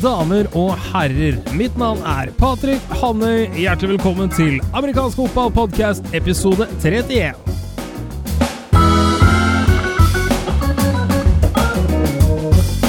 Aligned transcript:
damer 0.00 0.48
og 0.56 0.72
herrer. 0.90 1.36
Mitt 1.56 1.76
navn 1.78 2.00
er 2.08 2.30
Patrick 2.38 2.80
Hannøy. 3.02 3.48
Hjertelig 3.58 3.96
velkommen 3.96 4.30
til 4.32 4.60
Amerikansk 4.74 5.16
fotballpodkast 5.20 6.14
episode 6.16 6.68
31. 6.84 7.34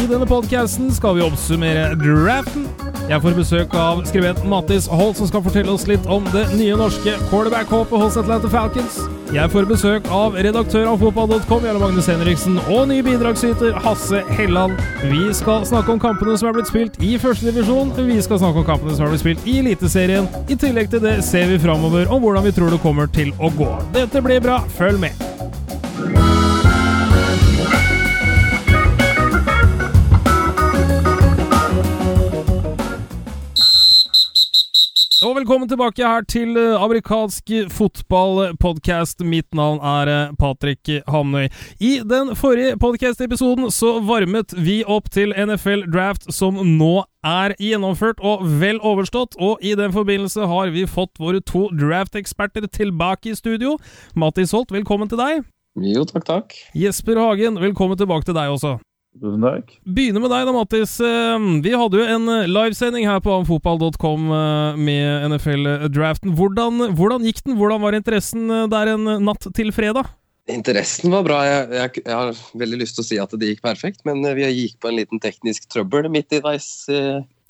I 0.01 0.07
denne 0.07 0.27
podcasten 0.29 0.91
skal 0.95 1.19
vi 1.19 1.27
oppsummere 1.27 1.91
draften. 1.99 2.90
Jeg 3.09 3.21
får 3.23 3.33
besøk 3.35 3.73
av 3.75 4.03
skribent 4.07 4.43
Mattis 4.47 4.85
Holt, 4.91 5.17
som 5.17 5.27
skal 5.29 5.43
fortelle 5.43 5.73
oss 5.73 5.87
litt 5.89 6.05
om 6.11 6.25
det 6.31 6.43
nye 6.59 6.77
norske 6.79 7.15
quarterback-håpet 7.31 8.03
hos 8.03 8.17
Atlanta 8.19 8.51
Falcons. 8.51 8.99
Jeg 9.31 9.47
får 9.53 9.67
besøk 9.69 10.07
av 10.11 10.35
redaktør 10.35 10.89
av 10.91 10.99
fotball.com, 10.99 11.65
Jarle 11.65 11.79
Magnus 11.79 12.09
Henriksen, 12.11 12.59
og 12.67 12.89
ny 12.91 12.99
bidragsyter 13.05 13.77
Hasse 13.83 14.21
Helland. 14.35 14.75
Vi 15.07 15.29
skal 15.35 15.65
snakke 15.67 15.95
om 15.95 16.03
kampene 16.03 16.35
som 16.39 16.51
er 16.51 16.57
blitt 16.59 16.71
spilt 16.71 16.99
i 17.03 17.13
førstedivisjon. 17.21 17.95
Vi 18.11 18.19
skal 18.23 18.43
snakke 18.43 18.63
om 18.63 18.67
kampene 18.67 18.97
som 18.97 19.07
er 19.07 19.15
blitt 19.15 19.23
spilt 19.23 19.47
i 19.47 19.57
Eliteserien. 19.63 20.29
I 20.51 20.59
tillegg 20.59 20.91
til 20.91 21.03
det 21.03 21.17
ser 21.27 21.47
vi 21.51 21.61
framover 21.63 22.11
om 22.11 22.23
hvordan 22.23 22.47
vi 22.47 22.55
tror 22.55 22.75
det 22.75 22.83
kommer 22.83 23.11
til 23.11 23.31
å 23.39 23.51
gå. 23.55 23.71
Dette 23.95 24.23
blir 24.23 24.43
bra, 24.43 24.61
følg 24.77 24.99
med! 25.07 25.60
Velkommen 35.51 35.67
tilbake 35.67 36.07
her 36.07 36.23
til 36.31 36.55
eh, 36.55 36.79
amerikansk 36.79 37.49
fotballpodkast. 37.75 39.19
Mitt 39.27 39.49
navn 39.51 39.81
er 39.83 40.07
eh, 40.07 40.29
Patrick 40.39 40.87
Hamnøy. 41.11 41.49
I 41.75 41.89
den 42.07 42.31
forrige 42.39 42.77
podkast-episoden 42.79 43.67
så 43.75 43.97
varmet 43.99 44.55
vi 44.55 44.77
opp 44.87 45.09
til 45.11 45.33
NFL 45.35 45.89
Draft, 45.91 46.29
som 46.31 46.55
nå 46.63 47.03
er 47.27 47.51
gjennomført 47.59 48.23
og 48.23 48.45
vel 48.61 48.79
overstått, 48.79 49.35
og 49.43 49.59
i 49.59 49.73
den 49.75 49.91
forbindelse 49.91 50.47
har 50.47 50.71
vi 50.71 50.85
fått 50.87 51.19
våre 51.19 51.43
to 51.43 51.65
draft-eksperter 51.75 52.69
tilbake 52.71 53.33
i 53.33 53.35
studio. 53.35 53.75
Mattis 54.15 54.55
Holt, 54.55 54.71
velkommen 54.71 55.11
til 55.11 55.19
deg. 55.19 55.43
Jo, 55.83 56.07
takk, 56.07 56.29
takk. 56.31 56.55
Jesper 56.79 57.19
Hagen, 57.19 57.59
velkommen 57.59 57.99
tilbake 57.99 58.29
til 58.29 58.39
deg 58.39 58.55
også. 58.55 58.77
Tusen 59.19 59.43
takk. 59.43 59.73
Begynner 59.83 60.23
med 60.23 60.31
deg 60.31 60.45
da, 60.47 60.53
Mattis. 60.55 60.93
Eh, 61.03 61.47
Vi 61.65 61.73
hadde 61.75 61.99
jo 61.99 62.05
en 62.07 62.29
livesending 62.47 63.09
her 63.09 63.19
på 63.23 63.33
amfotball.com 63.41 64.29
eh, 64.37 64.79
med 64.79 65.27
NFL-draften. 65.33 66.31
Hvordan, 66.37 66.93
hvordan 66.95 67.27
gikk 67.27 67.43
den? 67.43 67.57
Hvordan 67.59 67.83
var 67.83 67.97
interessen 67.97 68.47
eh, 68.47 68.69
der 68.71 68.93
en 68.93 69.09
natt 69.27 69.49
til 69.57 69.73
fredag? 69.75 70.07
Interessen 70.49 71.11
var 71.13 71.27
bra. 71.27 71.41
Jeg, 71.45 71.67
jeg, 71.75 72.05
jeg 72.07 72.15
har 72.17 72.31
veldig 72.63 72.79
lyst 72.81 72.97
til 72.97 73.03
å 73.03 73.09
si 73.09 73.19
at 73.21 73.35
det 73.37 73.51
gikk 73.51 73.61
perfekt, 73.67 74.01
men 74.07 74.23
vi 74.35 74.47
gikk 74.47 74.79
på 74.81 74.89
en 74.89 74.97
liten 74.97 75.21
teknisk 75.21 75.67
trøbbel 75.71 76.07
midt 76.11 76.33
i 76.33 76.41
veis 76.43 76.65
i, 76.89 77.03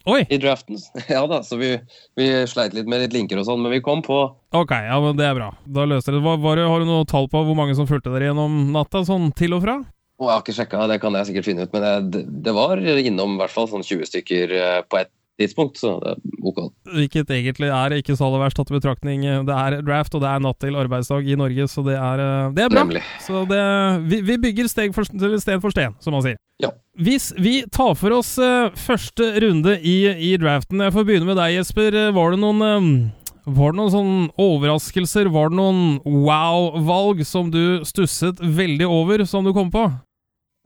Oi! 0.10 0.26
i 0.34 0.42
draften. 0.42 0.82
Ja 1.14 1.24
da, 1.30 1.40
så 1.46 1.62
vi, 1.62 1.76
vi 2.20 2.28
sleit 2.50 2.76
litt 2.76 2.90
med 2.90 3.06
litt 3.06 3.16
linker 3.16 3.40
og 3.40 3.48
sånn, 3.48 3.62
men 3.64 3.72
vi 3.78 3.84
kom 3.86 4.02
på. 4.06 4.20
Ok, 4.58 4.74
ja, 4.76 4.98
men 5.06 5.16
det 5.18 5.30
er 5.30 5.38
bra. 5.38 5.54
Da 5.66 5.86
løste 5.88 6.10
dere 6.12 6.20
det. 6.20 6.26
Var, 6.28 6.42
var 6.44 6.58
det. 6.60 6.68
Har 6.74 6.84
du 6.84 6.90
noe 6.90 7.08
tall 7.10 7.30
på 7.32 7.46
hvor 7.48 7.58
mange 7.58 7.78
som 7.78 7.88
fulgte 7.90 8.12
dere 8.18 8.32
gjennom 8.32 8.60
natta, 8.76 9.06
sånn 9.08 9.30
til 9.38 9.56
og 9.58 9.64
fra? 9.66 9.80
Og 10.22 10.28
jeg 10.28 10.36
har 10.36 10.44
ikke 10.44 10.54
sjekka, 10.54 10.84
det 10.92 11.00
kan 11.02 11.16
jeg 11.18 11.32
sikkert 11.32 11.48
finne 11.50 11.66
ut, 11.66 11.72
men 11.74 12.12
det, 12.14 12.22
det 12.46 12.54
var 12.54 12.78
innom 12.78 13.36
i 13.36 13.42
hvert 13.42 13.54
fall 13.54 13.66
sånn 13.72 13.86
20 13.86 14.06
stykker 14.12 14.54
eh, 14.54 14.78
på 14.86 15.00
et 15.02 15.10
tidspunkt, 15.42 15.80
så 15.82 15.96
det 16.04 16.12
er 16.14 16.44
ok. 16.46 16.60
Hvilket 16.94 17.32
egentlig 17.34 17.72
er 17.74 17.96
ikke 17.98 18.14
så 18.18 18.28
aller 18.28 18.44
verst 18.44 18.60
tatt 18.60 18.70
i 18.70 18.76
betraktning. 18.76 19.24
Det 19.48 19.56
er 19.56 19.80
draft, 19.86 20.14
og 20.14 20.22
det 20.22 20.30
er 20.30 20.44
natt 20.46 20.60
til 20.62 20.78
arbeidsdag 20.78 21.26
i 21.26 21.38
Norge, 21.40 21.66
så 21.72 21.84
det 21.88 21.96
er, 21.98 22.22
eh, 22.22 22.52
det 22.58 22.66
er 22.66 22.74
bra. 22.74 22.84
Nemlig. 22.84 23.02
Så 23.26 23.42
det, 23.50 23.64
vi, 24.12 24.22
vi 24.28 24.38
bygger 24.46 24.70
steg 24.70 24.94
for, 24.94 25.08
sten 25.08 25.64
for 25.64 25.74
sten, 25.74 25.98
som 26.04 26.14
man 26.18 26.26
sier. 26.26 26.38
Ja. 26.62 26.70
Hvis 27.02 27.32
vi 27.42 27.62
tar 27.74 27.96
for 27.98 28.14
oss 28.20 28.36
eh, 28.38 28.70
første 28.78 29.32
runde 29.42 29.80
i, 29.80 29.96
i 30.30 30.36
draften 30.38 30.84
Jeg 30.84 30.94
får 30.94 31.08
begynne 31.08 31.26
med 31.32 31.40
deg, 31.40 31.56
Jesper. 31.56 31.98
Var 32.14 32.36
det 32.36 32.42
noen 32.44 33.10
var 33.50 33.74
det 33.74 33.80
noen 33.80 33.90
sånn 33.90 34.18
overraskelser? 34.38 35.32
Var 35.34 35.50
det 35.50 35.58
noen 35.58 35.82
wow-valg 36.06 37.24
som 37.26 37.50
du 37.50 37.82
stusset 37.90 38.38
veldig 38.38 38.86
over, 38.86 39.26
som 39.26 39.48
du 39.48 39.50
kom 39.56 39.72
på? 39.74 39.88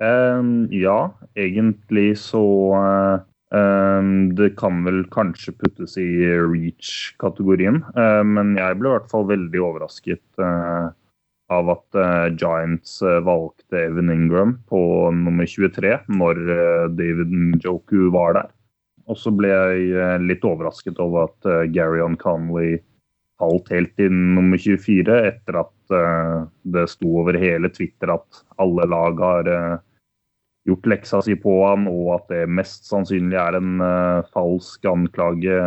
Ehm, 0.03 0.67
ja, 0.75 1.13
egentlig 1.39 2.17
så 2.19 2.44
ehm, 3.56 4.35
Det 4.35 4.50
kan 4.59 4.83
vel 4.83 5.06
kanskje 5.13 5.53
puttes 5.56 5.95
i 5.97 6.09
reach-kategorien. 6.28 7.79
Uh, 7.95 8.23
men 8.28 8.56
jeg 8.59 8.79
ble 8.79 8.91
i 8.91 8.95
hvert 8.97 9.11
fall 9.11 9.28
veldig 9.29 9.61
overrasket 9.63 10.23
uh, 10.41 10.91
av 11.53 11.69
at 11.72 12.00
uh, 12.00 12.28
Giants 12.33 12.97
eh, 13.06 13.22
valgte 13.22 13.78
Evan 13.78 14.09
Ingram 14.09 14.56
på 14.66 14.79
nummer 15.13 15.45
23 15.45 15.91
når 16.09 16.41
David 16.97 17.29
Njoku 17.29 18.09
var 18.12 18.33
der. 18.39 18.50
Og 19.06 19.19
så 19.22 19.29
ble 19.29 19.51
jeg 19.53 20.23
litt 20.25 20.44
overrasket 20.44 21.00
over 21.00 21.29
at 21.29 21.47
uh, 21.47 21.63
Garyon 21.69 22.17
Conley 22.17 22.79
falt 23.39 23.69
helt 23.69 24.01
inn 24.01 24.33
nummer 24.35 24.57
24 24.57 25.22
etter 25.29 25.62
at 25.62 25.75
eh, 25.94 26.46
det 26.63 26.88
sto 26.91 27.12
over 27.22 27.38
hele 27.40 27.69
Twitter 27.73 28.13
at 28.16 28.44
alle 28.62 28.88
lag 28.90 29.19
har 29.22 29.50
eh, 29.51 29.75
gjort 30.69 30.90
leksa 30.90 31.22
si 31.25 31.35
på 31.38 31.59
han, 31.66 31.90
og 31.91 32.16
at 32.18 32.31
det 32.34 32.46
mest 32.50 32.88
sannsynlig 32.90 33.38
er 33.41 33.59
en 33.59 33.84
eh, 33.85 34.28
falsk 34.34 34.88
anklage 34.90 35.59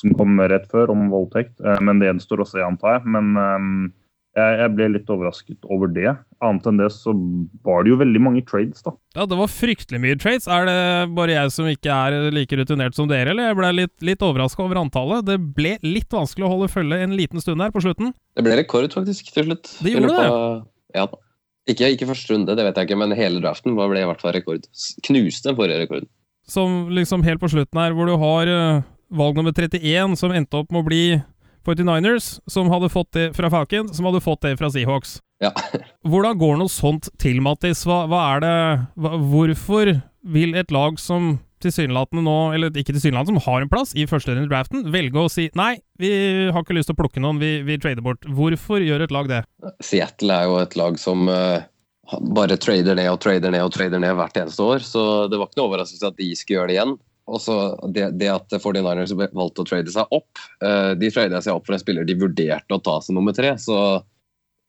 som 0.00 0.14
kom 0.16 0.40
rett 0.40 0.64
før 0.72 0.94
om 0.94 1.10
voldtekt. 1.12 1.58
Men 1.84 2.00
det 2.00 2.08
gjenstår 2.08 2.40
å 2.42 2.46
se, 2.48 2.62
antar 2.64 2.96
jeg. 2.96 3.10
Men 3.12 3.92
jeg, 4.32 4.52
jeg 4.62 4.72
ble 4.72 4.86
litt 4.94 5.10
overrasket 5.12 5.66
over 5.72 5.90
det. 5.92 6.12
Annet 6.42 6.68
enn 6.68 6.78
det 6.80 6.88
så 6.94 7.12
var 7.66 7.84
det 7.84 7.92
jo 7.92 7.98
veldig 8.00 8.22
mange 8.24 8.42
trades, 8.48 8.80
da. 8.84 8.94
Ja, 9.16 9.26
det 9.28 9.36
var 9.38 9.50
fryktelig 9.52 10.00
mye 10.02 10.18
trades. 10.20 10.48
Er 10.48 10.68
det 10.68 10.78
bare 11.16 11.34
jeg 11.36 11.52
som 11.52 11.68
ikke 11.68 11.92
er 11.92 12.30
like 12.32 12.58
rutinert 12.58 12.96
som 12.96 13.10
dere, 13.10 13.34
eller? 13.34 13.50
Jeg 13.50 13.58
ble 13.60 13.72
litt, 13.76 13.94
litt 14.08 14.24
overraska 14.24 14.64
over 14.64 14.80
antallet. 14.80 15.26
Det 15.28 15.36
ble 15.58 15.74
litt 15.84 16.16
vanskelig 16.16 16.48
å 16.48 16.52
holde 16.54 16.70
følge 16.72 17.02
en 17.04 17.16
liten 17.18 17.44
stund 17.44 17.60
her 17.64 17.74
på 17.74 17.84
slutten. 17.84 18.14
Det 18.38 18.46
ble 18.46 18.56
rekord, 18.62 18.88
faktisk, 18.96 19.28
til 19.34 19.50
slutt. 19.50 19.74
Det 19.84 19.92
gjorde 19.96 20.16
det. 20.16 20.30
Ja. 20.96 21.06
Ikke, 21.70 21.92
ikke 21.94 22.08
første 22.08 22.34
runde, 22.34 22.56
det 22.58 22.64
vet 22.66 22.80
jeg 22.80 22.88
ikke, 22.88 22.98
men 22.98 23.14
hele 23.14 23.42
draften 23.44 23.76
ble 23.76 24.00
i 24.00 24.08
hvert 24.08 24.24
fall 24.24 24.34
rekord. 24.34 24.64
Knuste 25.06 25.50
den 25.50 25.58
forrige 25.60 25.84
rekorden. 25.84 26.08
Som 26.48 26.88
liksom 26.90 27.22
helt 27.22 27.38
på 27.38 27.52
slutten 27.52 27.78
her, 27.78 27.92
hvor 27.94 28.08
du 28.08 28.16
har 28.18 28.48
eh, 28.50 28.80
valg 29.14 29.36
nummer 29.38 29.54
31, 29.54 30.16
som 30.18 30.34
endte 30.34 30.58
opp 30.58 30.72
med 30.72 30.82
å 30.82 30.88
bli 30.88 31.04
49ers, 31.66 32.36
som 32.50 32.70
hadde 32.72 32.90
fått 32.92 33.12
det 33.16 33.28
fra 33.36 33.50
Falken, 33.52 33.90
som 33.94 34.08
hadde 34.08 34.22
fått 34.24 34.42
det 34.46 34.56
fra 34.60 34.70
Seahawks. 34.72 35.20
Ja. 35.42 35.52
Hvordan 36.10 36.38
går 36.40 36.58
noe 36.60 36.72
sånt 36.72 37.10
til, 37.22 37.40
Mattis? 37.44 37.84
Hva, 37.88 38.04
hva 38.10 38.26
er 38.34 38.44
det 38.44 38.56
hva, 39.00 39.16
Hvorfor 39.32 39.96
vil 40.22 40.54
et 40.58 40.70
lag 40.74 41.00
som 41.02 41.36
tilsynelatende 41.62 42.24
nå, 42.26 42.36
eller 42.56 42.74
ikke 42.74 42.94
tilsynelatende, 42.96 43.38
som 43.38 43.52
har 43.52 43.62
en 43.62 43.70
plass 43.70 43.92
i 43.94 44.06
første 44.10 44.34
i 44.34 44.46
draften, 44.50 44.86
velge 44.94 45.20
å 45.20 45.30
si 45.30 45.48
nei, 45.58 45.76
vi 46.00 46.10
har 46.50 46.64
ikke 46.64 46.76
lyst 46.76 46.90
til 46.90 46.96
å 46.96 47.00
plukke 47.02 47.22
noen, 47.22 47.38
vi, 47.42 47.60
vi 47.66 47.78
trader 47.82 48.04
bort. 48.04 48.26
Hvorfor 48.26 48.82
gjør 48.82 49.06
et 49.06 49.14
lag 49.14 49.30
det? 49.30 49.42
Seattle 49.84 50.38
er 50.38 50.50
jo 50.50 50.58
et 50.62 50.74
lag 50.78 50.98
som 51.00 51.30
uh, 51.30 51.62
bare 52.34 52.58
trader 52.60 52.98
ned 52.98 53.12
og 53.12 53.20
trader 53.22 53.54
ned 53.54 53.66
og 53.66 53.72
trader 53.74 54.02
ned 54.02 54.16
hvert 54.18 54.42
eneste 54.42 54.66
år, 54.66 54.84
så 54.86 55.04
det 55.30 55.38
var 55.38 55.50
ikke 55.50 55.62
noe 55.62 55.70
overraskelse 55.70 56.10
at 56.10 56.18
de 56.18 56.30
skulle 56.38 56.60
gjøre 56.60 56.72
det 56.72 56.78
igjen. 56.78 56.96
Og 57.32 57.40
så 57.40 57.56
det, 57.94 58.10
det 58.20 58.28
at 58.28 58.52
49ers 58.52 59.14
valgte 59.16 59.64
å 59.64 59.68
trade 59.68 59.92
seg 59.94 60.10
opp 60.12 60.40
eh, 60.64 60.92
De 61.00 61.08
trade 61.14 61.40
seg 61.40 61.56
opp 61.56 61.64
for 61.68 61.76
en 61.76 61.82
spiller 61.82 62.04
de 62.08 62.18
vurderte 62.20 62.76
å 62.76 62.82
ta 62.84 62.98
som 63.00 63.16
nummer 63.16 63.36
tre, 63.36 63.54
så 63.60 64.02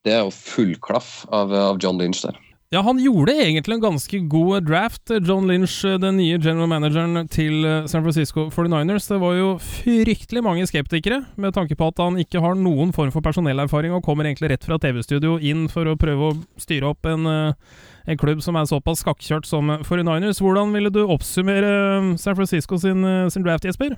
det 0.03 0.15
er 0.15 0.25
jo 0.25 0.33
full 0.35 0.73
klaff 0.83 1.23
av, 1.31 1.53
av 1.55 1.79
John 1.83 1.99
Lynch 1.99 2.23
der. 2.25 2.39
Ja, 2.73 2.81
han 2.81 2.97
gjorde 2.97 3.35
egentlig 3.37 3.75
en 3.75 3.83
ganske 3.83 4.19
god 4.31 4.65
draft, 4.65 5.11
John 5.21 5.45
Lynch, 5.45 5.75
den 6.01 6.17
nye 6.17 6.39
general 6.41 6.71
manageren 6.71 7.27
til 7.29 7.61
eh, 7.69 7.85
San 7.91 8.01
Francisco 8.01 8.47
49ers. 8.49 9.05
Det 9.11 9.19
var 9.21 9.35
jo 9.37 9.51
fryktelig 9.61 10.41
mange 10.41 10.65
skeptikere, 10.65 11.19
med 11.37 11.53
tanke 11.53 11.77
på 11.77 11.91
at 11.91 12.01
han 12.01 12.17
ikke 12.23 12.41
har 12.41 12.57
noen 12.57 12.89
form 12.95 13.13
for 13.13 13.21
personellerfaring, 13.21 13.93
og 13.93 14.01
kommer 14.07 14.25
egentlig 14.25 14.55
rett 14.55 14.65
fra 14.65 14.79
TV-studio 14.81 15.35
inn 15.37 15.67
for 15.69 15.85
å 15.85 15.99
prøve 16.01 16.31
å 16.31 16.37
styre 16.57 16.89
opp 16.95 17.05
en, 17.11 17.29
eh, 17.29 17.77
en 18.07 18.19
klubb 18.19 18.41
som 18.43 18.57
er 18.59 18.69
såpass 18.69 19.03
skakkjørt 19.05 19.47
som 19.47 19.69
49ers. 19.83 20.41
Hvordan 20.43 20.73
ville 20.75 20.91
du 20.93 21.03
oppsummere 21.05 21.75
eh, 21.99 22.15
San 22.21 22.35
Francisco 22.35 22.77
sin, 22.77 23.03
eh, 23.07 23.29
sin 23.33 23.45
draft, 23.45 23.65
Jesper? 23.65 23.95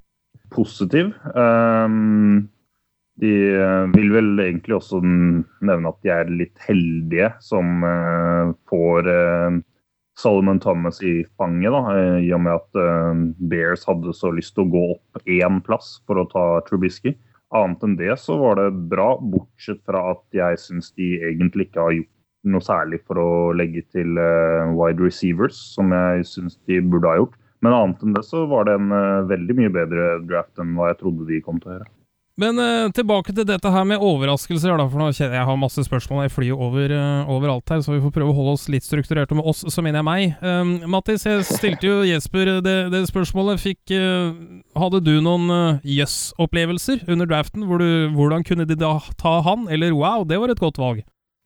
positiv. 0.50 1.14
Um, 1.36 2.50
de 3.22 3.32
eh, 3.56 3.86
vil 3.96 4.12
vel 4.12 4.34
egentlig 4.44 4.76
også 4.78 5.00
nevne 5.04 5.92
at 5.92 6.02
de 6.04 6.12
er 6.12 6.32
litt 6.32 6.60
heldige 6.68 7.32
som 7.44 7.86
uh, 7.86 8.52
får 8.70 9.08
uh, 9.08 9.60
Solomon 10.20 10.60
Thomas 10.64 11.00
i 11.04 11.22
fanget, 11.40 11.72
da, 11.72 11.96
i 12.20 12.32
og 12.36 12.44
med 12.44 12.58
at 12.58 12.80
uh, 12.80 13.24
Bears 13.52 13.86
hadde 13.88 14.16
så 14.16 14.34
lyst 14.36 14.56
til 14.56 14.66
å 14.66 14.74
gå 14.74 14.84
opp 14.98 15.32
én 15.32 15.62
plass 15.64 15.96
for 16.08 16.20
å 16.20 16.28
ta 16.32 16.46
Trubisky. 16.68 17.16
Annet 17.56 17.84
enn 17.88 17.96
det 18.00 18.18
så 18.20 18.36
var 18.42 18.60
det 18.60 18.88
bra, 18.92 19.14
bortsett 19.22 19.80
fra 19.88 20.10
at 20.12 20.24
jeg 20.36 20.60
syns 20.60 20.92
de 21.00 21.14
egentlig 21.24 21.70
ikke 21.70 21.88
har 21.88 21.96
gjort 21.96 22.15
noe 22.54 22.64
særlig 22.64 23.02
for 23.08 23.20
å 23.22 23.32
legge 23.58 23.84
til 23.94 24.20
eh, 24.22 24.72
wide 24.76 25.04
receivers, 25.04 25.58
som 25.76 25.94
jeg 25.96 26.26
syns 26.30 26.60
de 26.70 26.82
burde 26.84 27.12
ha 27.12 27.20
gjort. 27.22 27.38
Men 27.66 27.74
annet 27.74 28.04
enn 28.04 28.16
det 28.16 28.26
så 28.28 28.46
var 28.50 28.68
det 28.68 28.78
en 28.80 28.94
eh, 28.94 29.28
veldig 29.32 29.60
mye 29.60 29.74
bedre 29.74 30.10
draft 30.30 30.62
enn 30.62 30.76
hva 30.78 30.92
jeg 30.92 31.02
trodde 31.02 31.30
de 31.30 31.44
kom 31.46 31.62
til 31.62 31.74
å 31.74 31.78
gjøre. 31.80 31.92
Men 32.36 32.60
uh, 32.60 32.92
tilbake 32.92 33.32
til 33.32 33.46
dette 33.48 33.70
her 33.72 33.86
med 33.88 34.02
overraskelser, 34.04 34.74
da, 34.76 34.86
for 34.92 35.00
nå 35.00 35.06
kjenner 35.16 35.38
jeg 35.38 35.48
har 35.48 35.60
masse 35.60 35.86
spørsmål. 35.88 36.26
Jeg 36.26 36.34
flyr 36.36 36.64
over 36.66 36.92
uh, 36.92 37.32
overalt 37.32 37.72
her, 37.72 37.80
så 37.80 37.94
vi 37.94 38.02
får 38.04 38.12
prøve 38.18 38.34
å 38.34 38.36
holde 38.36 38.58
oss 38.58 38.66
litt 38.72 38.84
strukturert. 38.84 39.32
Og 39.32 39.40
med 39.40 39.48
oss 39.48 39.64
så 39.72 39.84
mener 39.86 40.02
jeg 40.02 40.08
meg. 40.10 40.36
Um, 40.44 40.74
Mattis, 40.92 41.24
jeg 41.24 41.48
stilte 41.48 41.88
jo 41.88 42.02
Jesper 42.04 42.58
det, 42.66 42.76
det 42.92 43.06
spørsmålet. 43.08 43.64
Fikk 43.64 43.96
uh, 43.96 44.36
Hadde 44.76 45.00
du 45.06 45.14
noen 45.24 45.80
jøss-opplevelser 45.88 47.08
under 47.08 47.30
draften? 47.30 47.64
Hvor 47.70 47.80
du, 47.80 48.12
hvordan 48.18 48.44
kunne 48.44 48.68
de 48.68 48.76
da 48.84 48.98
ta 49.16 49.38
han? 49.48 49.70
Eller 49.72 49.96
wow, 49.96 50.28
det 50.28 50.42
var 50.42 50.52
et 50.52 50.60
godt 50.60 50.82
valg. 50.82 51.06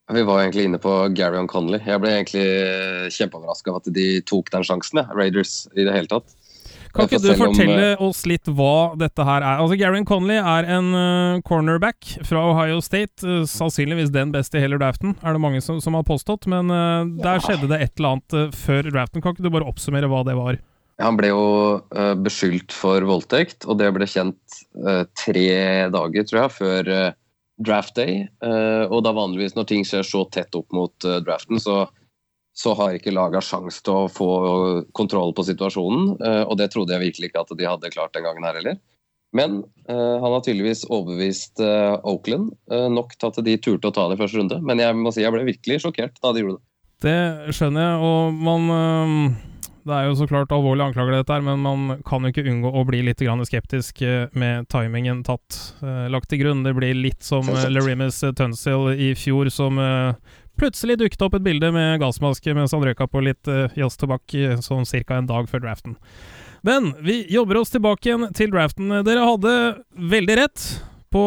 Vi 0.09 0.23
var 0.25 0.41
egentlig 0.41 0.65
inne 0.65 0.79
på 0.81 0.91
Gary 1.13 1.41
Conley. 1.51 1.81
Jeg 1.85 2.01
ble 2.01 2.15
egentlig 2.15 2.45
kjempeoverraska 3.13 3.69
over 3.69 3.83
at 3.83 3.93
de 3.93 4.07
tok 4.25 4.49
den 4.55 4.65
sjansen, 4.65 5.03
ja. 5.03 5.05
Raiders, 5.13 5.67
i 5.77 5.85
det 5.85 5.93
hele 5.93 6.09
tatt. 6.09 6.33
Kan 6.89 7.05
ikke 7.05 7.19
du 7.21 7.27
fortelle 7.37 7.89
om, 7.99 8.07
oss 8.09 8.23
litt 8.25 8.49
hva 8.49 8.95
dette 8.97 9.21
her 9.21 9.43
er? 9.43 9.59
Altså, 9.61 9.77
Garin 9.77 10.07
Conley 10.09 10.39
er 10.41 10.65
en 10.73 10.87
uh, 10.95 11.41
cornerback 11.45 12.15
fra 12.25 12.41
Ohio 12.49 12.79
State. 12.81 13.21
Uh, 13.21 13.43
sannsynligvis 13.45 14.09
den 14.15 14.33
beste 14.33 14.57
i 14.57 14.63
hele 14.63 14.79
draften, 14.81 15.13
er 15.21 15.37
det 15.37 15.43
mange 15.43 15.61
som, 15.61 15.77
som 15.83 15.93
har 15.93 16.07
påstått. 16.07 16.49
Men 16.49 16.73
uh, 16.73 17.05
der 17.21 17.45
skjedde 17.45 17.69
det 17.69 17.81
et 17.85 17.93
eller 18.01 18.17
annet 18.17 18.57
før 18.57 18.89
draften. 18.89 19.21
Kan 19.21 19.37
ikke 19.37 19.45
du 19.45 19.53
bare 19.53 19.69
oppsummere 19.69 20.09
hva 20.09 20.23
det 20.25 20.37
var? 20.39 20.57
Han 20.99 21.15
ble 21.15 21.29
jo 21.29 21.43
beskyldt 22.25 22.73
for 22.75 23.05
voldtekt, 23.07 23.63
og 23.69 23.77
det 23.79 23.87
ble 23.95 24.03
kjent 24.09 24.57
tre 25.15 25.45
dager, 25.93 26.25
tror 26.27 26.41
jeg, 26.41 26.51
før 26.57 26.89
draft 27.59 27.95
day. 27.95 28.23
og 28.41 29.01
da 29.03 29.11
vanligvis 29.11 29.55
når 29.55 29.65
ting 29.67 29.83
skjer 29.83 30.05
så 30.07 30.23
tett 30.31 30.55
opp 30.55 30.71
mot 30.71 30.95
draften, 31.25 31.59
så 31.59 31.89
så 32.59 32.73
har 32.75 32.95
ikke 32.95 33.13
laga 33.15 33.41
sjanse 33.43 33.79
til 33.85 33.95
å 33.95 34.11
få 34.11 34.29
kontroll 34.97 35.31
på 35.35 35.45
situasjonen. 35.47 36.15
Eh, 36.19 36.41
og 36.43 36.57
det 36.59 36.71
trodde 36.73 36.95
jeg 36.95 37.05
virkelig 37.05 37.29
ikke 37.29 37.43
at 37.45 37.53
de 37.55 37.67
hadde 37.69 37.91
klart 37.93 38.15
den 38.17 38.25
gangen 38.27 38.47
her 38.47 38.57
heller. 38.59 38.79
Men 39.31 39.59
han 39.85 40.23
har 40.25 40.41
tydeligvis 40.41 40.87
overbevist 40.89 41.61
Oakland 41.61 42.47
nok 42.89 43.11
til 43.13 43.27
at 43.29 43.35
de 43.45 43.53
turte 43.61 43.91
å 43.91 43.93
ta 43.93 44.07
det 44.09 44.15
i 44.17 44.21
første 44.23 44.39
runde. 44.39 44.57
Men 44.65 44.81
jeg 44.81 44.95
må 44.97 45.11
si 45.13 45.21
jeg 45.21 45.35
ble 45.35 45.43
virkelig 45.45 45.83
sjokkert 45.83 46.17
da 46.17 46.31
de 46.33 46.41
gjorde 46.41 46.55
det. 46.57 46.63
Det 47.05 47.53
skjønner 47.53 47.85
jeg, 47.85 47.99
og 48.09 48.39
man 48.41 48.65
Det 49.89 49.95
er 49.97 50.05
jo 50.05 50.17
så 50.19 50.27
klart 50.29 50.51
alvorlige 50.53 50.91
anklager, 50.91 51.15
dette 51.17 51.33
her, 51.33 51.41
men 51.45 51.63
man 51.65 52.03
kan 52.05 52.25
jo 52.25 52.29
ikke 52.29 52.45
unngå 52.45 52.69
å 52.69 52.83
bli 52.85 53.01
litt 53.07 53.23
skeptisk 53.49 54.03
med 54.37 54.67
timingen 54.69 55.23
tatt 55.25 55.57
lagt 56.13 56.29
til 56.29 56.43
grunn. 56.43 56.61
Det 56.63 56.75
blir 56.77 56.93
litt 56.93 57.23
som 57.25 57.47
Lerimis 57.49 58.21
Tunsil 58.37 58.93
i 58.93 59.15
fjor, 59.17 59.49
som 59.49 59.81
Plutselig 60.59 60.97
dukket 60.99 61.21
opp 61.23 61.37
et 61.37 61.43
bilde 61.45 61.69
med 61.71 62.01
gassmaske 62.01 62.51
mens 62.51 62.73
han 62.75 62.83
røyka 62.83 63.05
på 63.07 63.21
litt 63.23 63.47
jazztobakk 63.79 64.33
sånn 64.59 64.83
ca. 65.07 65.15
en 65.15 65.29
dag 65.29 65.47
før 65.47 65.63
draften. 65.63 65.95
Men 66.67 66.91
vi 66.99 67.21
jobber 67.31 67.61
oss 67.61 67.71
tilbake 67.71 68.09
igjen 68.09 68.27
til 68.35 68.51
draften. 68.51 68.91
Dere 69.07 69.23
hadde 69.23 69.53
veldig 69.95 70.35
rett 70.41 70.65
på 71.13 71.23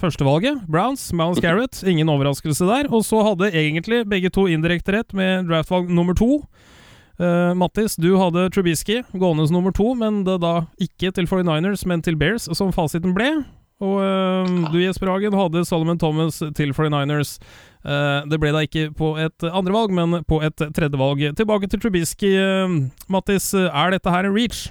førstevalget, 0.00 0.62
Browns, 0.70 1.08
Mounce 1.12 1.42
Garrett. 1.44 1.82
Ingen 1.82 2.10
overraskelse 2.12 2.68
der. 2.68 2.90
Og 2.94 3.04
så 3.06 3.24
hadde 3.26 3.50
egentlig 3.50 4.04
begge 4.08 4.30
to 4.32 4.46
indirekte 4.50 4.94
rett 4.94 5.16
med 5.16 5.50
draftvalg 5.50 5.90
nummer 5.90 6.16
to. 6.16 6.44
Uh, 7.20 7.52
Mattis, 7.52 7.98
du 8.00 8.14
hadde 8.16 8.46
Trubisky 8.48 9.02
gående 9.12 9.44
som 9.44 9.58
nummer 9.58 9.74
to, 9.76 9.90
men 9.98 10.22
det 10.24 10.38
da 10.40 10.62
ikke 10.80 11.10
til 11.12 11.26
49ers, 11.28 11.82
men 11.88 12.00
til 12.00 12.16
Bears, 12.16 12.46
som 12.56 12.72
fasiten 12.72 13.12
ble. 13.16 13.28
Og 13.80 13.98
uh, 14.00 14.70
du, 14.72 14.78
Jesper 14.80 15.10
Hagen, 15.12 15.36
hadde 15.36 15.66
Solomon 15.68 16.00
Thomas 16.00 16.40
til 16.56 16.72
49ers. 16.72 17.34
Uh, 17.84 18.24
det 18.28 18.40
ble 18.40 18.54
da 18.56 18.64
ikke 18.64 18.88
på 18.96 19.12
et 19.20 19.44
andre 19.50 19.76
valg, 19.76 19.92
men 19.96 20.22
på 20.24 20.40
et 20.46 20.64
tredje 20.76 21.00
valg. 21.00 21.26
Tilbake 21.36 21.68
til 21.68 21.82
Trubisky. 21.84 22.32
Mattis, 23.12 23.52
er 23.68 23.92
dette 23.92 24.16
her 24.16 24.28
en 24.28 24.36
reach? 24.36 24.70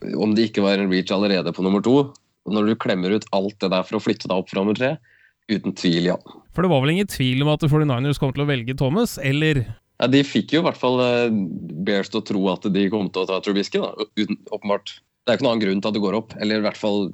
Om 0.00 0.32
det 0.36 0.48
ikke 0.48 0.64
var 0.64 0.80
en 0.80 0.88
reach 0.88 1.12
allerede 1.12 1.52
på 1.52 1.64
nummer 1.66 1.84
to, 1.84 1.98
når 2.48 2.72
du 2.72 2.78
klemmer 2.80 3.12
ut 3.12 3.28
alt 3.36 3.58
det 3.60 3.72
der 3.74 3.84
for 3.84 4.00
å 4.00 4.04
flytte 4.06 4.24
deg 4.24 4.40
opp 4.40 4.48
fra 4.48 4.62
nummer 4.62 4.78
tre, 4.78 4.94
uten 5.52 5.76
tvil, 5.76 6.14
ja. 6.14 6.16
For 6.56 6.64
det 6.64 6.72
var 6.72 6.80
vel 6.80 6.96
ingen 6.96 7.12
tvil 7.12 7.44
om 7.44 7.52
at 7.52 7.68
49ers 7.68 8.20
kom 8.22 8.32
til 8.32 8.46
å 8.46 8.48
velge 8.48 8.78
Thomas, 8.80 9.18
eller? 9.20 9.66
Ja, 10.00 10.08
De 10.08 10.24
fikk 10.24 10.54
jo 10.56 10.62
i 10.62 10.66
hvert 10.66 10.80
fall 10.80 11.00
uh, 11.00 11.28
Bears 11.84 12.08
til 12.12 12.22
å 12.22 12.26
tro 12.26 12.44
at 12.52 12.64
de 12.72 12.86
kom 12.92 13.10
til 13.12 13.26
å 13.26 13.28
ta 13.28 13.40
Trubisky, 13.44 13.82
da, 13.82 13.92
uten, 14.16 14.38
åpenbart. 14.48 14.94
Det 15.24 15.34
er 15.34 15.38
ikke 15.38 15.46
noen 15.46 15.58
annen 15.58 15.66
grunn 15.66 15.82
til 15.84 15.92
at 15.92 15.98
det 15.98 16.04
går 16.06 16.16
opp, 16.22 16.32
eller 16.40 16.62
i 16.62 16.66
hvert 16.68 16.80
fall 16.80 17.10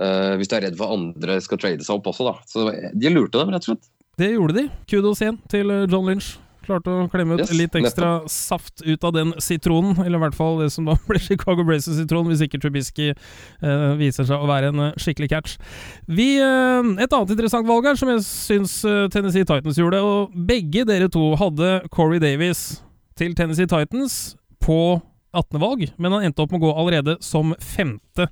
hvis 0.00 0.48
du 0.48 0.52
er 0.54 0.62
redd 0.64 0.76
for 0.78 0.94
andre 0.94 1.34
skal 1.42 1.58
trade 1.60 1.84
seg 1.84 1.98
opp 1.98 2.06
også, 2.12 2.24
da. 2.28 2.34
Så 2.48 2.62
de 2.70 3.10
lurte 3.10 3.40
dem, 3.40 3.50
rett 3.52 3.66
og 3.66 3.72
slett. 3.72 3.88
Det 4.20 4.34
gjorde 4.34 4.56
de. 4.58 4.62
Kudos 4.90 5.22
igjen 5.24 5.38
til 5.48 5.70
eh, 5.72 5.86
John 5.88 6.04
Lynch. 6.04 6.34
Klarte 6.70 6.92
å 6.94 7.08
klemme 7.10 7.36
ut 7.36 7.44
yes, 7.44 7.52
litt 7.56 7.74
ekstra 7.80 8.12
nettopp. 8.20 8.32
saft 8.32 8.84
ut 8.86 9.06
av 9.06 9.14
den 9.16 9.34
sitronen. 9.42 9.98
Eller 10.04 10.20
i 10.20 10.22
hvert 10.24 10.38
fall 10.38 10.60
det 10.62 10.70
som 10.74 10.86
da 10.88 10.96
blir 11.08 11.22
Chicago 11.22 11.66
Braces-sitron, 11.66 12.28
hvis 12.30 12.44
ikke 12.46 12.62
Trubisky 12.62 13.10
eh, 13.10 13.86
viser 14.00 14.28
seg 14.28 14.38
å 14.38 14.48
være 14.50 14.70
en 14.70 14.84
uh, 14.86 14.94
skikkelig 15.00 15.30
catch. 15.34 15.58
Vi, 16.06 16.32
eh, 16.38 16.92
et 17.02 17.10
annet 17.10 17.34
interessant 17.34 17.68
valg 17.68 17.90
her, 17.90 17.98
som 17.98 18.12
jeg 18.14 18.24
syns 18.26 18.78
uh, 18.86 19.04
Tennessee 19.12 19.48
Titans 19.48 19.78
gjorde, 19.80 20.00
og 20.00 20.34
begge 20.48 20.86
dere 20.88 21.10
to 21.12 21.32
hadde 21.40 21.80
Corey 21.92 22.22
Davies 22.22 22.80
til 23.18 23.34
Tennessee 23.36 23.68
Titans 23.68 24.36
på 24.62 25.00
18. 25.36 25.60
valg, 25.60 25.86
men 25.98 26.14
han 26.14 26.26
endte 26.26 26.42
opp 26.42 26.54
med 26.54 26.62
å 26.62 26.68
gå 26.68 26.74
allerede 26.82 27.16
som 27.24 27.54
femte. 27.60 28.30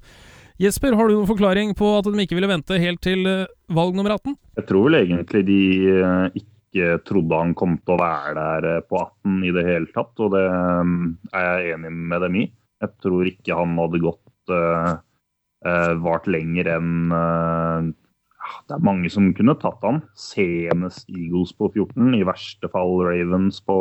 Jesper, 0.58 0.96
har 0.99 1.06
du 1.06 1.14
noen 1.14 1.29
forklaring 1.29 1.75
på 1.79 1.88
at 2.00 2.06
de 2.08 2.25
ikke 2.25 2.35
ville 2.35 2.50
vente 2.50 2.81
helt 2.82 2.99
til 3.05 3.23
eh, 3.31 3.50
valg 3.70 3.94
nummer 3.94 4.17
18? 4.17 4.35
Jeg 4.58 4.67
tror 4.67 4.88
vel 4.88 4.99
egentlig 5.05 5.44
de 5.46 5.58
eh, 5.94 6.40
ikke 6.68 7.00
trodde 7.08 7.40
han 7.40 7.54
kom 7.56 7.76
til 7.80 7.96
å 7.96 8.00
være 8.00 8.34
der 8.36 8.68
eh, 8.76 8.84
på 8.84 9.00
18 9.00 9.44
i 9.48 9.52
det 9.56 9.64
hele 9.66 9.90
tatt, 9.94 10.12
og 10.20 10.34
det 10.36 10.44
er 10.46 11.46
jeg 11.48 11.76
enig 11.76 11.92
med 11.92 12.24
dem 12.24 12.40
i. 12.42 12.46
Jeg 12.84 12.94
tror 13.02 13.28
ikke 13.28 13.56
han 13.58 13.74
hadde 13.80 14.02
gått 14.04 14.52
uh, 14.54 15.00
vart 16.04 16.28
lenger 16.30 16.68
enn 16.76 17.10
uh, 17.10 17.88
Det 18.68 18.76
er 18.76 18.84
mange 18.86 19.10
som 19.10 19.32
kunne 19.34 19.56
tatt 19.58 19.82
han. 19.82 19.98
Senest 20.14 21.10
Eagles 21.10 21.50
på 21.58 21.72
14, 21.72 22.14
i 22.14 22.22
verste 22.28 22.70
fall 22.70 22.94
Ravens 23.02 23.58
på 23.66 23.80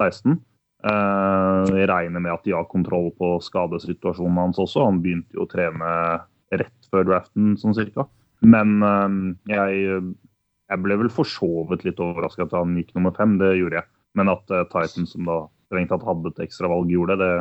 16. 0.00 0.38
Uh, 0.78 1.68
jeg 1.74 1.90
regner 1.90 2.22
med 2.22 2.32
at 2.32 2.46
de 2.46 2.54
har 2.56 2.68
kontroll 2.70 3.10
på 3.18 3.34
skadesituasjonen 3.44 4.40
hans 4.40 4.62
også. 4.62 4.86
Han 4.88 5.02
begynte 5.04 5.36
jo 5.36 5.44
å 5.44 5.50
trene 5.50 5.92
rett 6.54 6.88
før 6.88 7.10
draften, 7.10 7.58
sånn 7.60 7.76
cirka. 7.76 8.08
Men 8.40 8.78
uh, 8.80 9.12
jeg, 9.52 10.00
jeg, 10.68 10.82
ble 10.84 10.98
vel 11.00 11.12
for 11.12 11.28
så 11.28 11.48
vidt 11.70 11.86
litt 11.86 12.00
overraska 12.02 12.46
at 12.46 12.56
han 12.56 12.76
gikk 12.78 12.94
nummer 12.96 13.14
fem. 13.16 13.36
Det 13.40 13.54
gjorde 13.58 13.80
jeg. 13.80 13.90
Men 14.18 14.32
at 14.32 14.52
uh, 14.52 14.64
Titan, 14.72 15.08
som 15.08 15.28
da 15.28 15.38
strengt 15.68 15.92
tatt 15.92 16.06
hadde 16.06 16.32
et 16.32 16.42
ekstravalg, 16.48 16.92
gjorde 16.92 17.18
det, 17.20 17.32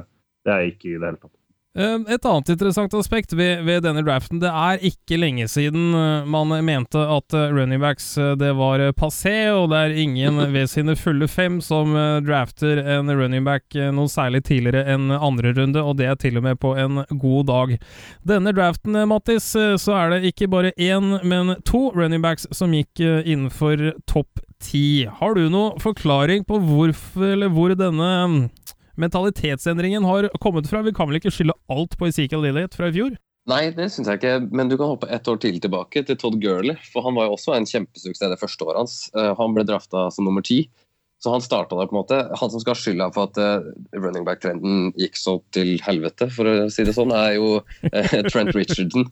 det 0.47 0.53
er 0.53 0.63
jeg 0.63 0.75
ikke 0.75 0.89
i 0.91 0.97
det 0.97 1.09
hele 1.09 1.21
tatt. 1.21 1.36
Eh, 1.77 1.97
et 2.09 2.25
annet 2.25 2.49
interessant 2.49 2.93
aspekt 2.97 3.33
ved, 3.37 3.61
ved, 3.67 3.83
denne 3.85 4.01
draften, 4.01 4.39
det 4.41 4.49
er 4.49 4.81
ikke 4.89 5.19
lenge 5.19 5.45
siden 5.51 5.91
eh, 5.93 6.25
man 6.25 6.49
mente 6.65 6.97
at 6.97 7.35
eh, 7.37 7.51
running 7.53 7.83
backs 7.83 8.15
det 8.41 8.49
var 8.57 8.81
passé, 8.97 9.35
og 9.53 9.69
det 9.69 9.83
er 9.83 9.99
ingen 10.01 10.41
ved 10.55 10.71
sine 10.71 10.95
fulle 10.97 11.27
fem 11.29 11.59
som 11.61 11.93
drafter 12.25 12.81
en 12.81 13.11
running 13.13 13.45
back 13.45 13.77
noe 13.93 14.09
særlig 14.09 14.43
tidligere 14.47 14.87
enn 14.95 15.11
andre 15.13 15.53
runde, 15.53 15.83
og 15.83 15.99
det 15.99 16.09
er 16.09 16.17
til 16.17 16.39
og 16.39 16.47
med 16.47 16.57
på 16.61 16.73
en 16.79 17.03
god 17.11 17.47
dag. 17.51 17.75
Denne 18.25 18.53
draften, 18.57 18.97
Mattis, 19.09 19.51
så 19.53 19.97
er 19.99 20.15
det 20.15 20.31
ikke 20.31 20.49
bare 20.49 20.73
én, 20.81 21.19
men 21.21 21.57
to 21.67 21.91
running 21.95 22.23
backs 22.25 22.47
som 22.55 22.73
gikk 22.73 23.01
innenfor 23.03 23.91
topp 24.09 24.41
ti. 24.63 25.05
Har 25.19 25.37
du 25.37 25.47
noen 25.51 25.77
forklaring 25.81 26.45
på 26.47 26.59
hvorfor, 26.63 27.33
eller 27.35 27.53
hvor 27.53 27.75
denne 27.77 28.49
mentalitetsendringen 29.01 30.05
har 30.07 30.29
kommet 30.43 30.69
fra? 30.69 30.83
Vi 30.85 30.93
kan 30.95 31.09
vel 31.09 31.21
ikke 31.21 31.33
skylde 31.33 31.57
alt 31.71 31.97
på 31.97 32.09
Ezekiel 32.09 32.45
Lilliet 32.45 32.77
fra 32.77 32.89
i 32.91 32.95
fjor? 32.95 33.17
Nei, 33.47 33.69
det 33.71 33.87
syns 33.93 34.09
jeg 34.11 34.19
ikke, 34.19 34.33
men 34.51 34.67
du 34.67 34.75
kan 34.75 34.91
hoppe 34.91 35.07
ett 35.13 35.27
år 35.31 35.37
til 35.39 35.55
tilbake, 35.63 36.03
til 36.03 36.17
Todd 36.19 36.35
Gurley. 36.43 36.75
For 36.91 37.05
han 37.05 37.15
var 37.15 37.29
jo 37.29 37.37
også 37.37 37.55
en 37.55 37.67
kjempesuksess 37.69 38.33
det 38.33 38.39
første 38.41 38.67
året 38.67 38.81
hans. 38.81 38.97
Uh, 39.15 39.31
han 39.39 39.55
ble 39.55 39.63
drafta 39.67 40.09
som 40.11 40.27
nummer 40.27 40.43
ti. 40.43 40.65
Så 41.23 41.31
han 41.33 41.41
starta 41.41 41.77
der, 41.79 41.87
på 41.87 41.95
en 41.95 42.01
måte. 42.01 42.17
Han 42.41 42.51
som 42.51 42.61
skal 42.61 42.75
ha 42.75 42.81
skylda 42.81 43.07
for 43.15 43.31
at 43.31 43.39
uh, 43.39 43.69
running 43.95 44.27
back-trenden 44.27 44.91
gikk 44.99 45.15
så 45.17 45.37
til 45.55 45.77
helvete, 45.85 46.27
for 46.33 46.49
å 46.51 46.67
si 46.73 46.83
det 46.85 46.97
sånn, 46.97 47.15
er 47.15 47.37
jo 47.37 47.61
uh, 47.61 48.17
Trent 48.33 48.51
Richardson. 48.57 49.07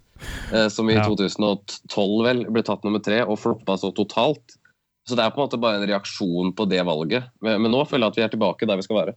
som 0.74 0.92
i 0.92 1.00
ja. 1.00 1.08
2012 1.08 2.28
vel 2.28 2.44
ble 2.52 2.66
tatt 2.68 2.84
nummer 2.84 3.02
tre 3.04 3.24
og 3.24 3.40
floppa 3.40 3.80
så 3.80 3.94
totalt. 3.96 4.60
Så 5.08 5.16
det 5.16 5.24
er 5.24 5.32
på 5.32 5.40
en 5.40 5.46
måte 5.46 5.62
bare 5.62 5.80
en 5.80 5.88
reaksjon 5.88 6.52
på 6.58 6.68
det 6.68 6.84
valget. 6.84 7.32
Men, 7.46 7.64
men 7.64 7.72
nå 7.72 7.86
føler 7.88 8.10
jeg 8.10 8.12
at 8.12 8.20
vi 8.20 8.28
er 8.28 8.36
tilbake 8.36 8.68
der 8.68 8.82
vi 8.82 8.86
skal 8.88 9.00
være. 9.00 9.16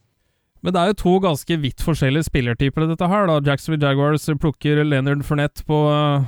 Men 0.61 0.75
det 0.75 0.81
er 0.81 0.91
jo 0.91 0.97
to 0.99 1.12
ganske 1.23 1.57
vidt 1.62 1.83
forskjellige 1.87 2.27
spillertyper 2.27 2.88
dette 2.91 3.07
her. 3.07 3.29
da. 3.31 3.38
Jacksonville 3.47 3.87
Jaguars 3.87 4.27
plukker 4.43 4.83
Leonard 4.83 5.23
Fournette 5.27 5.62
på 5.69 5.79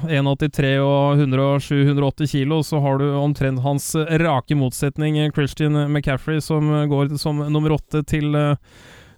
1,83 0.06 0.70
eh, 0.76 0.84
og 0.84 1.18
107-180 1.18 2.30
kilo. 2.30 2.60
Så 2.62 2.78
har 2.84 3.00
du 3.00 3.08
omtrent 3.18 3.64
hans 3.64 3.90
rake 4.22 4.54
motsetning 4.54 5.18
Christian 5.34 5.74
McCaffrey, 5.90 6.38
som 6.40 6.70
går 6.90 7.16
som 7.18 7.42
nummer 7.50 7.74
åtte 7.74 8.04
til, 8.06 8.34
eh, 8.34 8.54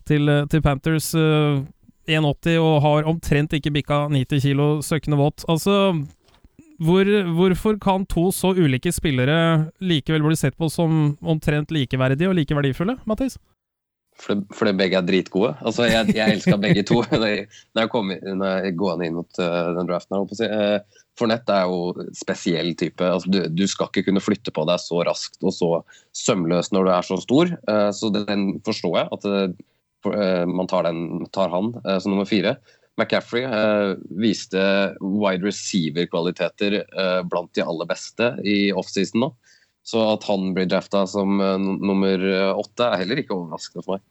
til, 0.08 0.28
eh, 0.28 0.46
til 0.46 0.64
Panthers. 0.64 1.12
1,80 2.08 2.58
og 2.58 2.80
har 2.82 3.06
omtrent 3.06 3.52
ikke 3.52 3.70
bikka 3.70 4.08
90 4.10 4.40
kilo 4.42 4.80
søkkende 4.82 5.20
våt. 5.20 5.44
Altså 5.46 5.92
hvor, 6.82 7.06
hvorfor 7.36 7.78
kan 7.78 8.06
to 8.06 8.32
så 8.32 8.56
ulike 8.56 8.90
spillere 8.90 9.68
likevel 9.78 10.24
bli 10.24 10.36
sett 10.40 10.56
på 10.58 10.70
som 10.72 11.16
omtrent 11.22 11.70
likeverdige 11.70 12.32
og 12.32 12.34
like 12.34 12.56
verdifulle, 12.56 12.96
Mathis? 13.06 13.36
Fordi 14.20 14.74
begge 14.76 14.98
er 14.98 15.06
dritgode. 15.06 15.52
Altså, 15.64 15.86
jeg, 15.88 16.12
jeg 16.14 16.36
elska 16.36 16.58
begge 16.60 16.84
to 16.86 17.00
når 17.12 17.32
jeg, 17.32 17.88
kom 17.92 18.12
når 18.12 18.66
jeg 18.66 18.76
gående 18.78 19.08
inn 19.08 19.16
mot 19.18 19.40
uh, 19.40 19.72
den 19.78 19.88
draften. 19.88 20.18
her, 20.18 20.36
si. 20.38 20.48
uh, 20.48 21.06
Fornett 21.18 21.50
er 21.52 21.66
jo 21.68 22.06
spesiell 22.16 22.72
type. 22.78 23.04
Altså, 23.04 23.32
du, 23.32 23.40
du, 23.50 23.64
skal 23.68 23.90
ikke 23.90 24.06
kunne 24.10 24.22
flytte 24.24 24.54
på 24.54 24.66
deg 24.68 24.82
så 24.82 25.02
raskt 25.08 25.42
og 25.42 25.56
så 25.56 25.72
sømløst 26.16 26.74
når 26.76 26.86
du 26.86 26.92
er 26.94 27.08
så 27.08 27.18
stor. 27.24 27.56
Uh, 27.68 27.90
så 27.96 28.12
den 28.14 28.46
forstår 28.66 29.02
jeg, 29.02 29.18
at 29.18 29.68
man 30.50 30.66
tar, 30.66 30.82
den, 30.82 31.28
tar 31.30 31.52
han 31.52 31.68
som 32.02 32.10
nummer 32.10 32.26
fire. 32.26 32.56
McCaffrey 32.98 33.44
viste 34.18 34.58
wide 34.98 35.46
receiver-kvaliteter 35.46 36.74
blant 37.30 37.52
de 37.54 37.62
aller 37.62 37.86
beste 37.86 38.32
i 38.42 38.56
offseason 38.74 39.22
nå. 39.22 39.28
Så 39.86 40.02
at 40.12 40.24
han 40.28 40.52
blir 40.54 40.68
drafta 40.70 41.04
som 41.10 41.40
uh, 41.42 41.58
nummer 41.58 42.22
åtte, 42.54 42.86
er 42.86 43.02
heller 43.02 43.22
ikke 43.22 43.34
overraskende 43.34 43.84
for 43.86 43.98
meg. 43.98 44.06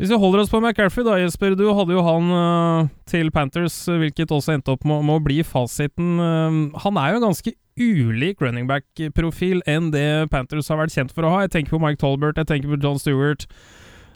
Hvis 0.00 0.08
vi 0.08 0.16
holder 0.16 0.40
oss 0.40 0.50
på 0.50 0.58
McCarthy, 0.58 1.02
da, 1.04 1.18
Jesper. 1.20 1.52
Du 1.54 1.66
hadde 1.76 1.92
jo 1.92 2.02
han 2.06 2.30
uh, 2.32 2.88
til 3.06 3.28
Panthers, 3.30 3.76
hvilket 3.86 4.32
også 4.32 4.56
endte 4.56 4.72
opp 4.72 4.86
med, 4.88 5.04
med 5.04 5.20
å 5.20 5.24
bli 5.24 5.42
fasiten. 5.44 6.16
Uh, 6.16 6.80
han 6.82 6.98
er 6.98 7.12
jo 7.12 7.20
en 7.20 7.26
ganske 7.28 7.52
ulik 7.78 8.42
running 8.42 8.66
back-profil 8.68 9.62
enn 9.68 9.92
det 9.92 10.28
Panthers 10.32 10.68
har 10.72 10.80
vært 10.80 10.96
kjent 10.96 11.14
for 11.14 11.28
å 11.28 11.32
ha. 11.36 11.44
Jeg 11.44 11.54
tenker 11.54 11.76
på 11.76 11.80
Mike 11.82 12.00
Tolbert, 12.00 12.40
jeg 12.40 12.48
tenker 12.48 12.72
på 12.72 12.80
John 12.82 13.00
Stewart. 13.00 13.46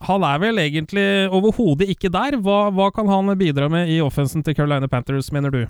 Han 0.05 0.25
er 0.29 0.41
vel 0.43 0.61
egentlig 0.61 1.07
overhodet 1.33 1.89
ikke 1.93 2.11
der. 2.13 2.37
Hva, 2.45 2.67
hva 2.75 2.91
kan 2.93 3.09
han 3.09 3.33
bidra 3.39 3.69
med 3.73 3.89
i 3.93 4.01
offensen 4.05 4.45
til 4.45 4.57
Carolina 4.57 4.89
Panthers, 4.93 5.31
mener 5.33 5.53
du? 5.53 5.63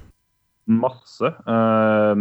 Masse. 0.66 1.30
Uh, 1.46 2.14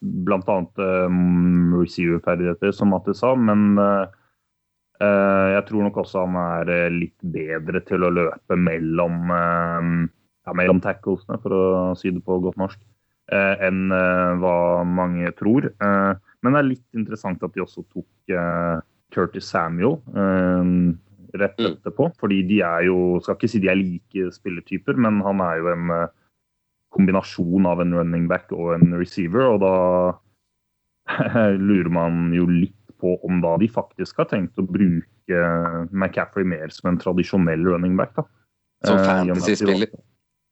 blant 0.00 0.48
annet 0.52 0.82
um, 0.84 1.74
receiver-ferdigheter, 1.80 2.72
som 2.76 2.92
Mattis 2.92 3.22
sa. 3.22 3.32
Men 3.36 3.74
uh, 3.80 4.06
jeg 5.00 5.64
tror 5.68 5.86
nok 5.86 6.02
også 6.02 6.26
han 6.26 6.36
er 6.40 6.92
litt 6.92 7.16
bedre 7.24 7.80
til 7.88 8.04
å 8.04 8.12
løpe 8.12 8.58
mellom, 8.60 9.32
uh, 9.32 10.06
ja, 10.46 10.56
mellom 10.56 10.82
tacklesene, 10.84 11.40
for 11.42 11.56
å 11.56 11.66
si 11.98 12.12
det 12.12 12.24
på 12.24 12.40
godt 12.44 12.60
norsk, 12.60 12.80
enn 13.30 13.92
hva 14.42 14.82
mange 14.82 15.28
tror. 15.38 15.68
men 15.78 16.48
det 16.50 16.58
er 16.58 16.66
litt 16.66 16.96
interessant 16.98 17.44
at 17.46 17.52
de 17.54 17.62
også 17.62 17.84
tok 17.86 18.32
Curtis 19.14 19.46
Samuel 19.52 20.00
rett 21.38 21.60
mm. 21.62 21.68
etterpå. 21.68 22.08
Fordi 22.18 22.40
de 22.48 22.58
er 22.66 22.88
jo 22.88 23.20
Skal 23.22 23.38
ikke 23.38 23.52
si 23.52 23.60
de 23.62 23.70
er 23.70 23.78
like 23.78 24.32
spillertyper, 24.34 24.98
men 24.98 25.20
han 25.22 25.44
er 25.46 25.60
jo 25.62 25.70
en 25.76 25.94
kombinasjon 26.94 27.66
av 27.66 27.80
en 27.82 27.94
running 27.94 28.26
back 28.30 28.52
og 28.56 28.74
en 28.76 28.94
receiver. 28.98 29.46
Og 29.54 29.62
da 29.62 29.74
lurer 31.70 31.90
man 31.92 32.28
jo 32.36 32.48
litt 32.50 32.76
på 33.00 33.16
om 33.26 33.40
da 33.40 33.56
de 33.60 33.70
faktisk 33.72 34.20
har 34.20 34.28
tenkt 34.30 34.60
å 34.60 34.66
bruke 34.66 35.40
McCaffrey 35.88 36.44
mer 36.44 36.72
som 36.74 36.92
en 36.92 37.00
tradisjonell 37.00 37.64
running 37.64 37.96
back. 37.96 38.14
da. 38.18 38.26
Som 38.86 38.98
eh, 38.98 39.04
fantasy-spiller? 39.06 39.92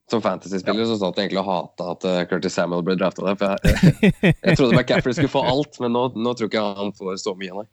Som 0.09 0.23
fantasy-spiller 0.25 0.89
så 0.89 0.97
satt 0.97 1.19
jeg 1.21 1.29
egentlig 1.29 1.45
hata 1.45 1.91
at 1.93 2.07
uh, 2.09 2.23
Curtis 2.31 2.55
Samuel 2.57 2.85
ble 2.87 2.97
drafta 2.97 3.27
der. 3.27 3.37
For 3.37 3.53
jeg, 3.53 3.93
jeg, 4.01 4.37
jeg, 4.41 4.57
trodde 4.57 4.77
McCaffrey 4.79 5.19
skulle 5.19 5.33
få 5.33 5.45
alt, 5.45 5.77
men 5.85 5.93
nå, 5.97 6.07
nå 6.17 6.33
tror 6.39 6.49
ikke 6.49 6.65
han 6.81 6.95
får 6.97 7.21
så 7.25 7.37
mye, 7.37 7.61
nei. 7.61 7.69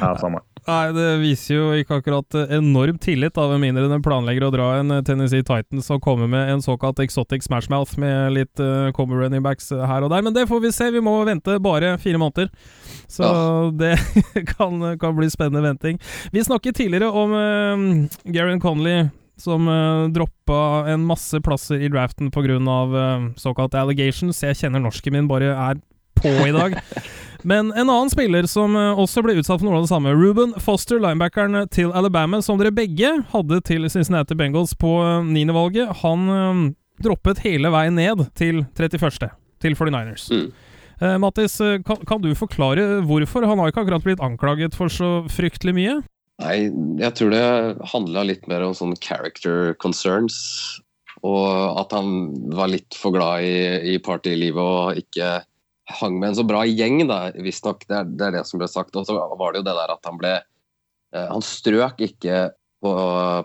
Ja, 0.00 0.12
samme. 0.20 0.42
Nei, 0.68 0.90
det 0.92 1.06
viser 1.22 1.54
jo 1.54 1.68
ikke 1.80 1.98
akkurat 2.02 2.36
enorm 2.52 2.98
tillit, 3.00 3.38
av 3.40 3.54
med 3.54 3.62
mindre 3.62 3.86
den 3.88 4.02
planlegger 4.04 4.48
å 4.48 4.50
dra 4.52 4.66
en 4.76 4.92
eh, 4.92 5.04
Tennessee 5.06 5.46
Titans 5.46 5.88
og 5.94 6.02
komme 6.04 6.28
med 6.28 6.52
en 6.52 6.62
såkalt 6.64 7.00
exotic 7.00 7.46
smashmouth 7.46 7.96
med 8.00 8.34
litt 8.36 8.60
uh, 8.60 8.90
combo 8.96 9.16
running 9.16 9.42
backs 9.44 9.70
her 9.72 10.04
og 10.04 10.12
der. 10.12 10.24
Men 10.26 10.36
det 10.36 10.44
får 10.50 10.60
vi 10.66 10.72
se, 10.76 10.90
vi 10.92 11.02
må 11.04 11.16
vente 11.28 11.56
bare 11.64 11.94
fire 12.02 12.20
måneder. 12.20 12.52
Så 13.08 13.24
ja. 13.24 13.38
det 13.82 13.94
kan, 14.52 14.76
kan, 15.00 15.16
bli 15.16 15.30
spennende 15.32 15.64
venting. 15.64 16.02
Vi 16.36 16.44
snakket 16.44 16.82
tidligere 16.82 17.08
om 17.08 17.32
uh, 17.32 18.20
Garen 18.28 18.60
Conley 18.60 19.08
som 19.38 19.68
uh, 19.70 20.08
droppa 20.12 20.90
en 20.90 21.06
masse 21.06 21.40
plasser 21.40 21.80
i 21.80 21.88
draften 21.88 22.32
pga. 22.34 22.58
Uh, 22.58 23.30
såkalte 23.40 23.80
allegations. 23.80 24.42
Jeg 24.42 24.58
kjenner 24.58 24.82
norsken 24.82 25.16
min 25.16 25.30
bare 25.30 25.54
er 25.54 25.80
på 26.22 26.34
i 26.46 26.54
dag. 26.54 26.78
Men 27.46 27.70
en 27.72 27.90
annen 27.90 28.10
spiller 28.10 28.46
som 28.50 28.74
eh, 28.76 28.98
også 28.98 29.22
ble 29.22 29.36
utsatt 29.38 29.60
for 29.60 29.68
noe 29.68 29.78
av 29.78 29.86
det 29.86 29.92
samme, 29.92 30.14
Ruben 30.16 30.54
Foster, 30.62 30.98
linebackeren 31.02 31.68
til 31.74 31.92
Alabama, 31.96 32.40
som 32.42 32.58
dere 32.58 32.74
begge 32.74 33.12
hadde 33.32 33.60
til 33.68 33.86
Cincinnati 33.92 34.36
Bengals 34.38 34.74
på 34.78 34.96
eh, 35.04 35.28
niendevalget, 35.28 35.92
han 36.02 36.26
um, 36.28 36.64
droppet 37.04 37.44
hele 37.44 37.70
veien 37.74 37.94
ned 37.98 38.26
til 38.38 38.64
31., 38.74 39.30
til 39.62 39.78
49ers. 39.78 40.26
Mm. 40.34 40.48
Uh, 40.98 41.14
Mattis, 41.22 41.60
kan, 41.86 42.00
kan, 42.02 42.22
du 42.22 42.32
forklare 42.34 43.04
hvorfor? 43.06 43.46
Han 43.46 43.62
har 43.62 43.70
ikke 43.70 43.84
akkurat 43.84 44.06
blitt 44.06 44.22
anklaget 44.24 44.74
for 44.74 44.90
så 44.90 45.20
fryktelig 45.30 45.76
mye? 45.76 46.00
Nei, 46.42 46.56
jeg 47.00 47.14
tror 47.18 47.32
det 47.34 47.46
handla 47.92 48.26
litt 48.26 48.46
mer 48.50 48.66
om 48.66 48.74
sånn 48.74 48.96
character 49.02 49.76
concerns. 49.82 50.38
Og 51.26 51.78
at 51.80 51.94
han 51.94 52.34
var 52.54 52.70
litt 52.70 52.94
for 52.94 53.14
glad 53.14 53.46
i, 53.46 53.94
i 53.94 53.96
partylivet 54.02 54.58
og 54.58 55.00
ikke 55.00 55.40
hang 55.88 56.18
med 56.20 56.28
en 56.32 56.38
så 56.38 56.44
bra 56.46 56.64
gjeng, 56.66 57.00
da, 57.08 57.28
visstnok. 57.34 57.86
Det, 57.88 58.02
det 58.18 58.28
er 58.28 58.36
det 58.38 58.44
som 58.48 58.60
ble 58.60 58.68
sagt. 58.70 58.96
Og 58.96 59.08
så 59.08 59.16
var 59.16 59.54
det 59.54 59.62
jo 59.62 59.66
det 59.68 59.76
der 59.78 59.94
at 59.94 60.08
han 60.08 60.20
ble 60.20 60.34
eh, 60.36 61.26
Han 61.30 61.44
strøk 61.44 62.02
ikke 62.04 62.48
på, 62.84 62.92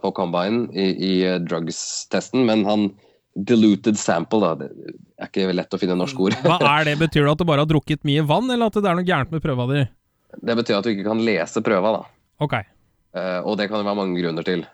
på 0.03 0.13
combine 0.17 0.67
i, 0.75 0.91
i 0.93 1.13
drugs-testen, 1.41 2.43
men 2.49 2.65
han 2.67 2.91
diluted 3.33 3.97
sample, 3.97 4.43
da. 4.43 4.67
Det 4.69 4.93
er 5.17 5.31
ikke 5.31 5.55
lett 5.55 5.73
å 5.73 5.79
finne 5.81 5.97
norsk 5.97 6.19
ord. 6.21 6.37
Hva 6.45 6.59
er 6.75 6.91
det? 6.91 6.99
Betyr 7.01 7.25
det 7.25 7.33
at 7.33 7.41
du 7.41 7.47
bare 7.49 7.65
har 7.65 7.71
drukket 7.71 8.05
mye 8.05 8.25
vann, 8.29 8.51
eller 8.51 8.69
at 8.69 8.77
det 8.77 8.91
er 8.91 8.99
noe 8.99 9.07
gærent 9.07 9.33
med 9.33 9.41
prøva 9.41 9.65
di? 9.71 9.87
Det 10.43 10.57
betyr 10.59 10.77
at 10.77 10.85
du 10.85 10.93
ikke 10.93 11.07
kan 11.07 11.23
lese 11.25 11.63
prøva, 11.65 11.95
da. 11.95 12.03
Ok. 12.43 12.59
Uh, 13.13 13.39
og 13.45 13.57
det 13.57 13.69
kan 13.69 13.81
det 13.81 13.87
være 13.87 14.01
mange 14.01 14.21
grunner 14.21 14.45
til. 14.45 14.67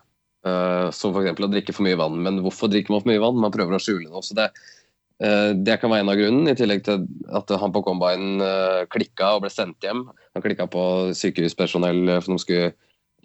Uh, 0.47 0.87
som 0.95 1.15
f.eks. 1.15 1.39
å 1.39 1.51
drikke 1.51 1.75
for 1.75 1.87
mye 1.87 1.99
vann. 1.99 2.19
Men 2.25 2.43
hvorfor 2.43 2.71
drikker 2.71 2.95
man 2.95 3.03
for 3.03 3.11
mye 3.11 3.23
vann? 3.23 3.39
Man 3.47 3.55
prøver 3.55 3.75
å 3.75 3.81
skjule 3.83 4.07
noe. 4.07 4.23
Så 4.27 4.35
det, 4.35 4.49
Eh, 4.51 4.78
det 5.19 5.75
kan 5.81 5.91
være 5.91 6.05
en 6.05 6.11
av 6.13 6.15
grunnen, 6.15 6.47
i 6.47 6.55
tillegg 6.55 6.85
til 6.85 7.01
at 7.35 7.51
han 7.59 7.73
på 7.75 7.81
combine 7.83 8.39
eh, 8.39 8.85
klikka 8.91 9.33
og 9.35 9.43
ble 9.43 9.51
sendt 9.51 9.83
hjem. 9.83 10.05
Han 10.35 10.45
klikka 10.45 10.69
på 10.71 10.83
sykehuspersonell, 11.17 12.05
eh, 12.07 12.21
for 12.23 12.35
de 12.35 12.43
skulle 12.43 12.69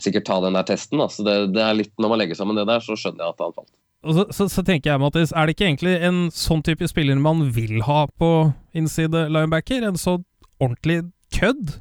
sikkert 0.03 0.27
ta 0.27 0.41
den 0.43 0.59
der 0.59 0.67
testen. 0.67 0.99
Da. 0.99 1.07
Så 1.13 1.23
det, 1.27 1.37
det, 1.55 1.63
er 1.63 1.79
litt, 1.79 1.93
Når 2.03 2.11
man 2.11 2.23
legger 2.23 2.39
sammen 2.41 2.59
det 2.59 2.67
der, 2.71 2.83
så 2.83 2.99
skjønner 2.99 3.23
jeg 3.23 3.37
at 3.37 3.45
han 3.45 3.55
falt. 3.55 3.71
Så, 4.05 4.27
så, 4.37 4.49
så, 4.53 4.65
tenker 4.67 4.91
jeg, 4.91 5.01
Mattis, 5.01 5.33
Er 5.33 5.47
det 5.47 5.55
ikke 5.55 5.69
egentlig 5.71 5.95
en 6.05 6.19
sånn 6.35 6.65
type 6.67 6.89
spiller 6.91 7.17
man 7.17 7.47
vil 7.55 7.79
ha 7.87 8.05
på 8.21 8.31
innside 8.77 9.29
linebacker? 9.31 9.87
En 9.87 10.01
så 10.01 10.19
ordentlig 10.59 11.05
kødd? 11.39 11.79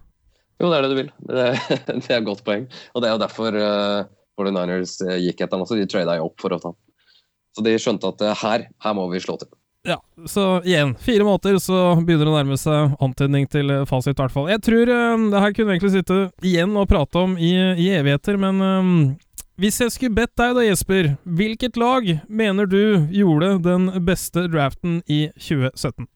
Jo, 0.62 0.70
det 0.70 0.78
er 0.78 0.86
det 0.86 0.94
du 0.94 1.00
vil. 1.02 1.12
Det, 1.26 1.50
det 1.90 2.06
er 2.06 2.20
et 2.22 2.30
godt 2.30 2.46
poeng. 2.46 2.70
Og 2.94 3.02
det 3.02 3.10
er 3.10 3.18
jo 3.18 3.24
derfor 3.26 3.58
uh, 3.58 4.06
49ers 4.40 5.00
gikk 5.26 5.42
etter 5.42 5.58
ham 5.58 5.66
også. 5.66 5.82
De 5.82 5.90
trada 5.90 6.22
jo 6.22 6.30
opp 6.30 6.38
for 6.46 6.54
å 6.54 6.62
ta 6.62 6.72
ham. 6.72 6.80
Så 7.58 7.66
de 7.66 7.74
skjønte 7.82 8.14
at 8.14 8.24
uh, 8.24 8.38
her, 8.46 8.70
her 8.86 8.96
må 8.96 9.10
vi 9.10 9.26
slå 9.26 9.42
til. 9.42 9.50
Ja, 9.88 9.98
så 10.26 10.62
igjen, 10.64 10.96
fire 10.96 11.26
måter, 11.28 11.58
så 11.60 11.76
begynner 12.00 12.30
det 12.30 12.32
å 12.32 12.36
nærme 12.38 12.56
seg 12.56 12.94
antydning 13.04 13.50
til 13.52 13.68
eh, 13.68 13.82
fasit, 13.84 14.16
i 14.16 14.22
hvert 14.22 14.32
fall. 14.32 14.46
Jeg 14.48 14.62
tror 14.64 14.88
um, 14.88 15.26
det 15.34 15.42
her 15.44 15.52
kunne 15.52 15.68
vi 15.68 15.74
egentlig 15.76 15.92
sitte 15.98 16.20
igjen 16.40 16.78
og 16.80 16.88
prate 16.88 17.20
om 17.20 17.34
i, 17.36 17.52
i 17.84 17.90
evigheter, 17.92 18.38
men 18.40 18.62
um, 18.64 18.94
hvis 19.60 19.82
jeg 19.84 19.92
skulle 19.92 20.16
bedt 20.16 20.32
deg 20.40 20.54
da, 20.56 20.64
Jesper, 20.64 21.10
hvilket 21.28 21.76
lag 21.76 22.08
mener 22.32 22.70
du 22.72 23.10
gjorde 23.12 23.58
den 23.66 23.90
beste 24.08 24.46
draften 24.54 25.02
i 25.04 25.26
2017? 25.36 26.08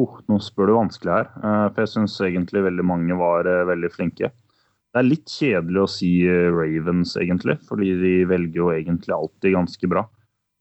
Oh, 0.00 0.16
nå 0.24 0.38
spør 0.40 0.70
du 0.70 0.74
vanskelig 0.78 1.12
her, 1.12 1.28
for 1.42 1.82
jeg 1.82 1.90
syns 1.92 2.14
egentlig 2.24 2.62
veldig 2.64 2.86
mange 2.88 3.18
var 3.20 3.44
veldig 3.68 3.90
flinke. 3.92 4.30
Det 4.32 5.02
er 5.02 5.06
litt 5.10 5.28
kjedelig 5.28 5.82
å 5.82 5.90
si 5.92 6.10
Ravens, 6.24 7.18
egentlig, 7.20 7.58
fordi 7.68 7.92
de 8.00 8.14
velger 8.30 8.62
jo 8.62 8.72
egentlig 8.72 9.12
alltid 9.18 9.58
ganske 9.58 9.92
bra. 9.92 10.06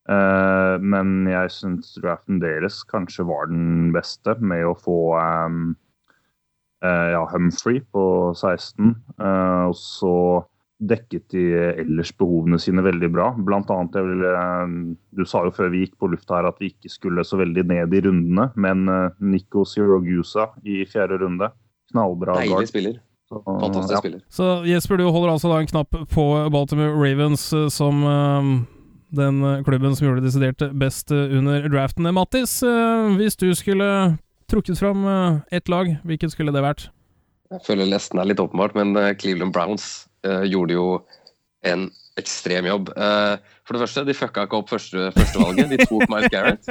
Uh, 0.10 0.82
men 0.82 1.28
jeg 1.30 1.52
syns 1.54 1.92
draften 2.02 2.40
deres 2.42 2.82
kanskje 2.90 3.28
var 3.30 3.52
den 3.52 3.92
beste, 3.94 4.34
med 4.42 4.66
å 4.66 4.74
få 4.74 5.14
um, 5.22 5.76
uh, 6.82 7.10
ja, 7.14 7.26
Humphrey 7.30 7.84
på 7.94 8.06
16. 8.34 8.96
Uh, 9.20 9.26
eh, 9.28 9.66
og 9.70 9.76
så 9.78 10.16
dekket 10.80 11.36
de 11.36 11.44
ellers 11.84 12.10
behovene 12.18 12.58
sine 12.64 12.82
veldig 12.82 13.10
bra. 13.14 13.28
Blant 13.36 13.70
annet, 13.76 14.00
jeg 14.00 14.08
ville, 14.08 14.96
Du 15.14 15.26
sa 15.28 15.44
jo 15.46 15.52
før 15.54 15.70
vi 15.74 15.84
gikk 15.84 15.98
på 16.00 16.10
lufta 16.10 16.40
her 16.40 16.48
at 16.50 16.62
vi 16.64 16.72
ikke 16.72 16.90
skulle 16.90 17.26
så 17.28 17.38
veldig 17.42 17.66
ned 17.68 17.94
i 17.94 18.02
rundene, 18.08 18.48
men 18.56 18.88
Nico 19.20 19.66
Sirogusa 19.68 20.48
i 20.64 20.86
fjerde 20.88 21.20
runde, 21.20 21.52
knallbra 21.92 22.40
Deilig 22.40 22.72
spiller. 22.72 22.98
Så, 23.28 23.44
Fantastisk 23.44 23.98
ja. 23.98 24.02
spiller. 24.02 24.24
Så 24.32 24.50
Jesper, 24.72 25.04
du 25.04 25.10
holder 25.12 25.36
altså 25.36 25.52
da 25.52 25.60
en 25.60 25.70
knapp 25.70 26.00
på 26.16 26.28
Baltimore 26.56 26.96
Ravens 26.96 27.50
som 27.76 28.08
den 29.10 29.44
eh, 29.44 29.64
klubben 29.64 29.96
som 29.96 30.08
gjorde 30.08 30.22
det 30.22 30.30
desidert 30.30 30.64
best 30.78 31.12
eh, 31.12 31.38
under 31.38 31.68
draften. 31.70 32.10
Mattis, 32.14 32.62
eh, 32.64 33.10
hvis 33.20 33.38
du 33.40 33.50
skulle 33.56 34.18
trukket 34.50 34.80
fram 34.80 35.06
ett 35.54 35.70
lag, 35.70 35.92
hvilket 36.04 36.34
skulle 36.34 36.54
det 36.54 36.64
vært? 36.66 36.88
Jeg 37.54 37.62
føler 37.68 37.90
nesten 37.90 38.18
er 38.18 38.32
litt 38.32 38.42
åpenbart, 38.42 38.74
men 38.74 38.98
Cleveland 39.22 39.54
Browns 39.54 40.08
gjorde 40.26 40.74
jo 40.74 40.86
en 41.70 41.92
ekstrem 42.20 42.68
jobb. 42.70 42.92
Uh, 42.96 43.40
for 43.68 43.76
det 43.76 43.84
første, 43.84 44.04
de 44.08 44.16
fucka 44.18 44.46
ikke 44.48 44.58
opp 44.60 44.72
første, 44.72 45.10
førstevalget. 45.16 45.72
De 45.72 45.88
tok 45.88 46.06
Miles 46.12 46.32
Garrett. 46.34 46.70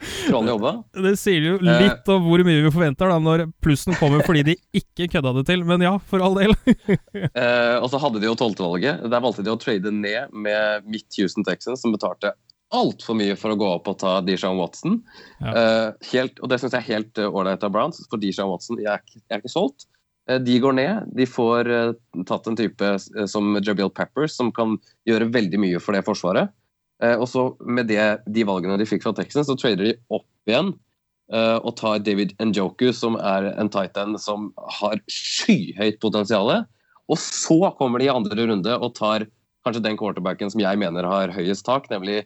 Strålende 0.00 0.54
jobba. 0.54 0.72
Det 1.06 1.12
sier 1.20 1.46
jo 1.46 1.56
litt 1.62 2.08
om 2.12 2.24
hvor 2.26 2.44
mye 2.46 2.64
vi 2.64 2.72
forventer 2.72 3.12
da, 3.12 3.18
når 3.22 3.44
plussen 3.62 3.96
kommer 4.00 4.24
fordi 4.26 4.44
de 4.50 4.56
ikke 4.80 5.10
kødda 5.12 5.34
det 5.40 5.44
til. 5.50 5.64
Men 5.68 5.84
ja, 5.84 5.96
for 6.12 6.24
all 6.24 6.38
del. 6.38 6.56
uh, 6.56 7.76
og 7.82 7.90
så 7.92 8.00
hadde 8.02 8.22
de 8.22 8.30
jo 8.30 8.38
tolvtevalget. 8.38 9.04
Der 9.10 9.26
valgte 9.26 9.44
de 9.46 9.52
å 9.52 9.60
trade 9.60 9.92
ned 9.94 10.32
med 10.32 10.88
midt 10.88 11.20
Houston 11.20 11.46
Texans, 11.46 11.84
som 11.84 11.96
betalte 11.96 12.32
altfor 12.70 13.16
mye 13.18 13.34
for 13.34 13.50
å 13.50 13.58
gå 13.58 13.66
opp 13.66 13.88
og 13.90 13.98
ta 14.00 14.18
Dishan 14.22 14.60
Watson. 14.60 15.00
Ja. 15.42 15.90
helt, 16.12 16.36
og 16.38 16.52
det 16.52 16.60
syns 16.62 16.76
jeg 16.76 16.84
er 16.84 17.00
helt 17.00 17.18
ålreit 17.18 17.64
av 17.66 17.72
Browns, 17.74 17.98
for 18.06 18.22
Dishan 18.22 18.46
Watson 18.46 18.78
jeg 18.78 18.92
er, 18.94 19.02
jeg 19.18 19.26
er 19.34 19.42
ikke 19.42 19.50
solgt. 19.50 19.89
Eh, 20.30 20.38
de 20.38 20.58
går 20.62 20.76
ned. 20.78 21.10
De 21.16 21.26
får 21.26 21.70
uh, 21.70 22.22
tatt 22.28 22.46
en 22.46 22.58
type 22.58 22.86
uh, 22.86 23.26
som 23.30 23.56
Jabil 23.58 23.90
Peppers, 23.90 24.36
som 24.36 24.52
kan 24.54 24.76
gjøre 25.08 25.30
veldig 25.34 25.60
mye 25.62 25.82
for 25.82 25.96
det 25.96 26.06
forsvaret. 26.06 26.54
Og 27.00 27.24
så 27.32 27.46
med 27.64 27.86
det, 27.88 28.02
de 28.28 28.42
valgene 28.44 28.74
de 28.76 28.84
fikk 28.84 29.06
fra 29.06 29.14
Texas, 29.16 29.46
så 29.48 29.54
trader 29.56 29.86
de 29.86 29.92
opp 30.12 30.26
igjen 30.44 30.74
og 31.32 31.70
tar 31.78 32.02
David 32.04 32.34
Njoku, 32.44 32.90
som 32.92 33.14
er 33.16 33.46
en 33.54 33.70
tight 33.72 33.96
end 33.96 34.18
som 34.20 34.50
har 34.82 35.00
skyhøyt 35.08 35.96
potensial. 36.02 36.52
Og 37.08 37.16
så 37.16 37.56
kommer 37.78 38.04
de 38.04 38.10
i 38.10 38.12
andre 38.12 38.44
runde 38.50 38.76
og 38.76 38.92
tar 38.98 39.24
kanskje 39.64 39.84
den 39.86 39.96
quarterbacken 39.96 40.52
som 40.52 40.60
jeg 40.60 40.82
mener 40.82 41.08
har 41.08 41.32
høyest 41.32 41.64
tak, 41.64 41.88
nemlig 41.88 42.18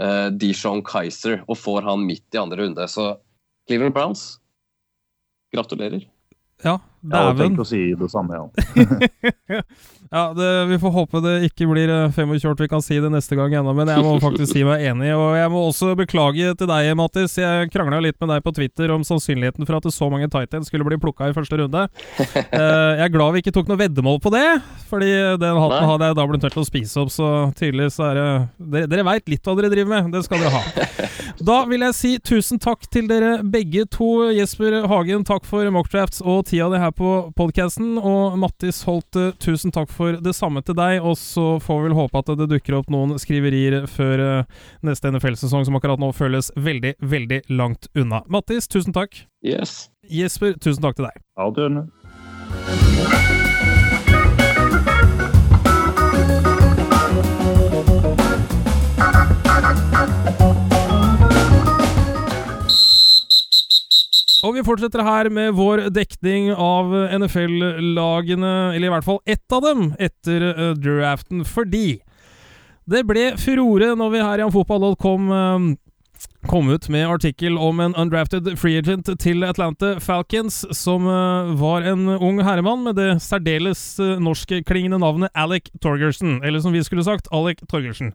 uh, 0.00 0.32
Dishon 0.32 0.80
Kaiser, 0.80 1.42
og 1.44 1.60
får 1.60 1.84
han 1.90 2.08
midt 2.08 2.24
i 2.32 2.40
andre 2.40 2.62
runde. 2.64 2.88
Så 2.88 3.10
Cleveland 3.68 3.92
Browns, 3.98 4.24
gratulerer. 5.52 6.08
Ja, 6.62 6.78
dæven. 7.02 7.12
Jeg 7.12 7.26
hadde 7.26 7.42
tenkt 7.42 7.62
å 7.62 7.66
si 7.66 7.80
det 7.98 8.08
samme, 8.12 8.38
ja. 8.38 8.44
ja, 10.16 10.22
det, 10.36 10.50
vi 10.70 10.78
får 10.82 10.92
håpe 10.94 11.22
det 11.24 11.32
ikke 11.48 11.66
blir 11.70 11.90
25 12.14 12.34
eh, 12.36 12.52
vi 12.60 12.68
kan 12.70 12.84
si 12.84 12.98
det 13.02 13.10
neste 13.10 13.38
gang 13.38 13.56
ennå, 13.58 13.74
men 13.74 13.90
jeg 13.90 14.04
må 14.06 14.12
faktisk 14.22 14.54
si 14.54 14.62
meg 14.66 14.84
enig. 14.92 15.10
Og 15.18 15.34
jeg 15.38 15.50
må 15.50 15.64
også 15.66 15.92
beklage 15.98 16.52
til 16.60 16.70
deg, 16.70 16.92
Mattis. 16.98 17.34
Jeg 17.40 17.72
krangla 17.74 17.98
litt 18.04 18.18
med 18.22 18.30
deg 18.30 18.44
på 18.46 18.54
Twitter 18.54 18.94
om 18.94 19.02
sannsynligheten 19.06 19.66
for 19.66 19.80
at 19.80 19.90
så 19.90 20.10
mange 20.12 20.30
Titans 20.30 20.70
skulle 20.70 20.86
bli 20.86 21.00
plukka 21.02 21.32
i 21.32 21.34
første 21.36 21.58
runde. 21.58 21.88
Uh, 22.20 22.92
jeg 23.00 23.06
er 23.08 23.14
glad 23.16 23.34
vi 23.34 23.42
ikke 23.42 23.54
tok 23.58 23.72
noe 23.72 23.82
veddemål 23.82 24.22
på 24.22 24.30
det, 24.36 24.46
fordi 24.92 25.10
den 25.42 25.60
hatten 25.64 25.90
hadde 25.90 26.12
jeg 26.12 26.20
da 26.20 26.28
blitt 26.30 26.46
nødt 26.46 26.56
til 26.58 26.62
å 26.62 26.68
spise 26.68 27.02
opp, 27.02 27.10
så 27.14 27.32
tydelig 27.58 27.90
så 27.96 28.12
er 28.12 28.20
det 28.20 28.30
Dere, 28.72 28.88
dere 28.88 29.04
veit 29.06 29.26
litt 29.28 29.46
hva 29.46 29.54
dere 29.58 29.70
driver 29.72 29.90
med, 29.90 30.12
det 30.14 30.22
skal 30.26 30.42
dere 30.42 30.52
ha. 30.54 30.62
Da 31.42 31.64
vil 31.66 31.82
jeg 31.82 31.94
si 31.96 32.10
tusen 32.22 32.60
takk 32.62 32.84
til 32.92 33.08
dere 33.10 33.40
begge 33.42 33.82
to. 33.90 34.30
Jesper 34.30 34.84
Hagen, 34.86 35.24
takk 35.26 35.46
for 35.48 35.66
mockdrafts 35.74 36.22
og 36.22 36.44
tida 36.46 36.68
di 36.70 36.78
her 36.78 36.92
på 36.94 37.32
podkasten. 37.38 37.96
Og 37.98 38.36
Mattis 38.38 38.84
Holt, 38.86 39.16
eh, 39.18 39.32
tusen 39.42 39.74
takk 39.74 39.90
for 39.90 40.20
det 40.22 40.36
samme 40.38 40.62
til 40.62 40.78
deg. 40.78 41.00
Og 41.02 41.16
så 41.18 41.58
får 41.58 41.80
vi 41.80 41.88
vel 41.88 41.98
håpe 41.98 42.22
at 42.22 42.30
det 42.38 42.46
dukker 42.52 42.78
opp 42.78 42.92
noen 42.94 43.18
skriverier 43.18 43.88
før 43.90 44.22
uh, 44.22 44.44
neste 44.86 45.10
NFL-sesong, 45.10 45.66
som 45.66 45.74
akkurat 45.78 45.98
nå 45.98 46.12
føles 46.14 46.52
veldig, 46.54 46.94
veldig 47.02 47.42
langt 47.50 47.90
unna. 47.98 48.22
Mattis, 48.30 48.70
tusen 48.70 48.94
takk. 48.94 49.26
Yes. 49.42 49.90
Jesper, 50.06 50.54
tusen 50.62 50.82
takk 50.84 51.00
til 51.00 51.10
deg. 51.10 51.18
Ha 51.42 51.50
i 52.70 53.31
Og 64.42 64.56
vi 64.56 64.64
fortsetter 64.66 65.04
her 65.06 65.28
med 65.30 65.54
vår 65.54 65.84
dekning 65.94 66.48
av 66.50 66.90
NFL-lagene, 67.14 68.54
eller 68.74 68.88
i 68.88 68.90
hvert 68.90 69.06
fall 69.06 69.20
ett 69.22 69.54
av 69.54 69.62
dem, 69.62 69.92
etter 70.02 70.48
uh, 70.50 70.64
draften, 70.74 71.44
fordi 71.46 72.00
det 72.90 73.04
ble 73.06 73.28
furore 73.38 73.92
når 73.94 74.10
vi 74.10 74.24
her 74.26 74.42
i 74.42 74.44
Amfotball.com 74.48 75.30
uh, 75.30 75.68
kom 76.50 76.72
ut 76.74 76.88
med 76.90 77.06
artikkel 77.06 77.54
om 77.54 77.78
en 77.82 77.94
undrafted 77.98 78.50
free 78.58 78.80
agent 78.82 79.12
til 79.22 79.46
Atlanta 79.46 79.94
Falcons, 80.02 80.64
som 80.74 81.06
uh, 81.06 81.54
var 81.62 81.86
en 81.86 82.08
ung 82.16 82.42
herremann 82.42 82.82
med 82.88 82.98
det 82.98 83.12
særdeles 83.22 83.84
norskklingende 84.18 84.98
navnet 85.04 85.30
Alec 85.38 85.70
Torgersen, 85.78 86.40
eller 86.42 86.58
som 86.66 86.74
vi 86.74 86.82
skulle 86.82 87.06
sagt, 87.06 87.30
Alec 87.30 87.62
Torgersen. 87.70 88.10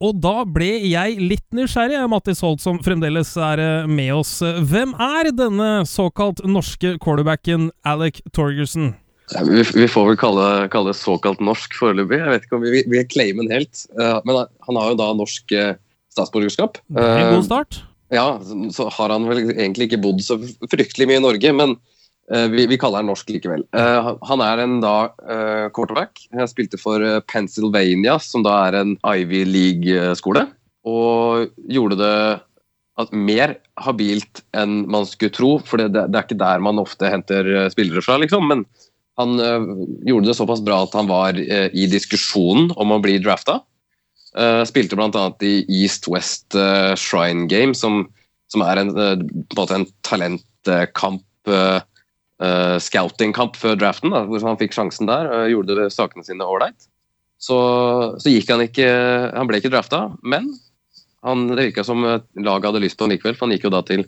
Og 0.00 0.16
da 0.16 0.46
ble 0.48 0.70
jeg 0.88 1.18
litt 1.20 1.44
nysgjerrig, 1.52 1.98
Mattis 2.08 2.40
Holt, 2.40 2.62
som 2.62 2.78
fremdeles 2.80 3.34
er 3.36 3.60
eh, 3.60 3.90
med 3.90 4.14
oss. 4.16 4.38
Hvem 4.40 4.94
er 4.96 5.28
denne 5.36 5.68
såkalt 5.88 6.40
norske 6.48 6.94
quarterbacken 7.04 7.68
Alec 7.84 8.22
Torgerson? 8.32 8.94
Vi, 9.30 9.60
vi, 9.60 9.86
får 9.86 10.08
vel 10.08 10.18
kalle, 10.18 10.46
kalle 10.72 10.90
det 10.90 10.98
såkalt 10.98 11.44
norsk 11.44 11.76
foreløpig. 11.76 12.18
Jeg 12.18 12.32
vet 12.32 12.48
ikke 12.48 12.58
om 12.58 12.64
vi 12.64 12.80
vil 12.80 13.06
claime 13.12 13.44
den 13.44 13.52
helt. 13.60 13.84
Uh, 13.94 14.18
men 14.24 14.40
han 14.66 14.80
har 14.80 14.90
jo 14.90 14.98
da 14.98 15.12
norsk 15.20 15.54
uh, 15.54 15.76
statsborgerskap. 16.10 16.80
Uh, 16.96 17.04
en 17.04 17.36
god 17.36 17.46
start. 17.46 17.82
Ja, 18.10 18.26
så 18.74 18.88
har 18.96 19.12
han 19.14 19.28
vel 19.30 19.52
egentlig 19.52 19.90
ikke 19.90 20.02
bodd 20.02 20.24
så 20.24 20.40
fryktelig 20.72 21.06
mye 21.12 21.20
i 21.20 21.26
Norge, 21.28 21.52
men 21.60 21.76
Eh, 21.76 21.89
vi, 22.30 22.66
vi, 22.70 22.78
kaller 22.78 23.02
han 23.02 23.08
norsk 23.10 23.32
likevel. 23.34 23.64
Uh, 23.74 24.12
han 24.28 24.42
er 24.44 24.62
en 24.62 24.76
da 24.82 24.94
uh, 25.10 25.66
quarterback. 25.74 26.22
Jeg 26.30 26.50
spilte 26.52 26.78
for 26.78 27.02
Pennsylvania, 27.30 28.18
som 28.22 28.44
da 28.46 28.54
er 28.68 28.78
en 28.80 28.92
Ivy 29.02 29.42
League-skole. 29.48 30.44
Og 30.86 31.50
gjorde 31.66 31.98
det 31.98 33.10
mer 33.16 33.56
habilt 33.80 34.42
enn 34.56 34.84
man 34.92 35.06
skulle 35.08 35.32
tro, 35.32 35.54
for 35.64 35.80
det, 35.80 35.88
det, 35.96 36.06
er 36.12 36.26
ikke 36.26 36.38
der 36.38 36.62
man 36.62 36.78
ofte 36.82 37.08
henter 37.10 37.48
spillere 37.72 38.04
fra, 38.04 38.18
liksom. 38.22 38.46
Men 38.52 38.62
han 39.18 39.34
uh, 39.40 39.82
gjorde 40.06 40.30
det 40.30 40.36
såpass 40.38 40.62
bra 40.64 40.84
at 40.86 40.94
han 40.96 41.10
var 41.10 41.40
i 41.40 41.88
diskusjonen 41.90 42.70
om 42.78 42.94
å 42.94 43.00
bli 43.02 43.18
drafta. 43.18 43.58
spilte 44.70 44.94
bl.a. 44.94 45.24
i 45.42 45.64
East-West 45.66 46.54
Shrine 46.94 47.48
Game, 47.50 47.74
som, 47.74 48.04
som 48.52 48.62
er 48.62 48.78
en, 48.78 48.94
en 48.94 49.24
en 49.74 49.86
talentkamp 50.06 51.26
uh, 52.42 52.76
scoutingkamp 52.82 53.58
før 53.60 53.78
draften, 53.80 54.14
da, 54.14 54.24
hvor 54.28 54.42
han 54.48 54.58
fikk 54.60 54.76
sjansen 54.76 55.10
der 55.10 55.30
og 55.30 55.52
gjorde 55.54 55.90
sakene 55.94 56.26
sine 56.26 56.46
ålreit. 56.46 56.88
Så, 57.40 57.56
så, 58.20 58.28
gikk 58.28 58.50
han 58.52 58.60
ikke 58.60 58.84
Han 59.32 59.48
ble 59.48 59.62
ikke 59.62 59.70
drafta, 59.72 60.10
men 60.20 60.50
han, 61.24 61.46
det 61.48 61.70
virka 61.70 61.84
som 61.88 62.02
laget 62.04 62.66
hadde 62.68 62.82
lyst 62.84 62.98
på 63.00 63.06
han 63.06 63.14
likevel, 63.14 63.36
for 63.36 63.46
han 63.46 63.56
gikk 63.56 63.64
jo 63.68 63.72
da 63.72 63.80
til, 63.88 64.04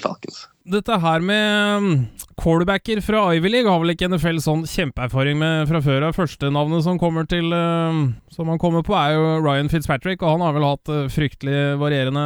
Falcons. 0.00 0.46
Dette 0.64 0.96
her 1.02 1.20
med 1.20 2.06
callbacker 2.40 3.02
fra 3.04 3.26
Ivy 3.36 3.50
League 3.50 3.70
har 3.70 3.80
vel 3.82 3.92
ikke 3.92 4.08
NFL 4.08 4.38
sånn 4.40 4.62
kjempeerfaring 4.68 5.36
med 5.40 5.66
fra 5.68 5.82
før 5.84 6.06
av. 6.08 6.16
Førstenavnet 6.16 6.86
som 6.86 7.00
kommer 7.00 7.26
til 7.28 7.52
uh, 7.52 8.08
Som 8.32 8.48
han 8.48 8.60
kommer 8.62 8.86
på, 8.86 8.96
er 8.96 9.16
jo 9.18 9.42
Ryan 9.44 9.68
Fitzpatrick, 9.68 10.22
og 10.22 10.38
han 10.38 10.46
har 10.46 10.56
vel 10.56 10.64
hatt 10.64 10.92
uh, 10.92 11.10
fryktelig 11.12 11.76
varierende 11.82 12.24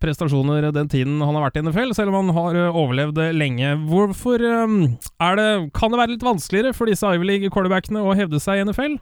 prestasjoner 0.00 0.70
den 0.74 0.90
tiden 0.90 1.20
han 1.24 1.36
har 1.36 1.46
vært 1.48 1.60
i 1.60 1.64
NFL, 1.66 1.94
selv 1.96 2.14
om 2.14 2.22
han 2.22 2.34
har 2.36 2.58
eh, 2.58 2.80
overlevd 2.82 3.20
lenge. 3.36 3.76
Hvorfor 3.90 4.42
ehm, 4.46 4.80
er 5.20 5.38
det 5.38 5.50
Kan 5.76 5.92
det 5.92 6.00
være 6.00 6.16
litt 6.16 6.26
vanskeligere 6.26 6.74
for 6.76 6.90
disse 6.90 7.06
Ivy 7.06 7.28
League-quarterbackene 7.34 8.02
å 8.02 8.16
hevde 8.18 8.42
seg 8.42 8.60
i 8.60 8.66
NFL? 8.68 8.98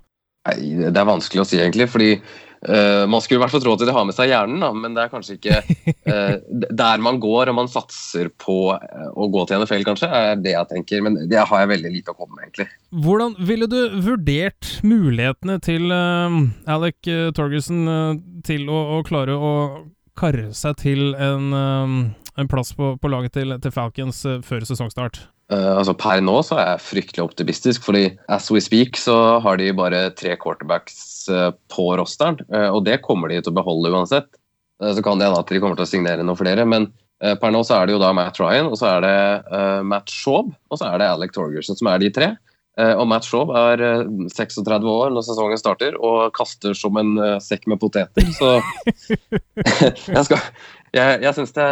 Nei, 0.48 0.61
Det 0.88 0.96
er 0.96 1.08
vanskelig 1.08 1.42
å 1.42 1.48
si, 1.48 1.58
egentlig. 1.61 1.88
fordi 1.90 2.11
uh, 2.18 3.04
Man 3.11 3.22
skulle 3.22 3.40
i 3.40 3.42
hvert 3.42 3.54
fall 3.54 3.62
tro 3.64 3.74
at 3.76 3.84
de 3.84 3.94
har 3.94 4.06
med 4.06 4.16
seg 4.16 4.30
hjernen, 4.32 4.62
da, 4.62 4.70
men 4.74 4.96
det 4.96 5.04
er 5.04 5.12
kanskje 5.12 5.37
ikke 5.37 5.61
uh, 6.12 6.37
der 6.82 7.04
man 7.04 7.20
går 7.22 7.52
og 7.52 7.58
man 7.58 7.70
satser 7.70 8.30
på 8.40 8.58
uh, 8.72 9.11
å 9.12 9.28
gå 9.32 9.44
til 9.48 9.62
NFL, 9.62 9.84
kanskje, 9.88 10.08
er 10.08 10.40
det 10.40 10.54
jeg 10.54 10.70
tenker. 10.72 11.04
Men 11.04 11.20
det 11.30 11.42
har 11.42 11.64
jeg 11.64 11.72
veldig 11.74 11.92
lite 11.94 12.14
å 12.14 12.18
komme 12.18 12.38
med, 12.38 12.48
egentlig. 12.48 12.68
Hvordan 13.04 13.37
ville 13.50 13.68
du 13.70 13.78
vurdert 14.06 14.72
mulighetene 14.87 15.58
til 15.64 15.92
Alec 15.92 17.11
Torgerson 17.37 17.84
til 18.46 18.68
å, 18.72 18.82
å 18.96 19.00
klare 19.06 19.37
å 19.37 19.52
karre 20.18 20.50
seg 20.57 20.78
til 20.83 21.12
en, 21.14 21.50
um, 21.54 21.98
en 22.38 22.50
plass 22.50 22.74
på, 22.76 22.94
på, 23.00 23.11
laget 23.12 23.37
til, 23.38 23.54
til 23.62 23.74
Falcons 23.74 24.24
uh, 24.28 24.38
før 24.44 24.66
sesongstart? 24.68 25.22
Uh, 25.48 25.78
altså 25.78 25.94
Per 25.96 26.20
nå 26.20 26.35
så 26.44 26.59
er 26.61 26.66
jeg 26.74 26.85
fryktelig 26.85 27.24
optimistisk, 27.24 27.87
fordi 27.87 28.11
as 28.28 28.50
we 28.52 28.61
speak 28.61 28.98
så 29.00 29.38
har 29.40 29.57
de 29.61 29.70
bare 29.76 30.11
tre 30.18 30.35
quarterbacks 30.40 30.98
uh, 31.33 31.50
på 31.72 31.88
rosteren. 31.96 32.37
Uh, 32.52 32.68
og 32.68 32.83
det 32.88 33.00
kommer 33.07 33.33
de 33.33 33.40
til 33.40 33.54
å 33.54 33.59
beholde 33.61 33.92
uansett. 33.94 34.28
Uh, 34.83 34.92
så 34.92 35.04
kan 35.04 35.20
det 35.20 35.28
hende 35.28 35.40
at 35.40 35.48
de 35.48 35.62
kommer 35.62 35.78
til 35.78 35.88
å 35.88 35.92
signere 35.94 36.26
noen 36.26 36.40
flere. 36.40 36.68
Men 36.68 36.90
per 37.18 37.50
nå 37.50 37.64
så 37.66 37.74
er 37.74 37.88
det 37.88 37.96
jo 37.96 37.98
da 37.98 38.12
Matt 38.14 38.37
Ryan, 38.38 38.68
og 38.70 38.76
så 38.78 38.92
er 38.92 39.00
det 39.02 39.62
Matt 39.90 40.12
Shaub, 40.14 40.52
og 40.70 40.78
så 40.78 40.87
er 40.87 41.00
det 41.00 41.09
Alec 41.11 41.33
Torgerson 41.35 41.74
som 41.74 41.88
er 41.90 41.98
de 41.98 42.12
tre. 42.14 42.28
Eh, 42.78 42.94
og 42.94 43.08
Matt 43.10 43.26
Shaw 43.26 43.50
er 43.58 43.80
36 44.30 44.70
eh, 44.70 44.86
år 44.86 45.10
når 45.10 45.24
sesongen 45.26 45.58
starter 45.58 45.96
og 45.98 46.30
kaster 46.36 46.76
som 46.78 46.98
en 47.00 47.16
eh, 47.18 47.38
sekk 47.42 47.66
med 47.70 47.80
poteter. 47.82 48.28
Så 48.38 48.52
jeg, 50.14 50.24
skal, 50.28 50.38
jeg, 50.94 51.18
jeg 51.24 51.34
syns 51.34 51.56
det 51.56 51.68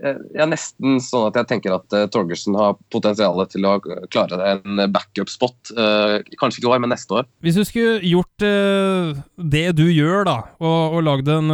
jeg 0.00 0.40
er 0.42 0.48
nesten 0.50 0.98
sånn 1.02 1.28
at 1.28 1.38
jeg 1.40 1.48
tenker 1.50 1.74
at 1.76 1.96
uh, 1.96 2.06
Torgersen 2.12 2.56
har 2.58 2.78
potensial 2.92 3.38
til 3.50 3.66
å 3.68 3.76
klare 4.12 4.38
en 4.54 4.82
backup-spot. 4.92 5.72
Uh, 5.76 6.18
kanskje 6.40 6.60
ikke 6.60 6.68
i 6.68 6.72
år, 6.72 6.82
men 6.84 6.92
neste 6.94 7.20
år. 7.20 7.28
Hvis 7.44 7.58
du 7.58 7.64
skulle 7.68 7.98
gjort 8.06 8.46
uh, 8.46 9.20
det 9.36 9.66
du 9.78 9.86
gjør, 9.88 10.24
da, 10.28 10.36
og, 10.60 10.96
og 10.98 11.04
lagd 11.06 11.30
en 11.30 11.48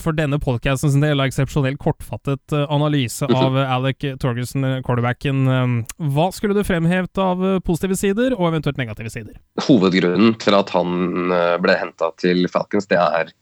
for 0.00 0.16
denne 0.16 0.38
podkastens 0.42 0.96
del 1.00 1.22
eksepsjonelt 1.22 1.78
kortfattet 1.80 2.54
analyse 2.72 3.24
-hmm. 3.26 3.36
av 3.36 3.56
Alec 3.56 4.04
Torgersen, 4.20 4.82
quarterbacken, 4.84 5.84
hva 5.98 6.30
skulle 6.32 6.54
du 6.54 6.64
fremhevet 6.64 7.18
av 7.18 7.60
positive 7.64 7.96
sider, 7.96 8.34
og 8.38 8.48
eventuelt 8.48 8.78
negative 8.78 9.10
sider? 9.10 9.34
Hovedgrunnen 9.66 10.34
til 10.38 10.54
at 10.54 10.70
han 10.70 11.30
ble 11.62 11.76
henta 11.76 12.10
til 12.18 12.48
Falcons, 12.48 12.86
det 12.86 12.98
er 12.98 13.32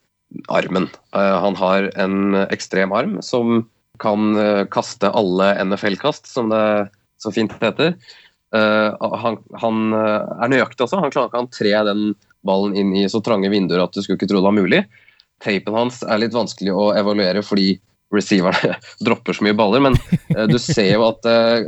armen. 0.49 0.89
Uh, 1.17 1.37
han 1.43 1.57
har 1.59 1.91
en 1.97 2.39
ekstrem 2.49 2.93
arm 2.93 3.19
som 3.25 3.67
kan 4.01 4.37
eh, 4.37 4.65
kaste 4.73 5.11
alle 5.11 5.53
NFL-kast, 5.65 6.29
som 6.31 6.53
det 6.53 6.63
så 7.23 7.33
fint 7.35 7.53
heter. 7.63 7.97
Eh, 8.55 9.09
han, 9.23 9.39
han 9.61 9.93
er 9.99 10.53
nøyaktig 10.53 10.87
også. 10.87 11.03
Han 11.03 11.15
kan 11.35 11.51
tre 11.55 11.75
den 11.91 12.13
ballen 12.47 12.77
inn 12.79 12.95
i 12.97 13.09
så 13.11 13.21
trange 13.25 13.51
vinduer 13.53 13.83
at 13.83 13.95
du 13.95 14.03
skulle 14.03 14.21
ikke 14.21 14.31
tro 14.31 14.41
det 14.41 14.49
var 14.49 14.57
mulig. 14.57 14.83
Tapen 15.45 15.77
hans 15.77 16.03
er 16.03 16.23
litt 16.23 16.35
vanskelig 16.35 16.75
å 16.75 16.91
evaluere 16.99 17.45
fordi 17.47 17.77
receiverne 18.15 18.79
dropper 19.07 19.37
så 19.37 19.45
mye 19.45 19.57
baller, 19.59 19.83
men 19.85 19.99
du 20.49 20.57
ser 20.63 20.95
jo 20.95 21.05
at, 21.11 21.27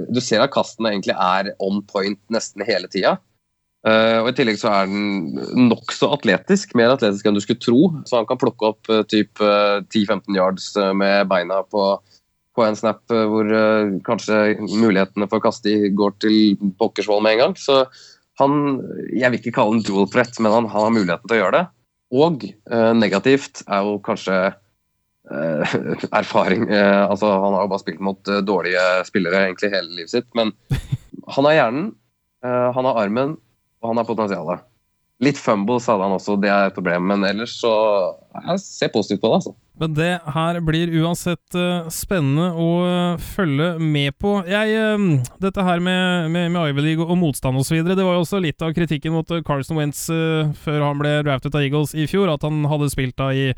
du 0.08 0.22
ser 0.24 0.40
at 0.40 0.54
kastene 0.54 0.94
egentlig 0.94 1.12
er 1.12 1.52
on 1.60 1.82
point 1.90 2.18
nesten 2.32 2.64
hele 2.66 2.88
tida. 2.90 3.18
Uh, 3.80 4.20
og 4.20 4.28
I 4.28 4.34
tillegg 4.36 4.58
så 4.60 4.68
er 4.74 4.88
den 4.90 5.68
nokså 5.70 6.10
atletisk, 6.12 6.74
mer 6.76 6.92
atletisk 6.92 7.24
enn 7.24 7.36
du 7.38 7.40
skulle 7.40 7.62
tro. 7.64 7.86
Så 8.08 8.18
han 8.18 8.28
kan 8.28 8.40
plukke 8.40 8.72
opp 8.74 8.90
uh, 8.92 9.00
typ 9.08 9.40
uh, 9.40 9.80
10-15 9.88 10.36
yards 10.36 10.66
med 10.96 11.30
beina 11.30 11.62
på, 11.64 11.94
på 12.56 12.64
en 12.66 12.78
snap 12.78 13.02
hvor 13.08 13.50
kanskje 14.06 14.56
mulighetene 14.60 15.28
for 15.30 15.38
å 15.38 15.44
kaste 15.44 15.90
går 15.96 16.16
til 16.22 16.56
pokkersvoll 16.80 17.22
med 17.24 17.36
en 17.36 17.42
gang. 17.44 17.54
Så 17.58 17.84
han 18.40 18.80
Jeg 19.12 19.30
vil 19.30 19.38
ikke 19.38 19.54
kalle 19.58 19.76
han 19.76 19.84
dual 19.86 20.08
threat, 20.10 20.38
men 20.40 20.52
han, 20.52 20.66
han 20.72 20.86
har 20.88 20.96
muligheten 20.96 21.28
til 21.28 21.36
å 21.36 21.40
gjøre 21.42 21.58
det. 21.58 21.66
Og 22.10 22.46
negativt 22.98 23.62
er 23.68 23.86
jo 23.86 24.00
kanskje 24.02 24.38
erfaring. 26.20 26.66
altså 26.72 27.30
Han 27.30 27.54
har 27.54 27.66
jo 27.66 27.70
bare 27.70 27.84
spilt 27.84 28.02
mot 28.02 28.32
dårlige 28.46 28.82
spillere 29.06 29.44
egentlig 29.46 29.70
hele 29.76 29.94
livet 30.00 30.14
sitt, 30.16 30.28
men 30.34 30.50
han 31.36 31.50
har 31.50 31.58
hjernen, 31.58 31.92
han 32.42 32.88
har 32.88 33.04
armen 33.04 33.36
og 33.80 33.92
han 33.92 34.00
har 34.00 34.08
potensialet. 34.08 34.66
Litt 35.20 35.40
fumbles 35.40 35.88
hadde 35.90 36.06
han 36.06 36.16
også, 36.16 36.38
det 36.40 36.48
er 36.52 36.70
et 36.70 36.76
problem, 36.76 37.10
men 37.10 37.26
ellers 37.28 37.58
så 37.60 37.72
jeg 38.46 38.62
ser 38.64 38.92
positivt 38.94 39.20
på 39.20 39.28
det. 39.28 39.40
altså. 39.40 39.54
Men 39.80 39.94
det 39.96 40.10
her 40.34 40.58
blir 40.60 40.92
uansett 41.00 41.56
uh, 41.56 41.88
spennende 41.88 42.50
å 42.52 42.68
uh, 42.84 43.22
følge 43.32 43.70
med 43.80 44.12
på. 44.20 44.34
Jeg, 44.44 44.76
uh, 44.76 45.30
dette 45.40 45.64
her 45.64 45.80
med, 45.80 46.28
med, 46.34 46.50
med 46.52 46.74
Ivy 46.74 46.84
League 46.84 47.06
og, 47.06 47.16
motstand 47.20 47.56
osv., 47.56 47.80
det 47.88 47.96
var 47.96 48.18
jo 48.18 48.24
også 48.26 48.42
litt 48.44 48.60
av 48.60 48.74
kritikken 48.76 49.14
mot 49.16 49.32
Carson 49.46 49.80
Wentz 49.80 50.02
før 50.60 50.84
han 50.84 51.00
ble 51.00 51.14
draftet 51.24 51.56
av 51.56 51.64
Eagles 51.64 51.94
i 51.96 52.04
fjor, 52.10 52.28
at 52.32 52.44
han 52.44 52.62
hadde 52.68 52.90
spilt 52.92 53.16
da 53.20 53.30
i 53.32 53.50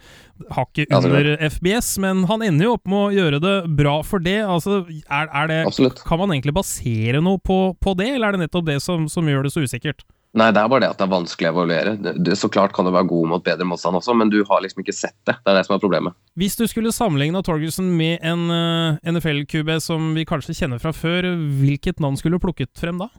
hakket 0.54 0.94
under 0.94 1.34
FBS, 1.50 1.96
men 2.02 2.24
han 2.30 2.44
ender 2.46 2.68
jo 2.68 2.76
opp 2.76 2.88
med 2.90 3.00
å 3.00 3.12
gjøre 3.18 3.42
det 3.42 3.56
bra 3.82 3.98
for 4.06 4.22
det. 4.22 4.38
Altså, 4.46 4.82
er, 5.02 5.26
er 5.26 5.50
det 5.50 5.60
Absolutt. 5.66 6.02
Kan 6.06 6.22
man 6.22 6.34
egentlig 6.34 6.54
basere 6.56 7.22
noe 7.24 7.42
på, 7.42 7.60
på, 7.82 7.98
det, 7.98 8.12
eller 8.14 8.30
er 8.30 8.38
det 8.38 8.46
nettopp 8.46 8.70
det 8.70 8.78
som, 8.84 9.08
som 9.10 9.26
gjør 9.28 9.48
det 9.48 9.54
så 9.54 9.66
usikkert? 9.66 10.06
Nei, 10.32 10.48
det 10.48 10.62
er 10.62 10.68
bare 10.72 10.80
det 10.80 10.88
at 10.94 11.00
det 11.00 11.04
er 11.04 11.12
vanskelig 11.12 11.48
å 11.50 11.52
evaluere. 11.52 11.90
Det, 12.00 12.34
så 12.40 12.48
klart 12.52 12.72
kan 12.72 12.86
du 12.88 12.92
være 12.94 13.10
god 13.10 13.28
mot 13.34 13.42
bedre 13.44 13.66
motstand 13.68 13.98
også, 13.98 14.14
men 14.16 14.30
du 14.32 14.38
har 14.48 14.62
liksom 14.64 14.80
ikke 14.80 14.94
sett 14.96 15.16
det. 15.28 15.34
Det 15.44 15.50
er 15.50 15.58
det 15.58 15.64
som 15.66 15.74
er 15.76 15.82
problemet. 15.82 16.16
Hvis 16.40 16.56
du 16.56 16.64
skulle 16.70 16.92
sammenligna 16.94 17.42
Torgerson 17.44 17.90
med 17.98 18.22
en 18.24 18.46
eh, 18.54 19.10
NFL-QB 19.12 19.74
som 19.84 20.14
vi 20.16 20.24
kanskje 20.28 20.56
kjenner 20.56 20.80
fra 20.80 20.94
før, 20.96 21.28
hvilket 21.60 22.00
navn 22.00 22.16
skulle 22.16 22.40
du 22.40 22.44
plukket 22.46 22.72
frem 22.80 23.02
da? 23.02 23.10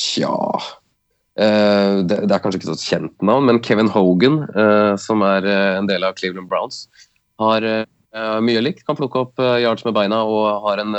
Tja 0.00 0.32
uh, 0.32 2.00
det, 2.00 2.16
det, 2.24 2.32
er 2.32 2.40
kanskje 2.42 2.62
ikke 2.62 2.72
så 2.72 2.78
kjent 2.80 3.12
navn, 3.22 3.44
men 3.50 3.60
Kevin 3.62 3.92
Hogan, 3.92 4.40
uh, 4.56 4.94
som 4.98 5.22
er 5.26 5.46
en 5.50 5.90
del 5.90 6.06
av 6.08 6.16
Cleveland 6.16 6.48
Browns, 6.48 6.86
har 7.42 7.66
mye 8.46 8.60
likt. 8.62 8.84
Kan 8.86 8.94
plukke 8.94 9.24
opp 9.24 9.40
yards 9.42 9.82
med 9.82 9.96
beina 9.96 10.20
og 10.22 10.60
har 10.62 10.78
en 10.78 10.92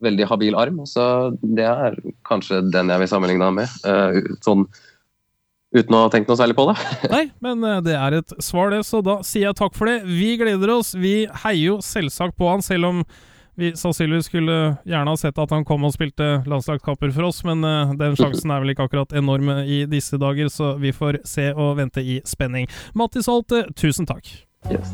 veldig 0.00 0.24
habil 0.30 0.54
arm. 0.56 0.78
Så 0.88 1.04
det 1.44 1.66
er 1.68 1.98
kanskje 2.24 2.62
den 2.72 2.88
jeg 2.88 3.02
vil 3.02 3.10
sammenligne 3.10 3.50
ham 3.50 3.58
med. 3.60 3.74
sånn 4.40 4.64
uten 5.74 5.96
å 5.96 6.04
ha 6.06 6.10
tenkt 6.12 6.30
noe 6.30 6.38
særlig 6.38 6.56
på 6.58 6.66
det. 6.70 6.78
Nei, 7.14 7.26
men 7.44 7.64
eh, 7.66 7.82
det 7.84 7.98
er 7.98 8.18
et 8.20 8.34
svar, 8.42 8.72
det, 8.74 8.84
så 8.88 9.02
da 9.04 9.20
sier 9.26 9.50
jeg 9.50 9.60
takk 9.60 9.76
for 9.76 9.90
det. 9.90 10.00
Vi 10.08 10.34
gleder 10.40 10.76
oss. 10.76 10.94
Vi 10.96 11.24
heier 11.44 11.62
jo 11.74 11.78
selvsagt 11.84 12.38
på 12.38 12.50
han, 12.50 12.64
selv 12.64 12.90
om 12.90 13.04
vi 13.54 13.70
sannsynligvis 13.78 14.26
skulle 14.26 14.54
gjerne 14.82 15.12
ha 15.12 15.18
sett 15.18 15.38
at 15.38 15.52
han 15.54 15.66
kom 15.66 15.84
og 15.86 15.94
spilte 15.94 16.40
landslagskamper 16.50 17.12
for 17.14 17.28
oss, 17.28 17.44
men 17.46 17.62
uh, 17.62 17.92
den 17.98 18.16
sjansen 18.20 18.50
er 18.50 18.64
vel 18.64 18.74
ikke 18.74 18.88
akkurat 18.88 19.14
enorm 19.14 19.52
i 19.62 19.84
disse 19.90 20.18
dager, 20.18 20.50
så 20.50 20.74
vi 20.82 20.94
får 20.94 21.22
se 21.28 21.52
og 21.54 21.76
vente 21.78 22.02
i 22.02 22.18
spenning. 22.26 22.66
Mattis 22.98 23.30
Holt, 23.30 23.54
tusen 23.78 24.10
takk. 24.10 24.26
Yes. 24.72 24.90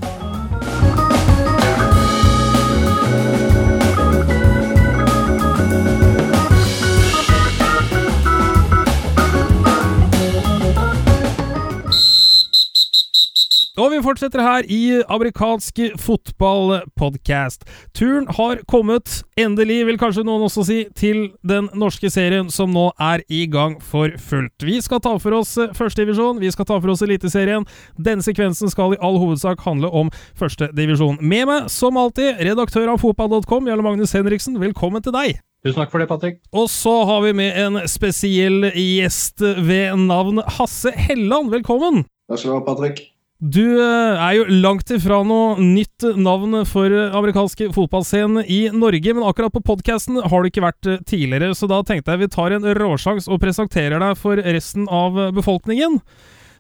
Og 13.81 13.95
vi 13.95 14.01
fortsetter 14.05 14.43
her 14.45 14.67
i 14.69 15.01
amerikansk 15.09 15.79
fotballpodkast. 16.03 17.63
Turen 17.97 18.27
har 18.37 18.59
kommet, 18.69 19.23
endelig 19.41 19.79
vil 19.89 19.97
kanskje 20.01 20.25
noen 20.27 20.43
også 20.45 20.67
si, 20.69 20.79
til 20.93 21.31
den 21.49 21.71
norske 21.73 22.11
serien 22.13 22.51
som 22.53 22.75
nå 22.77 22.91
er 23.01 23.23
i 23.33 23.47
gang 23.49 23.79
for 23.81 24.13
fullt. 24.21 24.67
Vi 24.67 24.77
skal 24.85 25.01
ta 25.01 25.15
for 25.23 25.39
oss 25.39 25.55
førstedivisjon, 25.79 26.43
vi 26.43 26.51
skal 26.53 26.69
ta 26.69 26.77
for 26.77 26.93
oss 26.93 27.01
Eliteserien. 27.07 27.65
Denne 27.97 28.27
sekvensen 28.27 28.69
skal 28.69 28.93
i 28.97 29.01
all 29.01 29.17
hovedsak 29.23 29.65
handle 29.65 29.89
om 29.89 30.13
førstedivisjon. 30.37 31.17
Med 31.23 31.49
meg, 31.49 31.71
som 31.73 31.97
alltid, 32.01 32.43
redaktør 32.51 32.93
av 32.93 33.01
fotball.com, 33.01 33.71
Jarle 33.71 33.87
Magnus 33.87 34.13
Henriksen. 34.19 34.59
Velkommen 34.61 35.01
til 35.07 35.15
deg. 35.17 35.41
Tusen 35.65 35.81
takk 35.81 35.95
for 35.95 36.05
det, 36.05 36.11
Patrick. 36.11 36.37
Og 36.53 36.69
så 36.73 36.99
har 37.09 37.25
vi 37.25 37.33
med 37.41 37.57
en 37.65 37.81
spesiell 37.89 38.69
gjest 38.75 39.41
ved 39.41 39.97
navn 40.05 40.45
Hasse 40.59 40.93
Helland. 41.09 41.49
Velkommen! 41.57 42.05
Takk 42.29 42.45
skal 42.45 42.53
du 42.53 42.59
ha, 42.59 42.67
Patrick. 42.69 43.07
Du 43.41 43.65
eh, 43.81 44.21
er 44.21 44.35
jo 44.37 44.43
langt 44.61 44.91
ifra 44.93 45.23
noe 45.25 45.55
nytt 45.65 46.05
navn 46.21 46.59
for 46.69 46.93
amerikanske 46.93 47.71
fotballscene 47.73 48.43
i 48.45 48.67
Norge, 48.77 49.15
men 49.17 49.25
akkurat 49.25 49.55
på 49.55 49.63
podkasten 49.65 50.19
har 50.21 50.43
du 50.43 50.51
ikke 50.51 50.65
vært 50.67 50.89
eh, 50.91 51.01
tidligere, 51.09 51.55
så 51.57 51.65
da 51.71 51.79
tenkte 51.81 52.13
jeg 52.13 52.21
vi 52.21 52.29
tar 52.35 52.53
en 52.53 52.69
råsjans 52.77 53.31
og 53.33 53.41
presenterer 53.41 53.97
deg 54.03 54.21
for 54.21 54.37
resten 54.45 54.85
av 54.93 55.17
befolkningen. 55.33 55.97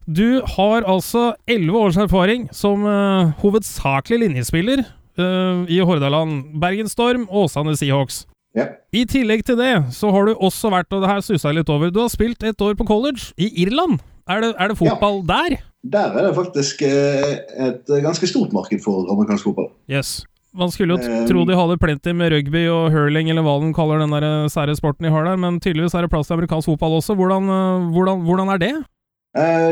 Du 0.09 0.41
har 0.57 0.89
altså 0.89 1.35
elleve 1.45 1.85
års 1.85 2.01
erfaring 2.01 2.49
som 2.57 2.89
uh, 2.89 3.37
hovedsakelig 3.45 4.23
linjespiller 4.25 4.81
uh, 5.21 5.69
i 5.69 5.83
Hordaland, 5.85 6.57
Bergenstorm 6.63 7.29
og 7.29 7.45
Åsane 7.45 7.77
Seahawks. 7.77 8.25
Yeah. 8.57 8.73
I 8.97 9.05
tillegg 9.07 9.45
til 9.47 9.61
det 9.61 9.75
så 9.95 10.11
har 10.11 10.27
du 10.27 10.33
også 10.33 10.73
vært, 10.73 10.89
og 10.97 11.05
det 11.05 11.13
her 11.13 11.21
stussa 11.23 11.53
jeg 11.53 11.61
litt 11.61 11.71
over, 11.71 11.93
du 11.93 12.01
har 12.01 12.11
spilt 12.11 12.43
et 12.43 12.65
år 12.65 12.75
på 12.81 12.89
college 12.89 13.31
i 13.39 13.53
Irland. 13.67 14.01
Er 14.31 14.43
det, 14.43 14.55
er 14.57 14.73
det 14.73 14.81
fotball 14.81 15.21
ja. 15.21 15.29
der? 15.29 15.61
Der 15.83 16.13
er 16.13 16.27
det 16.27 16.35
faktisk 16.37 16.83
eh, 16.85 17.39
et 17.69 17.89
ganske 18.05 18.29
stort 18.29 18.53
marked 18.53 18.83
for 18.85 19.09
amerikansk 19.13 19.49
fotball. 19.49 19.71
Yes. 19.89 20.21
Man 20.53 20.71
skulle 20.71 20.97
jo 20.97 20.99
um, 20.99 21.27
tro 21.29 21.45
de 21.47 21.57
hadde 21.57 21.79
plenty 21.79 22.13
med 22.13 22.33
rugby 22.35 22.65
og 22.69 22.91
hurling, 22.91 23.31
eller 23.31 23.45
hva 23.47 23.55
de 23.63 23.71
kaller 23.73 24.03
den 24.03 24.13
der 24.13 24.27
eh, 24.27 24.49
sære 24.53 24.75
sporten 24.77 25.07
de 25.07 25.13
har 25.15 25.25
der, 25.25 25.39
men 25.41 25.61
tydeligvis 25.61 25.95
er 25.95 26.05
det 26.05 26.11
plass 26.13 26.29
til 26.29 26.37
amerikansk 26.37 26.73
fotball 26.73 26.99
også. 26.99 27.15
Hvordan, 27.17 27.49
hvordan, 27.95 28.25
hvordan 28.27 28.53
er 28.53 28.61
det? 28.61 28.75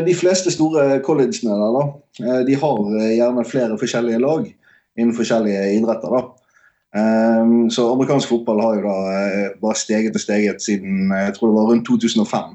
De 0.07 0.15
fleste 0.15 0.53
store 0.55 1.01
collegene 1.03 1.57
der, 1.59 1.73
da, 1.75 2.37
de 2.47 2.55
har 2.55 2.77
gjerne 3.11 3.43
flere 3.45 3.79
forskjellige 3.81 4.21
lag 4.23 4.45
innen 4.95 5.17
forskjellige 5.17 5.73
idretter. 5.81 6.15
da. 6.15 7.01
Så 7.75 7.89
amerikansk 7.91 8.31
fotball 8.31 8.63
har 8.63 8.79
jo 8.79 8.85
da 8.87 9.49
bare 9.59 9.75
steget 9.75 10.15
og 10.15 10.23
steget 10.23 10.63
siden 10.63 11.11
jeg 11.11 11.35
tror 11.35 11.51
det 11.51 11.57
var 11.59 11.67
rundt 11.73 11.89
2005. 11.91 12.55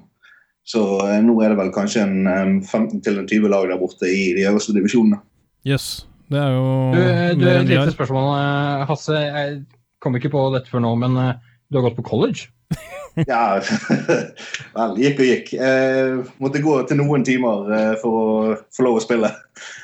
Så 0.68 0.82
eh, 1.04 1.20
nå 1.26 1.36
er 1.44 1.54
det 1.54 1.60
vel 1.60 1.72
kanskje 1.76 2.06
en 2.06 2.62
15-20 2.64 3.50
lag 3.52 3.68
der 3.72 3.82
borte 3.82 4.08
i 4.08 4.32
de 4.38 4.48
øverste 4.48 4.76
divisjonene. 4.76 5.20
Yes. 5.68 6.06
Det 6.32 6.40
er 6.40 6.56
jo 6.56 6.68
Du, 6.96 7.00
eh, 7.02 7.32
du 7.38 7.48
Et 7.50 7.68
lite 7.68 7.92
spørsmål, 7.96 8.30
eh, 8.40 8.86
Hasse. 8.90 9.20
Jeg 9.20 9.64
kom 10.02 10.16
ikke 10.16 10.32
på 10.34 10.48
dette 10.56 10.72
før 10.72 10.86
nå, 10.86 10.96
men 11.00 11.20
du 11.70 11.80
har 11.80 11.90
gått 11.90 12.00
på 12.00 12.08
college? 12.08 12.50
ja, 13.28 13.62
vel, 14.78 14.96
gikk 14.98 15.22
og 15.22 15.28
gikk. 15.28 15.54
Eh, 15.54 16.24
måtte 16.42 16.62
gå 16.64 16.76
til 16.90 17.00
noen 17.00 17.26
timer 17.26 17.70
eh, 17.74 17.94
for 18.02 18.20
å 18.20 18.56
få 18.74 18.88
lov 18.88 19.00
å 19.00 19.04
spille. 19.04 19.30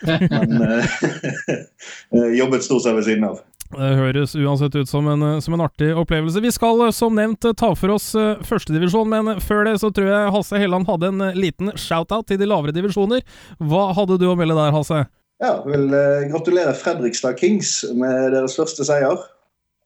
Men 0.31 0.65
eh, 0.65 2.29
jobbet 2.39 2.65
stort 2.65 2.85
sett 2.85 2.97
ved 2.97 3.07
siden 3.07 3.27
av. 3.29 3.41
Det 3.69 3.89
høres 3.99 4.34
uansett 4.34 4.73
ut 4.79 4.89
som 4.89 5.05
en, 5.12 5.23
som 5.45 5.53
en, 5.53 5.62
artig 5.62 5.91
opplevelse. 5.93 6.41
Vi 6.41 6.51
skal 6.53 6.88
eh, 6.88 6.93
som 6.95 7.13
nevnt 7.13 7.45
eh, 7.45 7.53
ta 7.53 7.69
for 7.77 7.93
oss 7.93 8.08
uh, 8.17 8.39
førstedivisjon, 8.47 9.10
men 9.12 9.41
før 9.45 9.67
det 9.67 9.75
så 9.84 9.91
tror 9.93 10.10
jeg 10.10 10.32
Hasse 10.34 10.62
Helland 10.62 10.89
hadde 10.89 11.12
en 11.12 11.25
liten 11.38 11.69
shout-out 11.77 12.25
til 12.32 12.39
de 12.41 12.47
lavere 12.49 12.73
divisjoner. 12.73 13.21
Hva 13.62 13.91
hadde 13.97 14.17
du 14.17 14.25
å 14.32 14.38
melde 14.39 14.58
der, 14.58 14.73
Hasse? 14.73 15.03
Ja, 15.43 15.60
vil 15.67 15.86
uh, 15.93 16.25
gratulere 16.32 16.73
Fredrikstad 16.75 17.38
Kings 17.39 17.84
med 17.93 18.34
deres 18.34 18.58
første 18.58 18.88
seier. 18.88 19.21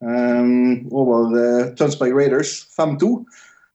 um, 0.04 0.88
over 0.92 1.36
uh, 1.36 1.68
Tønsberg 1.76 2.16
Raiders 2.16 2.62
5-2. 2.78 3.12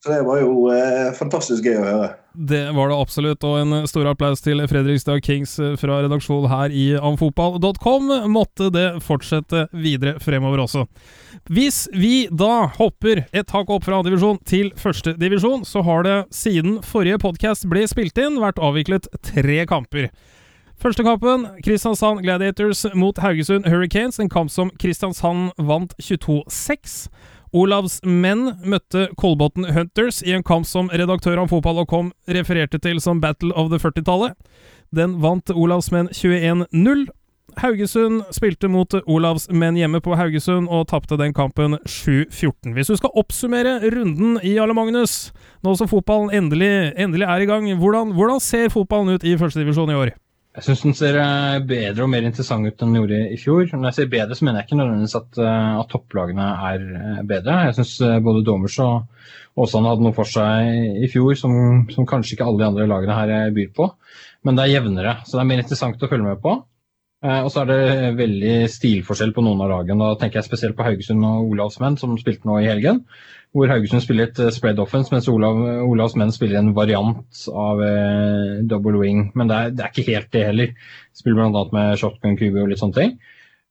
Så 0.00 0.14
det 0.14 0.24
var 0.24 0.40
jo 0.40 0.70
uh, 0.72 1.12
fantastisk 1.18 1.68
gøy 1.68 1.82
å 1.82 1.86
høre. 1.86 2.10
Det 2.40 2.70
var 2.70 2.86
det 2.88 2.94
absolutt, 2.94 3.42
og 3.42 3.56
en 3.58 3.86
stor 3.90 4.06
applaus 4.06 4.38
til 4.44 4.60
Fredrikstad 4.70 5.24
Kings 5.26 5.56
fra 5.80 5.96
redaksjonen 6.04 6.46
her 6.52 6.70
i 6.70 6.84
amfotball.com. 6.94 8.12
Måtte 8.30 8.68
det 8.70 9.00
fortsette 9.02 9.64
videre 9.74 10.20
fremover 10.22 10.62
også. 10.62 10.84
Hvis 11.50 11.88
vi 11.90 12.28
da 12.30 12.68
hopper 12.76 13.24
et 13.34 13.50
hakk 13.50 13.72
opp 13.74 13.88
fra 13.88 13.98
divisjon 14.06 14.38
til 14.46 14.70
første 14.78 15.16
divisjon, 15.18 15.66
så 15.66 15.82
har 15.82 16.06
det 16.06 16.16
siden 16.30 16.78
forrige 16.86 17.18
podkast 17.26 17.66
ble 17.66 17.82
spilt 17.90 18.22
inn, 18.22 18.38
vært 18.38 18.62
avviklet 18.62 19.10
tre 19.26 19.64
kamper. 19.66 20.12
Første 20.78 21.02
kampen, 21.02 21.48
Kristiansand 21.66 22.22
Gladiators 22.22 22.84
mot 22.94 23.18
Haugesund 23.18 23.66
Hurricanes, 23.66 24.20
en 24.22 24.30
kamp 24.30 24.54
som 24.54 24.70
Kristiansand 24.78 25.58
vant 25.58 25.98
22-6. 25.98 27.08
Olavs 27.56 28.00
menn 28.04 28.50
møtte 28.68 29.06
Kolbotn 29.16 29.70
Hunters 29.72 30.20
i 30.24 30.34
en 30.36 30.44
kamp 30.44 30.66
som 30.68 30.90
redaktør 30.92 31.40
av 31.40 31.86
kom 31.88 32.12
refererte 32.26 32.78
til 32.78 33.00
som 33.00 33.20
Battle 33.20 33.54
of 33.54 33.70
the 33.70 33.78
40-tallet. 33.78 34.34
Den 34.92 35.20
vant 35.20 35.50
Olavs 35.50 35.90
menn 35.90 36.08
21-0. 36.08 37.08
Haugesund 37.58 38.22
spilte 38.30 38.68
mot 38.68 38.92
Olavs 39.08 39.48
menn 39.50 39.76
hjemme 39.76 40.00
på 40.04 40.14
Haugesund 40.14 40.68
og 40.68 40.86
tapte 40.92 41.16
den 41.16 41.32
kampen 41.32 41.78
7-14. 41.88 42.74
Hvis 42.76 42.92
du 42.92 42.96
skal 43.00 43.16
oppsummere 43.16 43.78
runden 43.96 44.38
i 44.44 44.58
Alle 44.60 44.76
Magnus, 44.76 45.32
nå 45.64 45.74
som 45.74 45.88
fotballen 45.90 46.30
endelig, 46.30 46.92
endelig 47.00 47.26
er 47.26 47.42
i 47.42 47.48
gang, 47.48 47.66
hvordan, 47.80 48.12
hvordan 48.14 48.40
ser 48.44 48.68
fotballen 48.74 49.16
ut 49.16 49.24
i 49.24 49.38
førstedivisjon 49.40 49.90
i 49.90 49.98
år? 49.98 50.14
Jeg 50.58 50.64
syns 50.66 50.80
den 50.82 50.94
ser 50.98 51.16
eh, 51.22 51.60
bedre 51.62 52.02
og 52.02 52.08
mer 52.10 52.24
interessant 52.26 52.66
ut 52.66 52.80
enn 52.82 52.90
den 52.90 52.98
gjorde 52.98 53.18
i 53.30 53.36
fjor. 53.38 53.68
Når 53.70 53.92
jeg 53.92 53.94
sier 53.94 54.08
bedre, 54.10 54.34
så 54.34 54.46
mener 54.46 54.58
jeg 54.58 54.66
ikke 54.66 54.78
nødvendigvis 54.80 55.14
at, 55.14 55.38
eh, 55.38 55.74
at 55.78 55.92
topplagene 55.92 56.46
er 56.70 56.86
eh, 56.98 57.20
bedre. 57.30 57.58
Jeg 57.68 57.76
syns 57.76 57.92
både 58.26 58.42
Domers 58.48 58.78
og 58.82 59.62
Åsane 59.62 59.92
hadde 59.92 60.02
noe 60.02 60.16
for 60.16 60.26
seg 60.26 60.98
i 61.04 61.10
fjor 61.12 61.38
som, 61.38 61.54
som, 61.94 62.08
kanskje 62.10 62.34
ikke 62.34 62.48
alle 62.50 62.58
de 62.64 62.66
andre 62.72 62.88
lagene 62.90 63.20
her 63.20 63.54
byr 63.54 63.70
på. 63.76 63.86
Men 64.46 64.58
det 64.58 64.66
er 64.66 64.74
jevnere, 64.74 65.14
så 65.28 65.38
det 65.38 65.44
er 65.44 65.50
mer 65.52 65.62
interessant 65.62 66.02
å 66.02 66.10
følge 66.10 66.26
med 66.26 66.42
på. 66.42 66.56
Og 67.28 67.48
så 67.50 67.64
er 67.64 67.70
det 67.70 68.10
veldig 68.14 68.52
stilforskjell 68.70 69.32
på 69.34 69.42
noen 69.42 69.64
av 69.64 69.72
lagene. 69.72 70.12
Da 70.12 70.18
tenker 70.20 70.38
jeg 70.38 70.46
spesielt 70.46 70.76
på 70.78 70.86
Haugesund 70.86 71.26
og 71.26 71.50
Olavsmenn, 71.50 71.98
som 71.98 72.14
spilte 72.20 72.46
nå 72.46 72.60
i 72.62 72.68
helgen 72.70 73.02
hvor 73.56 73.70
Haugesund 73.70 74.02
spiller 74.04 74.28
et 74.28 74.40
eh, 74.42 74.52
spread 74.54 74.80
offense, 74.82 75.12
mens 75.14 75.28
Olav, 75.32 75.58
Olavs 75.88 76.16
menn 76.20 76.32
spiller 76.34 76.60
en 76.60 76.74
variant 76.76 77.42
av 77.48 77.82
eh, 77.84 78.60
double 78.68 79.00
wing. 79.00 79.26
Men 79.38 79.50
det 79.50 79.56
er, 79.56 79.74
det 79.74 79.84
er, 79.84 79.92
ikke 79.92 80.12
helt 80.12 80.30
det 80.34 80.46
heller. 80.50 80.74
Spiller 81.16 81.48
bl.a. 81.48 81.64
med 81.72 81.98
shotgun 82.00 82.38
cube 82.40 82.62
og 82.62 82.72
litt 82.72 82.82
sånne 82.82 82.98
ting. 82.98 83.18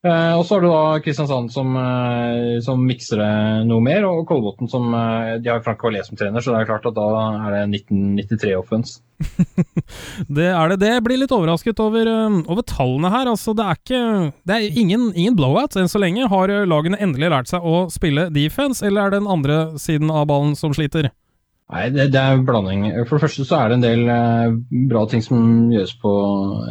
Eh, 0.05 0.33
og 0.37 0.43
så 0.45 0.55
har 0.55 0.61
du 0.61 0.67
da 0.69 0.99
Kristiansand 1.01 1.49
som, 1.49 1.71
eh, 1.75 2.59
som 2.61 2.83
mikser 2.85 3.17
det 3.17 3.65
noe 3.65 3.81
mer, 3.81 4.05
og 4.05 4.27
Kolbotn 4.29 4.69
som 4.69 4.93
eh, 4.93 5.39
De 5.41 5.49
har 5.49 5.63
Frank 5.65 5.81
Valais 5.81 6.05
som 6.05 6.19
trener, 6.19 6.43
så 6.43 6.53
det 6.53 6.59
er 6.61 6.69
klart 6.69 6.85
at 6.85 6.93
da 6.93 7.07
er 7.47 7.55
det 7.55 7.81
1993-offens. 7.81 8.99
det 10.37 10.51
er 10.51 10.69
det. 10.69 10.77
Det 10.83 10.91
blir 11.07 11.17
litt 11.17 11.33
overrasket 11.33 11.81
over, 11.81 12.11
over 12.45 12.65
tallene 12.69 13.09
her. 13.09 13.31
Altså, 13.31 13.55
det 13.57 13.65
er 13.65 13.79
ikke 13.79 14.01
Det 14.45 14.57
er 14.57 14.81
ingen, 14.83 15.07
ingen 15.15 15.37
blowout 15.37 15.79
enn 15.79 15.89
så 15.89 16.01
lenge. 16.03 16.29
Har 16.29 16.53
lagene 16.69 16.99
endelig 17.01 17.31
lært 17.33 17.49
seg 17.49 17.65
å 17.65 17.87
spille 17.89 18.29
defense, 18.35 18.85
eller 18.85 19.07
er 19.07 19.15
det 19.15 19.23
den 19.23 19.31
andre 19.33 19.57
siden 19.81 20.13
av 20.13 20.27
ballen 20.29 20.53
som 20.59 20.75
sliter? 20.77 21.09
Nei, 21.73 21.87
det, 21.91 22.11
det 22.13 22.21
er 22.21 22.45
blanding. 22.45 22.85
For 23.07 23.17
det 23.17 23.25
første 23.25 23.47
så 23.49 23.57
er 23.63 23.73
det 23.73 23.79
en 23.79 23.87
del 23.87 24.85
bra 24.87 25.01
ting 25.09 25.25
som 25.25 25.73
gjøres 25.73 25.97
på, 25.99 26.13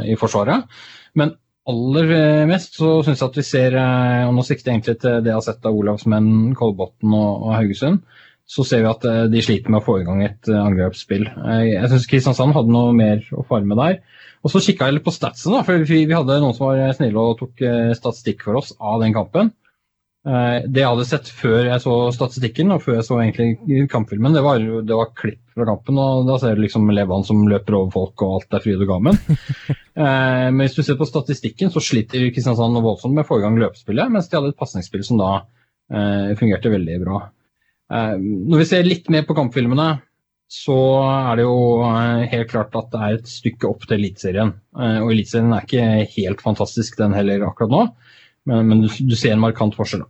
i 0.06 0.14
Forsvaret. 0.16 0.70
Men 1.18 1.34
aller 1.70 2.12
eh, 2.14 2.44
mest 2.48 2.78
så 2.78 3.00
syns 3.04 3.20
jeg 3.20 3.30
at 3.30 3.40
vi 3.40 3.44
ser, 3.46 3.76
eh, 3.80 4.22
og 4.28 4.36
nå 4.36 4.44
sikter 4.46 4.70
jeg 4.70 4.78
egentlig 4.78 5.00
til 5.02 5.18
det 5.24 5.32
jeg 5.32 5.38
har 5.38 5.46
sett 5.46 5.66
av 5.66 5.76
Olavsmenn, 5.76 6.54
Kolbotn 6.58 7.14
og, 7.16 7.30
og, 7.42 7.52
Haugesund, 7.56 8.02
så 8.46 8.62
ser 8.66 8.84
vi 8.84 8.90
at 8.92 9.06
eh, 9.10 9.22
de 9.32 9.42
sliter 9.42 9.72
med 9.72 9.82
å 9.82 9.86
få 9.86 9.98
i 10.00 10.06
gang 10.06 10.22
et 10.22 10.50
angrepsspill. 10.52 11.26
Jeg 11.66 11.90
syns 11.90 12.08
Kristiansand 12.10 12.54
hadde 12.54 12.74
noe 12.74 12.94
mer 12.96 13.24
å 13.34 13.44
fare 13.48 13.66
med 13.66 13.80
der. 13.82 14.00
Og 14.46 14.52
så 14.52 14.62
kikka 14.62 14.86
jeg 14.86 14.98
litt 14.98 15.06
på 15.06 15.14
statsen, 15.14 15.56
da, 15.56 15.64
for 15.66 15.82
vi, 15.88 16.04
hadde 16.06 16.40
noen 16.42 16.54
som 16.54 16.68
var 16.68 16.94
snille 16.94 17.18
og 17.18 17.40
tok 17.40 17.64
statistikk 17.98 18.44
for 18.46 18.60
oss 18.60 18.70
av 18.78 19.00
den 19.02 19.16
kampen. 19.16 19.48
Det 20.22 20.82
jeg 20.82 20.86
hadde 20.86 21.06
sett 21.08 21.30
før 21.34 21.64
jeg 21.66 21.82
så 21.82 21.96
statistikken 22.14 22.70
og 22.74 22.84
før 22.84 23.00
jeg 23.00 23.08
så 23.08 23.18
egentlig 23.24 23.88
kampfilmen, 23.90 24.36
det 24.36 24.44
var, 24.46 24.62
det 24.62 25.00
var 25.00 25.10
klipp 25.18 25.42
fra 25.56 25.66
kampen. 25.70 25.98
og 25.98 26.28
Da 26.28 26.38
ser 26.40 26.56
du 26.56 26.64
liksom 26.64 26.88
Levan 26.92 27.24
som 27.26 27.46
løper 27.48 27.78
over 27.78 27.92
folk 27.94 28.24
og 28.24 28.38
alt 28.38 28.56
er 28.56 28.64
fryd 28.64 28.86
og 28.86 28.94
gammen. 28.94 29.20
Eh, 29.96 30.48
men 30.52 30.58
hvis 30.60 30.74
du 30.76 30.82
ser 30.84 30.98
på 31.00 31.06
statistikken, 31.08 31.70
så 31.72 31.80
sliter 31.80 32.26
Kristiansand 32.28 32.76
voldsomt 32.84 33.14
med 33.16 33.22
å 33.24 33.28
få 33.30 33.38
i 33.38 33.44
gang 33.46 33.54
løpespillet, 33.56 34.10
mens 34.12 34.26
de 34.28 34.36
hadde 34.36 34.50
et 34.52 34.58
pasningsspill 34.60 35.00
som 35.06 35.16
da 35.16 35.30
eh, 35.88 36.34
fungerte 36.36 36.68
veldig 36.68 36.98
bra. 37.00 37.20
Når 38.20 38.60
vi 38.60 38.66
ser 38.68 38.84
litt 38.84 39.08
mer 39.08 39.24
på 39.24 39.32
kampfilmene, 39.38 39.86
så 40.52 40.76
er 41.00 41.40
det 41.40 41.46
jo 41.46 41.56
helt 42.28 42.52
klart 42.52 42.76
at 42.76 42.92
det 42.92 43.00
er 43.06 43.16
et 43.16 43.32
stykke 43.32 43.70
opp 43.70 43.88
til 43.88 43.96
Eliteserien. 43.96 44.52
Og 44.76 45.14
Eliteserien 45.14 45.56
er 45.56 45.64
ikke 45.64 45.88
helt 46.18 46.44
fantastisk 46.44 47.00
den 47.00 47.16
heller 47.16 47.48
akkurat 47.48 47.72
nå, 47.72 47.82
men, 48.52 48.68
men 48.68 48.84
du, 48.84 48.90
du, 48.92 49.16
ser 49.16 49.32
en 49.32 49.44
markant 49.46 49.80
forskjell. 49.80 50.04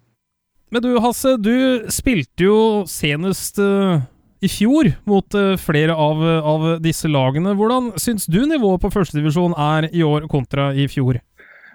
Men 0.75 0.83
du 0.83 0.97
Hasse, 0.99 1.37
du 1.39 1.87
spilte 1.95 2.51
jo 2.51 2.59
senest 2.91 3.63
uh, 3.63 4.03
i 4.47 4.51
fjor 4.51 4.91
mot 5.11 5.37
uh, 5.39 5.55
flere 5.61 5.95
av, 5.95 6.23
av, 6.23 6.67
disse 6.85 7.11
lagene. 7.11 7.55
Hvordan 7.59 7.93
syns 8.01 8.29
du 8.31 8.43
nivået 8.47 8.83
på 8.85 8.93
førstedivisjon 8.95 9.57
er 9.59 9.91
i 9.93 10.05
år 10.07 10.29
kontra 10.33 10.71
i 10.75 10.89
fjor? 10.91 11.21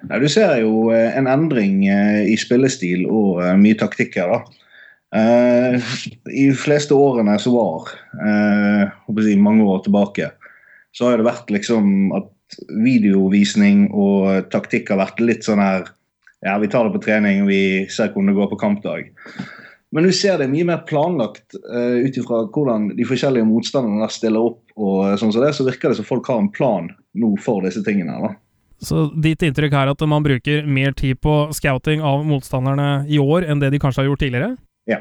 Nei, 0.10 0.20
du 0.24 0.28
ser 0.32 0.58
jo 0.64 0.90
uh, 0.90 1.12
en 1.18 1.30
endring 1.30 1.84
i 1.86 2.36
spillestil 2.40 3.06
og 3.10 3.44
mye 3.62 3.78
taktikk 3.80 4.18
her. 4.22 4.36
da. 4.36 4.42
I 5.12 6.46
de 6.48 6.56
fleste 6.56 6.96
årene 6.96 7.34
som 7.44 7.58
var, 7.58 7.90
si, 9.20 9.34
mange 9.36 9.66
år 9.68 9.82
tilbake, 9.84 10.30
så 10.96 11.10
har 11.10 11.20
det 11.20 11.28
vært 11.28 11.52
liksom 11.52 12.14
at 12.16 12.30
videovisning 12.84 13.90
og 13.92 14.48
taktikk 14.54 14.94
har 14.94 15.02
vært 15.04 15.20
litt 15.20 15.44
sånn 15.44 15.60
her 15.60 15.90
ja, 16.42 16.58
vi 16.58 16.68
tar 16.68 16.88
det 16.88 16.96
på 16.96 17.04
trening, 17.06 17.46
vi 17.46 17.88
ser 17.94 18.10
hvordan 18.14 18.32
det 18.32 18.38
går 18.40 18.50
på 18.50 18.62
kampdag. 18.62 19.12
Men 19.92 20.08
du 20.08 20.12
ser 20.16 20.38
det 20.40 20.48
mye 20.52 20.68
mer 20.68 20.84
planlagt 20.88 21.58
uh, 21.68 22.00
ut 22.00 22.16
ifra 22.18 22.46
hvordan 22.48 22.94
de 22.96 23.08
forskjellige 23.08 23.48
motstanderne 23.48 24.08
stiller 24.12 24.52
opp. 24.52 24.62
og 24.80 25.20
sånn 25.20 25.34
som 25.34 25.44
det, 25.44 25.52
Så 25.54 25.68
virker 25.68 25.92
det 25.92 26.00
som 26.00 26.08
folk 26.08 26.28
har 26.32 26.40
en 26.40 26.52
plan 26.52 26.88
nå 27.14 27.36
for 27.44 27.62
disse 27.66 27.84
tingene. 27.84 28.16
da. 28.24 28.34
Så 28.82 29.12
ditt 29.14 29.44
inntrykk 29.46 29.76
er 29.78 29.92
at 29.92 30.02
man 30.10 30.24
bruker 30.24 30.66
mer 30.66 30.96
tid 30.98 31.20
på 31.22 31.52
scouting 31.54 32.02
av 32.02 32.24
motstanderne 32.26 33.06
i 33.12 33.20
år 33.22 33.46
enn 33.46 33.60
det 33.62 33.70
de 33.76 33.80
kanskje 33.80 34.02
har 34.02 34.10
gjort 34.10 34.24
tidligere? 34.24 34.56
Ja. 34.90 34.98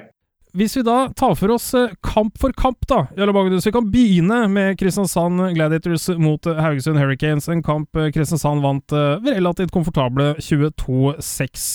Hvis 0.53 0.77
vi 0.77 0.83
da 0.83 1.13
tar 1.17 1.37
for 1.39 1.53
oss 1.55 1.69
eh, 1.79 1.93
kamp 2.03 2.39
for 2.41 2.53
kamp, 2.57 2.83
da, 2.91 3.05
Jarle 3.17 3.35
Magnus, 3.35 3.67
vi 3.67 3.73
kan 3.75 3.87
begynne 3.91 4.41
med 4.51 4.79
Kristiansand 4.81 5.55
Gladiators 5.55 6.09
mot 6.19 6.47
eh, 6.47 6.59
Haugesund 6.59 6.99
Hurricanes. 6.99 7.47
En 7.53 7.63
kamp 7.63 7.97
eh, 7.97 8.11
Kristiansand 8.15 8.65
vant 8.65 8.95
relativt 9.27 9.71
komfortable 9.75 10.33
22-6. 10.43 11.69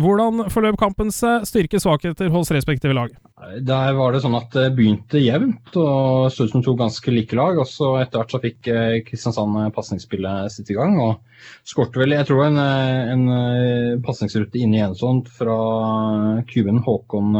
Hvordan 0.00 0.46
forløp 0.52 0.78
kampen 0.80 1.12
seg? 1.12 1.44
Styrke, 1.48 1.80
svakheter 1.82 2.32
hos 2.32 2.52
respektive 2.54 2.96
lag? 2.96 3.12
Der 3.60 3.92
var 3.98 4.14
det 4.14 4.22
sånn 4.24 4.36
at 4.38 4.50
det 4.56 4.70
begynte 4.78 5.20
jevnt 5.20 5.76
og 5.78 6.32
så 6.32 6.48
ut 6.48 6.54
som 6.54 6.64
to 6.64 6.74
ganske 6.78 7.12
like 7.12 7.36
lag. 7.36 7.60
og 7.60 7.68
så 7.68 7.94
Etter 8.00 8.22
hvert 8.22 8.34
så 8.34 8.42
fikk 8.42 8.72
Kristiansand 9.08 9.60
pasningsspillet 9.76 10.54
sitt 10.54 10.72
i 10.72 10.78
gang. 10.78 10.96
og 11.02 11.20
skårte 11.68 12.00
vel, 12.00 12.16
jeg 12.16 12.26
tror 12.26 12.46
en, 12.48 12.58
en 12.58 14.00
pasningsrute 14.04 14.58
inn 14.58 14.74
i 14.74 14.82
ensomt 14.82 15.28
fra 15.30 15.58
kuben 16.48 16.80
Håkon 16.86 17.36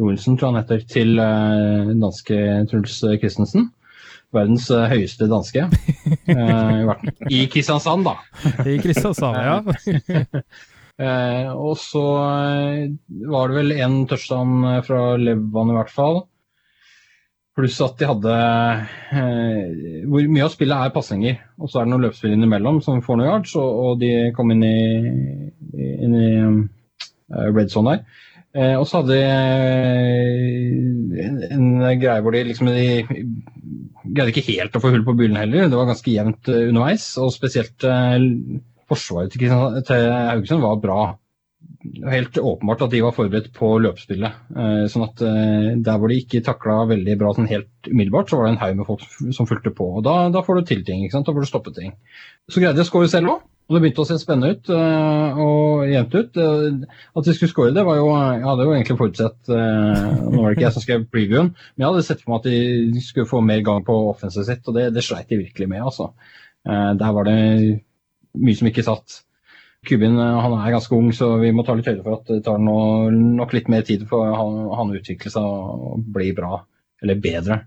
Lorentzen, 0.00 0.36
tror 0.36 0.48
jeg 0.48 0.54
han 0.54 0.62
heter, 0.62 0.86
til 0.90 1.16
den 1.18 2.00
danske 2.02 2.38
Truls 2.70 2.98
Christensen. 3.22 3.68
Verdens 4.34 4.66
uh, 4.72 4.86
høyeste 4.90 5.30
danske. 5.30 5.68
Uh, 6.24 6.94
I 7.28 7.44
Kristiansand, 7.52 8.06
da. 8.06 8.14
I 8.64 8.76
Kristiansand, 8.80 9.36
ja. 9.36 9.56
og 11.68 11.74
så 11.80 12.02
var 13.30 13.50
det 13.50 13.56
vel 13.58 13.74
en 13.76 13.96
touchdown 14.08 14.64
fra 14.86 15.00
Levan 15.20 15.72
i 15.72 15.76
hvert 15.76 15.92
fall. 15.92 16.20
Pluss 17.54 17.78
at 17.84 18.00
de 18.00 18.08
hadde 18.08 18.36
Hvor 20.10 20.30
mye 20.32 20.46
av 20.46 20.52
spillet 20.54 20.74
er 20.74 20.94
pasninger. 20.94 21.38
Og 21.60 21.70
så 21.70 21.80
er 21.80 21.86
det 21.86 21.94
noen 21.94 22.06
løpsspill 22.06 22.34
innimellom 22.36 22.80
som 22.84 23.02
får 23.04 23.20
noen 23.20 23.30
yards, 23.30 23.54
og, 23.60 23.80
og 23.84 24.00
de 24.02 24.12
kom 24.36 24.52
inn 24.54 24.64
i, 24.66 24.78
inn 25.76 26.18
i 26.18 26.30
red 27.54 27.72
zone 27.74 27.98
der. 27.98 28.22
Eh, 28.54 28.76
og 28.78 28.84
så 28.86 29.00
hadde 29.00 29.16
de 29.16 29.22
eh, 29.26 31.24
en, 31.26 31.40
en, 31.56 31.64
greie 31.98 32.22
hvor 32.22 32.36
de 32.36 32.44
liksom 32.46 32.70
de 32.70 32.84
greide 34.14 34.30
ikke 34.30 34.46
helt 34.52 34.76
å 34.78 34.82
få 34.82 34.92
hull 34.94 35.02
på 35.06 35.16
byllen 35.18 35.40
heller. 35.40 35.66
Det 35.66 35.80
var 35.80 35.90
ganske 35.90 36.12
jevnt 36.12 36.50
uh, 36.52 36.60
underveis. 36.68 37.08
Og 37.18 37.32
spesielt 37.34 37.86
uh, 37.88 38.14
forsvaret 38.90 39.34
til, 39.34 39.48
til 39.88 40.06
Haugesund 40.12 40.62
var 40.62 40.82
bra. 40.82 40.98
Helt 42.12 42.38
åpenbart 42.38 42.84
at 42.86 42.92
de 42.94 43.00
var 43.02 43.16
forberedt 43.16 43.50
på 43.56 43.72
løpsspillet. 43.82 44.38
Uh, 44.54 44.84
sånn 44.92 45.06
at 45.08 45.24
der 45.24 45.98
hvor 45.98 46.12
de 46.12 46.20
ikke 46.22 46.44
takla 46.46 46.84
veldig 46.92 47.16
bra 47.20 47.32
sånn 47.34 47.50
helt 47.50 47.90
umiddelbart, 47.90 48.30
så 48.30 48.38
var 48.38 48.46
det 48.46 48.54
en 48.54 48.62
haug 48.62 48.78
med 48.78 48.90
folk 48.92 49.34
som 49.34 49.50
fulgte 49.50 49.74
på. 49.74 49.88
Og 49.98 50.06
da, 50.06 50.28
da 50.34 50.44
får 50.46 50.60
du 50.60 50.70
til 50.70 50.86
ting. 50.86 51.02
ikke 51.02 51.16
sant? 51.16 51.26
Da 51.26 51.34
får 51.34 51.48
du 51.48 51.50
stoppe 51.50 51.74
ting. 51.74 51.96
Så 52.46 52.62
greide 52.62 52.78
de 52.78 52.86
å 52.86 52.90
skåre 52.92 53.10
selv 53.10 53.34
òg. 53.34 53.42
Og 53.64 53.72
det 53.72 53.80
begynte 53.80 54.02
å 54.04 54.08
se 54.08 54.18
spennende 54.20 54.58
ut 54.58 54.70
uh, 54.76 55.38
og 55.40 55.84
jevnt 55.88 56.16
ut. 56.18 56.36
Uh, 56.36 56.96
at 57.16 57.24
de 57.24 57.32
skulle 57.32 57.52
skåre 57.52 57.72
det, 57.72 57.84
var 57.86 57.96
jo 57.96 58.10
Jeg 58.12 58.44
hadde 58.44 58.66
jo 58.66 58.74
egentlig 58.74 58.96
forutsett 59.00 59.52
uh, 59.52 60.02
Nå 60.28 60.42
var 60.42 60.50
det 60.50 60.56
ikke 60.58 60.66
jeg 60.66 60.76
som 60.76 60.84
skrev 60.84 61.06
previewen, 61.08 61.52
men 61.54 61.84
jeg 61.84 61.88
hadde 61.88 62.06
sett 62.10 62.24
for 62.24 62.34
meg 62.34 62.42
at 62.42 62.48
de 62.50 63.04
skulle 63.06 63.30
få 63.30 63.40
mer 63.44 63.62
gang 63.64 63.84
på 63.86 63.96
offensivet 64.10 64.50
sitt, 64.50 64.68
og 64.68 64.76
det, 64.76 64.90
det 64.92 65.04
sleit 65.06 65.32
de 65.32 65.40
virkelig 65.40 65.70
med, 65.70 65.84
altså. 65.84 66.10
der 66.64 67.14
var 67.16 67.28
det 67.28 67.38
mye 68.40 68.58
som 68.58 68.68
ikke 68.68 68.84
satt. 68.84 69.18
Kubin 69.84 70.16
han 70.16 70.54
er 70.56 70.72
ganske 70.72 70.96
ung, 70.96 71.10
så 71.16 71.34
vi 71.40 71.52
må 71.52 71.64
ta 71.64 71.76
litt 71.76 71.88
høyde 71.88 72.04
for 72.04 72.18
at 72.18 72.30
det 72.30 72.40
tar 72.46 72.60
nok 72.60 73.52
litt 73.52 73.68
mer 73.72 73.84
tid 73.84 74.06
for 74.08 74.32
han, 74.32 74.62
han 74.76 74.92
å 74.92 75.00
utvikle 75.00 75.32
seg 75.32 75.44
og 75.44 76.04
bli 76.16 76.30
bra, 76.36 76.58
eller 77.04 77.20
bedre. 77.20 77.60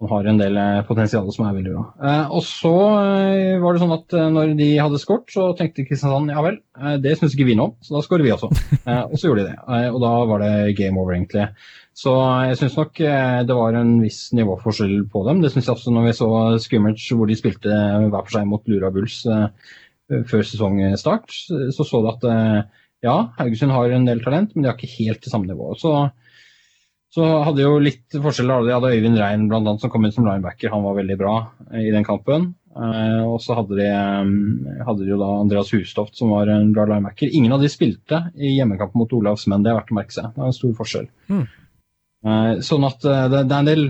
Han 0.00 0.08
har 0.08 0.28
en 0.30 0.38
del 0.40 0.56
eh, 0.56 0.78
potensial 0.88 1.26
som 1.34 1.44
er 1.44 1.56
veldig 1.58 1.72
bra. 1.74 1.82
Eh, 2.08 2.30
og 2.32 2.40
så 2.46 2.72
eh, 3.02 3.58
var 3.60 3.76
det 3.76 3.82
sånn 3.82 3.92
at 3.98 4.14
når 4.32 4.54
de 4.56 4.68
hadde 4.80 5.00
skåret, 5.02 5.26
så 5.28 5.50
tenkte 5.58 5.84
Kristiansand 5.84 6.32
ja 6.32 6.44
vel, 6.44 6.56
det 7.04 7.18
syns 7.18 7.36
ikke 7.36 7.50
vi 7.50 7.56
nå, 7.58 7.66
så 7.84 7.98
da 7.98 8.00
skårer 8.06 8.24
vi 8.24 8.32
også. 8.32 8.48
Og 9.10 9.18
så 9.20 9.28
gjorde 9.28 9.44
de 9.44 9.50
det. 9.50 9.58
og 9.90 9.98
da 10.00 10.12
var 10.30 10.40
det 10.40 10.72
game 10.78 10.96
over, 10.96 11.12
egentlig. 11.12 11.50
Så 12.00 12.14
jeg 12.48 12.56
syns 12.56 12.78
nok 12.78 12.96
det 12.96 13.56
var 13.58 13.76
en 13.76 13.90
viss 14.00 14.30
nivåforskjell 14.38 15.02
på 15.12 15.24
dem. 15.26 15.42
Det 15.44 15.50
syns 15.52 15.68
jeg 15.68 15.74
også 15.74 15.92
når 15.92 16.06
vi 16.06 16.14
så 16.16 16.30
scrimmage 16.64 17.18
hvor 17.18 17.28
de 17.28 17.36
spilte 17.36 17.68
hver 17.68 18.14
for 18.22 18.32
seg 18.32 18.48
mot 18.48 18.70
Lura 18.70 18.88
Bulls 18.94 19.18
før 20.30 20.46
sesongstart. 20.46 21.36
Så 21.74 21.84
så 21.84 22.00
du 22.00 22.08
at 22.14 22.24
ja, 23.04 23.16
Haugesund 23.36 23.76
har 23.76 23.92
en 23.92 24.08
del 24.08 24.24
talent, 24.24 24.54
men 24.54 24.64
de 24.64 24.70
har 24.70 24.78
ikke 24.78 24.94
helt 25.02 25.20
til 25.20 25.34
samme 25.34 25.50
nivå. 25.50 25.74
Så 25.80 25.92
så 27.14 27.26
hadde 27.42 27.64
jo 27.64 27.78
litt 27.82 28.14
forskjeller. 28.22 28.66
De 28.66 28.74
hadde 28.76 28.92
Øyvind 28.94 29.18
Rein 29.18 29.48
blant 29.50 29.66
annet, 29.66 29.82
som 29.82 29.90
kom 29.90 30.04
inn 30.06 30.14
som 30.14 30.26
linebacker. 30.28 30.70
Han 30.70 30.84
var 30.86 30.98
veldig 31.00 31.16
bra 31.18 31.34
eh, 31.72 31.88
i 31.88 31.94
den 31.94 32.06
kampen. 32.06 32.52
Uh, 32.70 33.26
og 33.26 33.40
så 33.42 33.56
hadde 33.58 33.74
de, 33.80 33.86
um, 33.90 34.68
hadde 34.86 35.02
de, 35.02 35.08
jo 35.10 35.16
da 35.18 35.30
Andreas 35.40 35.72
Hustoft, 35.74 36.14
som 36.14 36.30
var 36.30 36.52
en 36.54 36.70
bra 36.76 36.84
linebacker. 36.86 37.32
Ingen 37.34 37.56
av 37.56 37.64
de 37.64 37.70
spilte 37.72 38.22
i 38.38 38.52
hjemmekamp 38.54 38.94
mot 38.94 39.10
Olavs 39.18 39.48
menn, 39.50 39.66
det 39.66 39.72
er 39.72 39.80
verdt 39.80 39.90
å 39.90 39.98
merke 39.98 40.14
seg. 40.14 40.30
Det 40.36 40.44
er 40.44 40.52
en 40.52 40.56
stor 40.60 40.76
forskjell. 40.78 41.10
Mm. 41.34 41.42
Sånn 42.62 42.86
at 42.86 43.02
det, 43.02 43.42
det, 43.42 43.42
er 43.42 43.58
en 43.58 43.68
del 43.70 43.84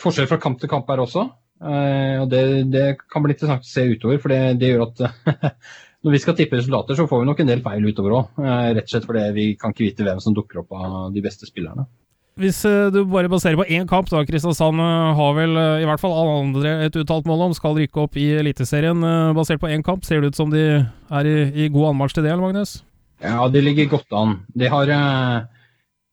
forskjell 0.00 0.28
fra 0.30 0.40
kamp 0.40 0.60
til 0.62 0.70
kamp 0.72 0.88
her 0.88 1.02
også. 1.02 1.26
og 1.60 2.26
det, 2.30 2.42
det, 2.70 2.84
kan 3.12 3.24
bli 3.24 3.34
interessant 3.34 3.66
å 3.66 3.68
se 3.68 3.84
utover, 3.90 4.20
for 4.22 4.32
det, 4.32 4.40
det 4.62 4.70
gjør 4.70 4.86
at 4.86 5.02
når 6.06 6.14
vi 6.14 6.20
skal 6.22 6.38
tippe 6.38 6.56
resultater, 6.56 6.96
så 6.96 7.08
får 7.10 7.24
vi 7.24 7.28
nok 7.28 7.42
en 7.42 7.50
del 7.50 7.64
feil 7.66 7.90
utover 7.90 8.16
òg. 8.22 8.40
rett 8.46 8.86
og 8.86 8.94
slett 8.94 9.10
fordi 9.10 9.26
vi 9.36 9.48
kan 9.58 9.74
ikke 9.74 9.88
vite 9.90 10.06
hvem 10.06 10.22
som 10.22 10.38
dukker 10.38 10.62
opp 10.62 10.72
av 10.78 11.10
de 11.12 11.24
beste 11.26 11.50
spillerne. 11.50 11.90
Hvis 12.40 12.62
eh, 12.64 12.88
du 12.88 13.02
bare 13.12 13.28
baserer 13.28 13.58
på 13.60 13.66
én 13.68 13.84
kamp, 13.88 14.08
da 14.08 14.22
Kristiansand 14.24 14.80
eh, 14.80 15.08
har 15.18 15.34
vel 15.36 15.52
eh, 15.60 15.82
i 15.82 15.88
hvert 15.88 16.00
fall 16.00 16.14
alle 16.16 16.36
andre 16.46 16.70
et 16.86 16.94
uttalt 16.96 17.26
mål 17.28 17.48
om 17.50 17.56
skal 17.56 17.76
rykke 17.76 18.06
opp 18.06 18.16
i 18.16 18.30
Eliteserien. 18.40 19.04
Basert 19.36 19.60
på 19.60 19.68
én 19.68 19.84
kamp, 19.84 20.06
ser 20.08 20.22
det 20.22 20.32
ut 20.32 20.40
som 20.40 20.52
de 20.52 20.62
er 20.80 21.28
i, 21.28 21.36
i 21.52 21.68
god 21.72 21.90
anmarsj 21.90 22.16
til 22.16 22.24
det, 22.24 22.32
eller 22.32 22.46
Magnus? 22.46 22.78
Ja, 23.22 23.44
de 23.52 23.60
ligger 23.60 23.90
godt 23.92 24.16
an. 24.16 24.38
De 24.56 24.70
har 24.72 24.88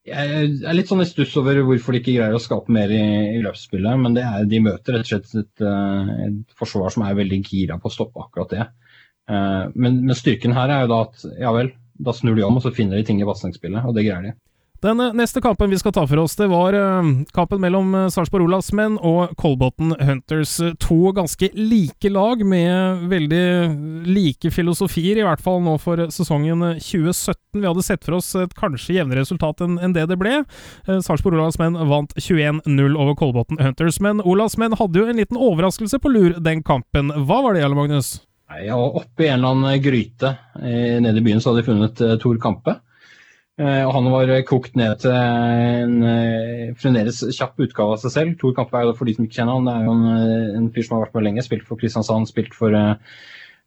Jeg 0.10 0.58
er 0.68 0.76
litt 0.76 0.92
sånn 0.92 1.06
i 1.06 1.08
stuss 1.08 1.38
over 1.40 1.62
hvorfor 1.64 1.96
de 1.96 2.04
ikke 2.04 2.18
greier 2.18 2.36
å 2.36 2.44
skape 2.44 2.74
mer 2.74 2.92
i, 2.92 3.06
i 3.38 3.40
løpsspillet, 3.46 4.04
men 4.04 4.20
er, 4.20 4.44
de 4.50 4.62
møter 4.66 5.00
rett 5.00 5.08
og 5.08 5.14
slett 5.14 5.32
et, 5.40 5.66
et 6.28 6.60
forsvar 6.60 6.92
som 6.94 7.08
er 7.08 7.18
veldig 7.18 7.42
gira 7.48 7.80
på 7.80 7.88
å 7.88 7.96
stoppe 7.96 8.26
akkurat 8.26 8.52
det. 8.58 8.68
Men, 9.30 10.00
men 10.04 10.18
styrken 10.18 10.56
her 10.58 10.72
er 10.74 10.84
jo 10.84 10.92
da 10.92 11.02
at 11.06 11.26
ja 11.38 11.52
vel, 11.54 11.72
da 12.02 12.14
snur 12.18 12.36
de 12.36 12.46
om 12.48 12.58
og 12.58 12.64
så 12.66 12.74
finner 12.74 12.98
de 12.98 13.06
ting 13.08 13.22
i 13.22 13.28
pasningsspillet, 13.30 13.86
og 13.86 13.96
det 13.96 14.08
greier 14.08 14.32
de. 14.32 14.38
Den 14.82 15.00
eh, 15.00 15.14
neste 15.14 15.42
kampen 15.42 15.70
vi 15.70 15.80
skal 15.80 15.92
ta 15.92 16.06
for 16.08 16.22
oss, 16.22 16.36
det 16.40 16.48
var 16.48 16.74
uh, 16.74 17.04
kampen 17.36 17.60
mellom 17.62 17.92
uh, 17.96 18.06
Sarpsborg 18.08 18.46
Olavsmenn 18.46 18.96
og 19.04 19.34
Kolbotn 19.40 19.92
Hunters. 20.00 20.56
To 20.86 21.12
ganske 21.16 21.50
like 21.58 22.10
lag 22.10 22.46
med 22.48 23.04
veldig 23.12 24.08
like 24.08 24.52
filosofier, 24.56 25.20
i 25.20 25.28
hvert 25.28 25.44
fall 25.44 25.60
nå 25.66 25.76
for 25.84 26.06
sesongen 26.16 26.64
2017. 26.80 27.60
Vi 27.60 27.68
hadde 27.68 27.84
sett 27.84 28.08
for 28.08 28.22
oss 28.22 28.32
et 28.40 28.56
kanskje 28.56 28.96
jevnere 29.02 29.26
resultat 29.26 29.66
enn, 29.66 29.78
det 29.96 30.08
det 30.08 30.20
ble. 30.20 30.46
Sarpsborg 30.88 31.36
Olavsmenn 31.36 31.76
vant 31.90 32.16
21-0 32.16 32.96
over 32.96 33.20
Kolbotn 33.20 33.60
Hunters, 33.60 34.00
men 34.00 34.24
Olavsmenn 34.24 34.80
hadde 34.80 35.02
jo 35.02 35.10
en 35.10 35.20
liten 35.20 35.40
overraskelse 35.40 36.00
på 36.00 36.14
lur 36.14 36.40
den 36.40 36.64
kampen. 36.64 37.12
Hva 37.28 37.44
var 37.44 37.56
det, 37.56 37.66
Jarle 37.66 37.76
Magnus? 37.76 38.20
Ja, 38.64 38.80
Oppe 38.80 39.28
i 39.28 39.28
en 39.28 39.42
eller 39.42 39.58
annen 39.58 39.82
gryte 39.84 40.38
nede 40.56 41.20
i 41.20 41.26
byen 41.26 41.44
så 41.44 41.52
hadde 41.52 41.66
de 41.66 41.68
funnet 41.74 42.06
Tor 42.24 42.40
Kampe. 42.42 42.80
Eh, 43.60 43.82
og 43.84 43.92
han 43.92 44.06
var 44.08 44.30
kokt 44.48 44.78
ned 44.80 45.02
til 45.04 45.12
en 45.12 45.96
eh, 46.08 46.70
fremdeles 46.80 47.18
kjapp 47.36 47.60
utgave 47.66 47.98
av 47.98 48.00
seg 48.00 48.14
selv. 48.14 48.38
Tor 48.40 48.54
Kampe 48.56 48.78
er 48.80 48.88
jo 48.88 48.94
for 48.96 49.10
de 49.10 49.18
som 49.18 49.26
ikke 49.26 49.42
kjenner 49.42 49.58
han, 49.58 49.68
det 49.68 49.74
er 49.74 49.88
jo 49.88 49.96
en, 49.98 50.06
eh, 50.14 50.54
en 50.62 50.70
fyr 50.76 50.86
som 50.86 50.96
har 50.96 51.04
vært 51.04 51.18
med 51.18 51.26
lenge. 51.28 51.44
Spilt 51.44 51.66
for 51.68 51.82
Kristiansand, 51.82 52.30
spilt 52.32 52.56
for 52.56 52.78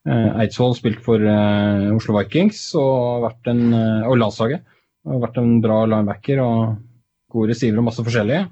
Eidsvoll, 0.03 0.73
spilt 0.75 0.99
for 1.05 1.23
Oslo 1.23 2.17
Vikings 2.17 2.73
og, 2.75 3.21
vært 3.23 3.53
en, 3.53 3.61
og 4.09 4.17
landslaget. 4.19 4.65
Og 5.07 5.21
vært 5.23 5.39
en 5.39 5.53
bra 5.63 5.77
linebacker 5.87 6.41
og 6.43 6.73
gode 7.31 7.53
receiver 7.53 7.79
og 7.79 7.87
masse 7.87 8.03
forskjellige. 8.03 8.49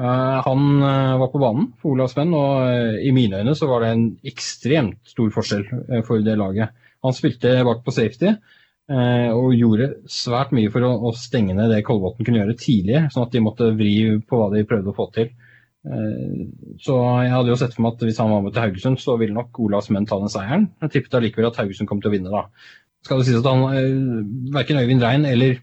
han 0.00 0.62
var 1.20 1.28
på 1.28 1.42
banen 1.42 1.66
for 1.82 1.92
Olavsmenn, 1.92 2.32
og 2.32 3.04
i 3.04 3.12
mine 3.12 3.42
øyne 3.42 3.52
så 3.58 3.68
var 3.68 3.84
det 3.84 3.90
en 3.92 4.06
ekstremt 4.24 4.96
stor 5.04 5.28
forskjell 5.34 5.66
for 6.06 6.24
det 6.24 6.38
laget. 6.40 6.72
Han 7.04 7.12
spilte 7.12 7.58
bak 7.68 7.84
på 7.84 7.92
safety. 7.92 8.32
Eh, 8.90 9.30
og 9.30 9.52
gjorde 9.54 9.92
svært 10.10 10.50
mye 10.56 10.70
for 10.74 10.82
å, 10.82 10.90
å 11.06 11.12
stenge 11.14 11.54
ned 11.54 11.70
det 11.70 11.84
Kolbotn 11.86 12.26
kunne 12.26 12.40
gjøre 12.40 12.56
tidlig, 12.58 13.04
sånn 13.14 13.28
at 13.28 13.36
de 13.36 13.42
måtte 13.44 13.68
vri 13.78 13.92
på 14.26 14.40
hva 14.40 14.48
de 14.50 14.66
prøvde 14.66 14.90
å 14.90 14.96
få 14.96 15.06
til. 15.14 15.28
Eh, 15.86 16.40
så 16.82 16.96
jeg 17.22 17.30
hadde 17.30 17.52
jo 17.52 17.58
sett 17.60 17.76
for 17.76 17.86
meg 17.86 17.94
at 17.94 18.02
hvis 18.08 18.18
han 18.20 18.32
var 18.34 18.42
med 18.42 18.56
til 18.56 18.64
Haugesund, 18.64 18.98
så 18.98 19.14
ville 19.20 19.36
nok 19.36 19.60
Olavs 19.62 19.92
menn 19.94 20.08
ta 20.10 20.18
den 20.18 20.32
seieren. 20.32 20.66
Jeg 20.82 20.96
tippet 20.96 21.14
allikevel 21.20 21.52
at 21.52 21.60
Haugesund 21.62 21.90
kom 21.90 22.02
til 22.02 22.10
å 22.10 22.14
vinne, 22.16 22.34
da. 22.34 22.48
Skal 23.06 23.22
det 23.22 23.28
sies 23.28 23.38
at 23.38 23.46
han, 23.46 23.62
eh, 23.78 24.24
verken 24.58 24.82
Øyvind 24.82 25.06
Rein 25.06 25.28
eller 25.28 25.62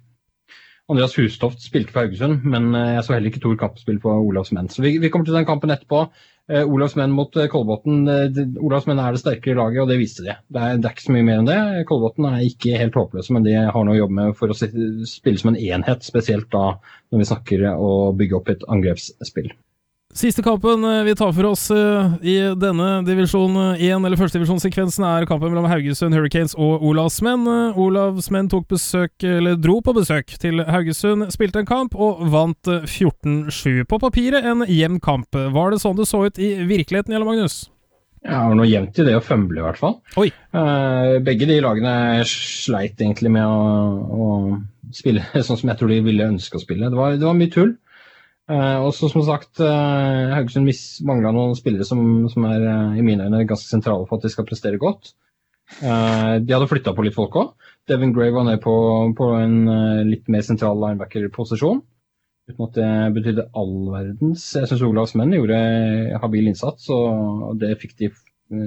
Andreas 0.87 1.17
Hustoft 1.19 1.59
spilte 1.63 1.91
for 1.91 2.05
Haugesund, 2.05 2.45
men 2.47 2.71
jeg 2.71 3.03
så 3.03 3.15
heller 3.15 3.31
ikke 3.31 3.43
Tor 3.43 3.57
Kapp 3.59 3.79
spille 3.81 3.99
for 4.03 4.23
Olavs 4.23 4.53
menn. 4.55 4.69
Så 4.71 4.85
vi, 4.85 4.95
vi 5.03 5.09
kommer 5.11 5.27
til 5.27 5.35
den 5.35 5.47
kampen 5.47 5.73
etterpå. 5.73 6.05
Eh, 6.47 6.63
Olavsmenn 6.63 7.11
mot 7.11 7.35
eh, 7.35 7.49
Kolbotn. 7.51 8.07
Eh, 8.07 8.37
Olavsmenn 8.63 9.01
er 9.03 9.11
det 9.11 9.19
sterkere 9.19 9.57
laget, 9.59 9.81
og 9.83 9.89
det 9.91 9.97
viste 9.99 10.23
de. 10.23 10.37
Det 10.47 10.61
er, 10.61 10.77
det 10.79 10.87
er, 10.87 10.93
ikke 10.95 11.07
så 11.09 11.15
mye 11.15 11.27
mer 11.27 11.41
enn 11.41 11.49
det. 11.49 11.59
Kolbotn 11.89 12.29
er 12.29 12.45
ikke 12.47 12.79
helt 12.79 12.95
håpløse, 12.95 13.35
men 13.35 13.43
de 13.43 13.57
har 13.57 13.83
noe 13.83 13.97
å 13.97 13.99
jobbe 13.99 14.15
med 14.21 14.37
for 14.39 14.53
å 14.53 14.55
spille 14.55 15.41
som 15.41 15.51
en 15.51 15.59
enhet, 15.59 16.07
spesielt 16.07 16.47
da 16.55 16.77
når 17.11 17.23
vi 17.23 17.29
snakker 17.33 17.67
å 17.73 17.91
bygge 18.15 18.39
opp 18.39 18.53
et 18.53 18.63
angrepsspill. 18.71 19.51
Siste 20.17 20.41
kampen 20.41 20.81
eh, 20.83 21.03
vi 21.03 21.13
tar 21.15 21.29
for 21.29 21.45
oss 21.45 21.67
uh, 21.69 22.15
i 22.25 22.39
denne 22.57 22.85
divisjon 23.05 23.53
1, 23.75 23.83
eh, 23.85 23.91
eller 23.93 24.17
førstedivisjonssekvensen, 24.17 25.05
er 25.05 25.27
kampen 25.29 25.51
mellom 25.53 25.67
Haugesund 25.69 26.17
Hurricanes 26.17 26.55
og 26.57 26.81
Olavsmenn. 26.89 27.45
Olavsmenn 27.77 28.49
tok 28.49 28.65
besøk, 28.73 29.13
eller 29.21 29.59
dro 29.61 29.75
på 29.85 29.93
besøk 29.93 30.33
til 30.41 30.63
Haugesund, 30.65 31.27
spilte 31.35 31.61
en 31.61 31.69
kamp 31.69 31.93
og 31.93 32.25
vant 32.33 32.65
14-7. 32.65 33.85
På 33.85 34.01
papiret 34.01 34.41
en 34.41 34.65
jevn 34.65 34.97
kamp. 35.05 35.37
Var 35.37 35.75
det 35.75 35.83
sånn 35.85 35.99
det 36.01 36.09
så 36.09 36.25
ut 36.25 36.41
i 36.41 36.55
virkeligheten, 36.65 37.13
Jelle 37.13 37.29
Magnus? 37.29 37.67
Ja, 38.25 38.41
det 38.41 38.49
var 38.49 38.57
noe 38.57 38.71
jevnt 38.73 38.97
i 38.97 39.05
det 39.05 39.19
å 39.19 39.23
fømble, 39.23 39.61
i 39.61 39.67
hvert 39.67 39.77
fall. 39.77 39.99
Oi. 40.17 40.31
Begge 41.29 41.45
de 41.45 41.61
lagene 41.61 42.25
sleit 42.25 42.97
egentlig 42.97 43.37
med 43.37 43.45
å, 43.45 43.61
å, 44.01 44.29
spille 44.97 45.29
sånn 45.45 45.61
som 45.61 45.69
jeg 45.69 45.77
tror 45.77 45.93
de 45.93 46.05
ville 46.09 46.33
ønske 46.33 46.57
å 46.57 46.65
spille. 46.65 46.89
Det 46.89 46.97
var, 46.97 47.21
det 47.21 47.29
var 47.29 47.37
mye 47.37 47.53
tull. 47.53 47.77
Uh, 48.47 48.79
og 48.85 48.93
som 48.95 49.11
sagt, 49.27 49.59
uh, 49.59 50.31
Haugesund 50.31 50.69
mangla 51.03 51.33
noen 51.35 51.55
spillere 51.57 51.83
som, 51.83 51.99
som 52.31 52.45
er 52.47 52.61
uh, 52.63 52.93
i 52.95 53.03
mine 53.03 53.25
øyne 53.27 53.43
ganske 53.43 53.67
sentrale 53.67 54.07
for 54.07 54.15
at 54.15 54.23
de 54.23 54.31
skal 54.31 54.47
prestere 54.47 54.79
godt. 54.79 55.11
de 55.81 56.53
hadde 56.53 56.67
flytta 56.71 56.93
på 56.95 57.03
litt 57.03 57.15
folk 57.17 57.33
òg. 57.35 57.49
Devin 57.91 58.13
Gray 58.15 58.31
var 58.31 58.45
nede 58.47 58.61
på, 58.63 58.71
på 59.17 59.25
en 59.35 59.57
litt 60.07 60.29
mer 60.31 60.45
sentral 60.47 60.79
linebacker-posisjon. 60.79 61.81
Uten 62.47 62.63
at 62.63 62.77
det 62.77 62.91
betydde 63.17 63.49
all 63.51 63.73
verdens. 63.91 64.45
Jeg 64.55 64.69
syns 64.69 64.85
Olavs 64.87 65.17
menn 65.19 65.35
gjorde 65.35 65.59
habil 66.23 66.47
innsats, 66.47 66.87
og 66.87 67.59
det 67.59 67.73
fikk 67.81 67.97
de 67.99 68.13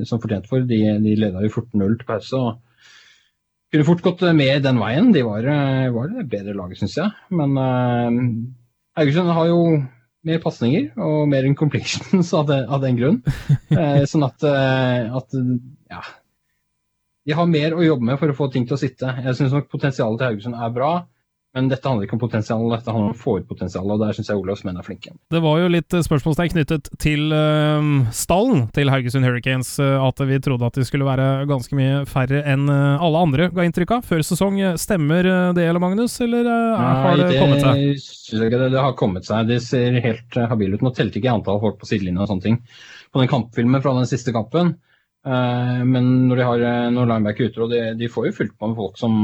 som 0.05 0.21
fortjent 0.21 0.45
for. 0.51 0.61
De, 0.69 0.83
de 1.01 1.16
leda 1.16 1.40
jo 1.40 1.55
14-0 1.55 1.97
til 2.03 2.11
pause. 2.12 2.37
og 2.37 2.61
kunne 3.73 3.88
fort 3.88 4.05
gått 4.05 4.27
med 4.37 4.61
den 4.69 4.85
veien. 4.85 5.09
De 5.16 5.25
var, 5.25 5.49
var 5.97 6.12
det 6.12 6.29
bedre 6.37 6.59
laget, 6.59 6.83
syns 6.83 7.01
jeg. 7.01 7.16
Men 7.33 7.57
Haugesund 8.98 9.31
har 9.31 9.48
jo 9.50 9.61
mer 10.26 10.40
pasninger 10.42 10.90
og 11.00 11.29
mer 11.31 11.46
incompletions 11.48 12.33
av, 12.38 12.48
det, 12.50 12.61
av 12.68 12.83
den 12.85 12.98
grunn. 12.98 13.20
Eh, 13.70 14.03
sånn 14.11 14.26
at, 14.26 14.42
eh, 14.46 15.07
at, 15.20 15.37
ja 15.90 16.03
De 17.29 17.37
har 17.37 17.48
mer 17.48 17.76
å 17.76 17.85
jobbe 17.85 18.09
med 18.09 18.18
for 18.20 18.33
å 18.33 18.37
få 18.37 18.50
ting 18.53 18.66
til 18.66 18.76
å 18.76 18.81
sitte. 18.81 19.14
Jeg 19.24 19.38
syns 19.38 19.55
nok 19.55 19.70
potensialet 19.72 20.20
til 20.20 20.33
Haugesund 20.33 20.59
er 20.59 20.74
bra. 20.74 20.92
Men 21.51 21.67
dette 21.67 21.83
handler 21.83 22.07
ikke 22.07 22.15
om 22.15 22.21
potensial, 22.23 22.63
dette 22.71 22.93
handler 22.93 23.11
om 23.11 23.17
å 23.17 23.19
få 23.19 23.33
ut 23.41 23.47
potensialet, 23.49 23.91
og 23.91 24.03
der 24.05 24.15
syns 24.15 24.29
jeg 24.31 24.39
Olavs 24.39 24.61
menn 24.63 24.77
er 24.79 24.85
flinke. 24.87 25.11
Det 25.35 25.41
var 25.43 25.57
jo 25.59 25.71
litt 25.75 25.97
eh, 25.99 26.05
spørsmålstegn 26.07 26.53
knyttet 26.53 26.91
til 27.03 27.35
uh, 27.35 28.07
stallen 28.15 28.69
til 28.77 28.93
Haugesund 28.93 29.27
Hurricanes. 29.27 29.73
Uh, 29.83 29.99
at 30.07 30.23
vi 30.31 30.39
trodde 30.45 30.69
at 30.69 30.79
de 30.79 30.87
skulle 30.87 31.09
være 31.09 31.49
ganske 31.51 31.75
mye 31.75 32.05
færre 32.07 32.45
enn 32.47 32.71
alle 32.71 33.25
andre, 33.27 33.49
ga 33.51 33.67
inntrykk 33.67 33.97
av. 33.97 34.07
Før 34.07 34.23
sesong. 34.27 34.61
Stemmer 34.79 35.27
det, 35.57 35.65
eller 35.65 35.83
Magnus, 35.83 36.15
eller 36.23 36.47
har 36.47 37.19
det, 37.19 37.33
det, 37.33 37.41
kommet 37.43 37.65
seg? 37.65 38.39
Det, 38.39 38.63
det, 38.63 38.79
har 38.79 38.95
kommet 38.99 39.27
seg. 39.27 39.51
Det 39.51 39.59
ser 39.65 39.99
helt 40.05 40.41
habile 40.53 40.79
ut. 40.79 40.87
Nå 40.87 40.95
telte 40.95 41.19
ikke 41.19 41.35
antall 41.35 41.59
folk 41.63 41.81
på 41.83 41.91
sidelinja 41.91 42.25
og 42.25 42.31
sånne 42.31 42.47
ting 42.47 42.61
på 43.11 43.23
den 43.23 43.31
kampfilmen 43.31 43.83
fra 43.83 43.95
den 43.99 44.07
siste 44.11 44.35
kampen. 44.35 44.77
Eh, 45.27 45.81
men 45.85 46.11
når 46.29 46.39
de 46.39 46.47
har 46.47 46.67
når 46.95 47.11
linebacker 47.11 47.51
ute, 47.51 47.65
og 47.65 47.73
de, 47.75 47.81
de, 47.99 48.11
får 48.13 48.31
jo 48.31 48.37
fulgt 48.39 48.59
på 48.59 48.71
med 48.71 48.79
folk 48.79 49.01
som 49.01 49.17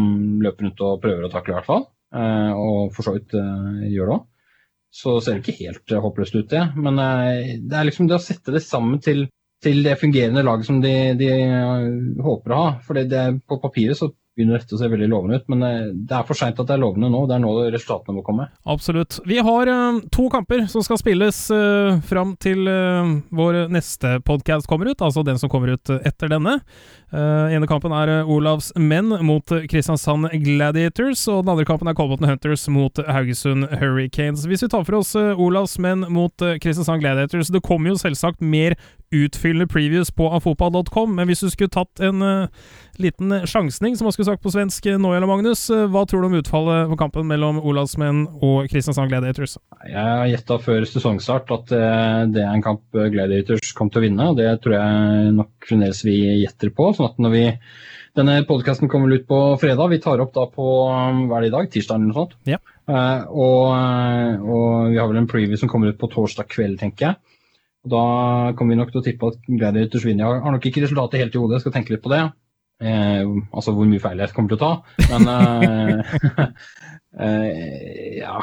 løper 0.44 0.66
rundt 0.66 0.82
og 0.84 0.98
prøver 1.04 1.28
å 1.28 1.32
takle, 1.32 1.54
i 1.54 1.58
hvert 1.60 1.70
fall. 1.70 1.86
Og 2.14 2.92
for 2.94 3.06
så 3.06 3.16
vidt 3.16 3.34
gjør 3.34 4.10
det 4.10 4.16
òg. 4.16 4.26
Så 4.96 5.16
ser 5.20 5.36
det 5.36 5.42
ikke 5.42 5.66
helt 5.66 5.94
håpløst 6.04 6.36
ut, 6.38 6.46
det. 6.52 6.62
Men 6.78 6.96
det 6.96 7.76
er 7.76 7.88
liksom 7.88 8.06
det 8.08 8.16
å 8.16 8.22
sette 8.22 8.54
det 8.54 8.62
sammen 8.64 9.02
til, 9.04 9.26
til 9.64 9.82
det 9.84 9.98
fungerende 10.00 10.44
laget 10.46 10.68
som 10.68 10.78
de, 10.80 10.94
de 11.18 11.32
håper 12.24 12.54
å 12.54 12.60
ha. 12.62 12.70
For 12.86 12.96
på 12.96 13.58
papiret 13.60 13.98
så 13.98 14.08
begynner 14.36 14.60
dette 14.60 14.76
å 14.76 14.80
se 14.80 14.88
veldig 14.92 15.08
lovende 15.10 15.40
ut. 15.40 15.46
Men 15.52 15.64
eh, 15.64 15.88
det 15.94 16.16
er 16.18 16.26
for 16.28 16.38
seint 16.38 16.58
at 16.60 16.68
det 16.68 16.76
er 16.76 16.82
lovende 16.82 17.08
nå. 17.12 17.22
Det 17.28 17.36
er 17.36 17.42
nå 17.42 17.52
resultatene 17.72 18.18
må 18.18 18.24
komme. 18.26 18.48
Absolutt. 18.68 19.18
Vi 19.28 19.38
har 19.42 19.70
uh, 19.70 20.00
to 20.12 20.26
kamper 20.32 20.66
som 20.70 20.84
skal 20.84 21.00
spilles 21.00 21.38
uh, 21.54 21.96
fram 22.06 22.34
til 22.42 22.68
uh, 22.68 23.16
vår 23.36 23.64
neste 23.72 24.18
podkast 24.26 24.68
kommer 24.68 24.92
ut, 24.92 25.02
altså 25.02 25.24
den 25.26 25.40
som 25.40 25.52
kommer 25.52 25.72
ut 25.76 25.92
etter 25.96 26.32
denne. 26.32 26.58
Uh, 27.14 27.48
ene 27.54 27.68
kampen 27.70 27.94
er 27.96 28.26
Olavs 28.26 28.72
menn 28.76 29.14
mot 29.24 29.56
Kristiansand 29.70 30.28
Gladiators, 30.44 31.24
og 31.32 31.44
den 31.44 31.54
andre 31.54 31.66
kampen 31.68 31.88
er 31.88 31.96
Colbotn 31.96 32.28
Hunters 32.28 32.66
mot 32.72 33.00
Haugesund 33.08 33.70
Hurricanes. 33.80 34.44
Hvis 34.50 34.66
vi 34.66 34.70
tar 34.72 34.84
for 34.86 35.00
oss 35.00 35.14
Olavs 35.16 35.78
menn 35.82 36.04
mot 36.12 36.34
Kristiansand 36.60 37.04
Gladiators, 37.04 37.52
det 37.54 37.64
kommer 37.64 37.94
jo 37.94 38.00
selvsagt 38.00 38.44
mer 38.44 38.76
utfyllende 39.14 39.68
previews 39.70 40.10
på 40.10 40.28
afotball.com, 40.34 41.14
men 41.14 41.28
hvis 41.30 41.44
du 41.44 41.50
skulle 41.52 41.72
tatt 41.72 42.02
en 42.02 42.24
liten 42.98 43.32
sjansning, 43.46 43.94
som 43.96 44.08
man 44.08 44.14
skulle 44.14 44.28
sagt 44.30 44.42
på 44.42 44.50
svensk 44.50 44.88
nå, 44.98 45.12
eller 45.14 45.28
Magnus. 45.30 45.66
Hva 45.68 46.02
tror 46.08 46.24
du 46.24 46.28
om 46.30 46.36
utfallet 46.38 46.90
på 46.90 46.98
kampen 47.00 47.28
mellom 47.28 47.60
Olavsmenn 47.60 48.24
og 48.40 48.70
Kristiansand 48.72 49.12
Gladiators? 49.12 49.58
Jeg 49.86 50.00
har 50.00 50.26
gjetta 50.30 50.58
før 50.64 50.86
sesongstart 50.88 51.52
at 51.54 51.74
eh, 51.76 52.22
det 52.34 52.42
er 52.42 52.54
en 52.54 52.64
kamp 52.64 52.82
Gladiators 53.12 53.74
kommer 53.76 53.94
til 53.94 54.02
å 54.02 54.06
vinne. 54.08 54.30
og 54.32 54.40
Det 54.40 54.48
tror 54.64 54.78
jeg 54.78 55.36
nok 55.36 55.68
fremdeles 55.68 56.02
vi 56.08 56.16
gjetter 56.42 56.72
på. 56.74 56.90
sånn 56.96 57.10
at 57.12 57.20
når 57.22 57.36
vi 57.36 57.44
denne 58.16 58.38
podkasten 58.48 58.88
kommer 58.88 59.12
ut 59.12 59.26
på 59.28 59.38
fredag. 59.60 59.90
Vi 59.92 60.00
tar 60.00 60.22
opp 60.24 60.32
da 60.32 60.46
på 60.48 60.66
hva 60.88 61.36
er 61.36 61.44
det 61.44 61.50
i 61.50 61.54
dag? 61.54 61.68
Tirsdag 61.72 61.98
eller 61.98 62.08
noe 62.08 62.16
sånt. 62.22 62.36
Ja. 62.48 62.58
Uh, 62.86 63.26
og, 63.28 63.62
eh, 63.76 64.44
og, 64.46 64.68
vi 64.92 65.00
har 65.00 65.10
vel 65.10 65.20
en 65.20 65.28
preview 65.28 65.58
som 65.60 65.68
kommer 65.68 65.92
ut 65.92 65.98
på 66.00 66.08
torsdag 66.12 66.48
kveld, 66.52 66.78
tenker 66.80 67.10
jeg. 67.10 67.35
Og 67.86 67.92
Da 67.92 68.52
kommer 68.58 68.74
vi 68.74 68.80
nok 68.80 68.90
til 68.90 69.00
å 69.00 69.06
tippe 69.06 69.30
at 69.30 69.46
Gladiator 69.46 70.02
Svinia 70.02 70.32
har 70.42 70.52
nok 70.52 70.66
ikke 70.66 70.82
resultatet 70.82 71.22
helt 71.22 71.36
i 71.36 71.38
hodet, 71.38 71.60
jeg 71.60 71.66
skal 71.66 71.76
tenke 71.78 71.94
litt 71.94 72.02
på 72.02 72.10
det. 72.10 72.24
Eh, 72.82 73.22
altså 73.56 73.72
hvor 73.72 73.86
mye 73.88 74.02
feil 74.02 74.20
jeg 74.20 74.34
kommer 74.36 74.52
til 74.52 74.58
å 74.58 74.64
ta. 74.64 74.72
Men 75.12 75.30
eh, 75.32 76.50
eh, 77.26 78.18
ja 78.18 78.34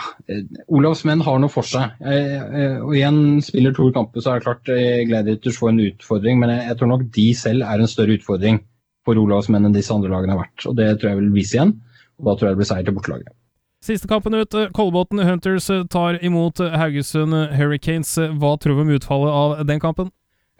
Olavs 0.73 1.03
menn 1.05 1.21
har 1.27 1.43
noe 1.43 1.53
for 1.53 1.67
seg. 1.67 1.99
Eh, 1.99 2.39
eh, 2.39 2.79
og 2.79 2.95
igjen, 2.95 3.19
spiller 3.45 3.75
to 3.75 3.91
Kampe, 3.93 4.23
så 4.23 4.31
er 4.31 4.39
det 4.39 4.47
klart 4.47 4.73
eh, 4.73 5.03
Gladiators 5.09 5.59
får 5.59 5.73
en 5.73 5.83
utfordring. 5.89 6.39
Men 6.41 6.55
jeg, 6.55 6.69
jeg, 6.71 6.79
tror 6.79 6.93
nok 6.95 7.05
de 7.19 7.27
selv 7.43 7.67
er 7.67 7.83
en 7.83 7.93
større 7.93 8.17
utfordring 8.17 8.63
for 9.03 9.19
Olavs 9.19 9.51
menn 9.51 9.67
enn 9.67 9.75
disse 9.75 9.93
andre 9.93 10.15
lagene 10.15 10.37
har 10.37 10.45
vært. 10.45 10.69
Og 10.71 10.79
det 10.79 10.89
tror 10.95 11.13
jeg 11.13 11.21
vil 11.21 11.33
vise 11.35 11.59
igjen. 11.59 11.77
Og 12.17 12.29
da 12.29 12.37
tror 12.37 12.49
jeg 12.49 12.55
det 12.55 12.63
blir 12.63 12.71
seier 12.71 12.87
til 12.87 12.95
bortelaget. 12.95 13.35
Siste 13.83 14.07
kampen 14.07 14.33
ut. 14.33 14.55
Kolbotn 14.71 15.19
Hunters 15.19 15.65
tar 15.91 16.15
imot 16.23 16.61
Haugesund 16.63 17.35
Hurricanes. 17.51 18.15
Hva 18.39 18.53
tror 18.55 18.77
vi 18.77 18.83
om 18.85 18.91
utfallet 18.95 19.33
av 19.35 19.65
den 19.67 19.81
kampen? 19.83 20.11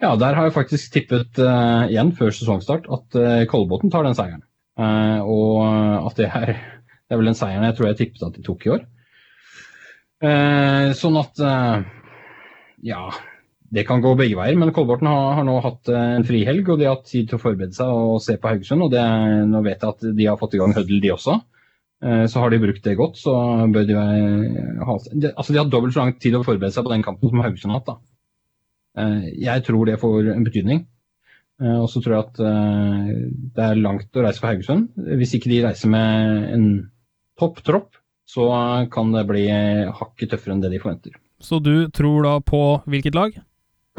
Ja, 0.02 0.10
der 0.20 0.36
har 0.36 0.50
jeg 0.50 0.52
faktisk 0.52 0.92
tippet 0.92 1.38
uh, 1.40 1.86
igjen 1.88 2.10
før 2.18 2.34
sesongstart 2.36 2.84
at 2.92 3.16
uh, 3.16 3.46
Kolbotn 3.48 3.88
tar 3.94 4.04
den 4.04 4.16
seieren. 4.18 4.42
Uh, 4.76 5.24
og 5.24 6.10
at 6.10 6.20
det 6.20 6.26
er, 6.36 6.52
det 6.52 7.16
er 7.16 7.22
vel 7.22 7.30
den 7.30 7.38
seieren 7.38 7.64
jeg 7.64 7.78
tror 7.78 7.88
jeg 7.88 7.98
tippet 8.02 8.26
at 8.28 8.36
de 8.36 8.44
tok 8.44 8.66
i 8.66 8.74
år. 8.74 8.84
Sånn 10.96 11.16
at 11.20 11.40
ja, 12.86 13.00
det 13.76 13.82
kan 13.84 14.00
gå 14.00 14.14
begge 14.16 14.38
veier. 14.38 14.56
Men 14.56 14.72
Kolbotn 14.72 15.08
har, 15.08 15.34
har, 15.36 15.44
nå 15.44 15.58
hatt 15.64 15.90
en 15.92 16.24
frihelg, 16.24 16.68
og 16.68 16.80
de 16.80 16.88
har 16.88 16.96
hatt 16.96 17.10
tid 17.10 17.28
til 17.28 17.36
å 17.36 17.42
forberede 17.42 17.76
seg 17.76 17.88
og 17.92 18.22
se 18.24 18.38
på 18.40 18.52
Haugesund. 18.52 18.86
Og 18.86 18.92
det, 18.94 19.02
nå 19.50 19.60
vet 19.66 19.84
jeg 19.84 19.96
at 19.96 20.06
de 20.16 20.28
har 20.30 20.40
fått 20.40 20.56
i 20.56 20.62
gang 20.62 20.72
Høddel, 20.76 21.02
de 21.04 21.12
også. 21.12 21.36
Så 22.04 22.40
har 22.42 22.52
de 22.52 22.58
brukt 22.60 22.84
det 22.84 22.98
godt, 22.98 23.14
så 23.16 23.32
bør 23.72 23.86
de 23.88 23.94
ha 23.96 24.96
Altså, 24.98 25.52
de 25.54 25.56
har 25.56 25.70
dobbelt 25.72 25.94
så 25.94 26.02
lang 26.02 26.10
tid 26.20 26.34
å 26.36 26.42
forberede 26.44 26.74
seg 26.74 26.84
på 26.84 26.92
den 26.92 27.04
kampen 27.06 27.30
som 27.30 27.40
Haugesund 27.40 27.72
har 27.72 27.80
hatt, 27.80 27.94
da. 27.94 28.14
Eh, 28.98 29.26
jeg 29.42 29.64
tror 29.66 29.88
det 29.88 30.00
får 30.02 30.30
en 30.34 30.46
betydning. 30.46 30.84
Eh, 31.62 31.76
og 31.80 31.88
så 31.90 32.02
tror 32.02 32.16
jeg 32.16 32.24
at 32.28 32.40
eh, 32.46 33.10
det 33.56 33.66
er 33.66 33.82
langt 33.82 34.16
å 34.16 34.24
reise 34.24 34.42
for 34.42 34.52
Haugesund. 34.52 34.88
Hvis 35.18 35.36
ikke 35.38 35.50
de 35.52 35.62
reiser 35.66 35.92
med 35.92 36.48
en 36.54 36.66
topp 37.40 37.62
tropp, 37.66 38.00
så 38.30 38.48
kan 38.92 39.10
det 39.12 39.26
bli 39.28 39.44
hakket 39.92 40.32
tøffere 40.32 40.54
enn 40.54 40.62
det 40.62 40.70
de 40.72 40.80
forventer. 40.80 41.18
Så 41.44 41.58
du 41.60 41.90
tror 41.92 42.24
da 42.24 42.38
på 42.40 42.62
hvilket 42.88 43.16
lag? 43.18 43.34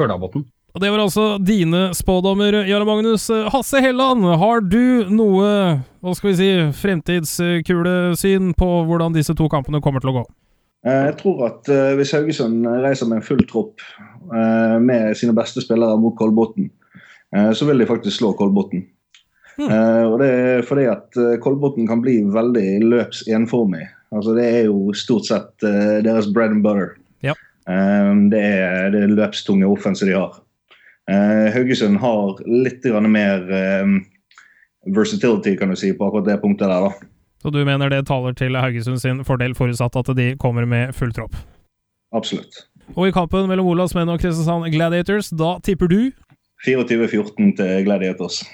Hørdalbotn. 0.00 0.48
Og 0.76 0.80
Det 0.82 0.90
var 0.92 1.00
altså 1.00 1.26
dine 1.40 1.94
spådommer, 1.96 2.58
Jarle 2.68 2.84
Magnus. 2.84 3.30
Hasse 3.52 3.80
Helland, 3.80 4.26
har 4.38 4.60
du 4.60 5.08
noe 5.08 5.46
hva 6.04 6.12
skal 6.14 6.30
vi 6.30 6.36
si, 6.36 6.50
fremtidskulesyn 6.82 8.52
på 8.54 8.68
hvordan 8.84 9.16
disse 9.16 9.32
to 9.34 9.48
kampene 9.48 9.80
kommer 9.80 10.04
til 10.04 10.12
å 10.12 10.18
gå? 10.18 10.26
Jeg 10.86 11.16
tror 11.18 11.40
at 11.48 11.70
hvis 11.98 12.12
Haugesund 12.14 12.68
reiser 12.84 13.08
med 13.08 13.18
en 13.18 13.26
full 13.26 13.40
tropp 13.48 13.80
Eh, 14.34 14.80
med 14.80 15.16
sine 15.16 15.32
beste 15.32 15.60
spillere 15.60 15.96
mot 16.00 16.16
Kolbotn, 16.16 16.70
eh, 17.36 17.50
så 17.52 17.66
vil 17.66 17.78
de 17.78 17.86
faktisk 17.86 18.18
slå 18.18 18.32
Kolbotn. 18.32 18.84
Mm. 19.56 19.70
og 20.12 20.18
det 20.20 20.26
er 20.28 20.66
fordi 20.68 20.82
at 20.84 21.16
Kolbotn 21.40 21.86
kan 21.88 22.02
bli 22.04 22.18
veldig 22.28 22.90
løps-enformig. 22.90 23.86
Altså, 24.12 24.34
det 24.36 24.44
er 24.44 24.66
jo 24.66 24.92
stort 24.92 25.24
sett 25.24 25.64
deres 26.04 26.28
bread 26.28 26.52
and 26.52 26.60
butter. 26.60 26.90
Ja. 27.24 27.32
det 27.64 28.42
er 28.42 28.90
det 28.92 29.06
løpstunge 29.14 29.64
offenset 29.64 30.10
de 30.10 30.18
har. 30.18 30.36
Haugesund 31.06 32.00
har 32.02 32.40
litt 32.46 32.86
mer 33.06 33.44
versatility 34.86 35.56
kan 35.58 35.70
du 35.70 35.76
si, 35.78 35.92
på 35.94 36.06
akkurat 36.08 36.26
det 36.26 36.40
punktet 36.42 36.68
der. 36.68 36.88
da. 36.88 36.90
Så 37.42 37.50
du 37.54 37.60
mener 37.64 37.90
det 37.90 38.06
taler 38.08 38.34
til 38.34 38.56
Haugesund 38.58 38.98
sin 39.02 39.24
fordel, 39.24 39.54
forutsatt 39.54 39.96
at 39.96 40.10
de 40.18 40.32
kommer 40.42 40.66
med 40.66 40.94
full 40.94 41.12
tropp? 41.14 41.36
Absolutt. 42.14 42.66
Og 42.94 43.08
i 43.08 43.14
kampen 43.14 43.48
mellom 43.50 43.66
Olavsmenn 43.70 44.10
og 44.10 44.20
Kristiansand 44.22 44.70
Gladiators, 44.74 45.30
da 45.30 45.56
tipper 45.62 45.90
du 45.90 46.00
24-14 46.66 47.56
til 47.58 47.84
Gladiators. 47.84 48.44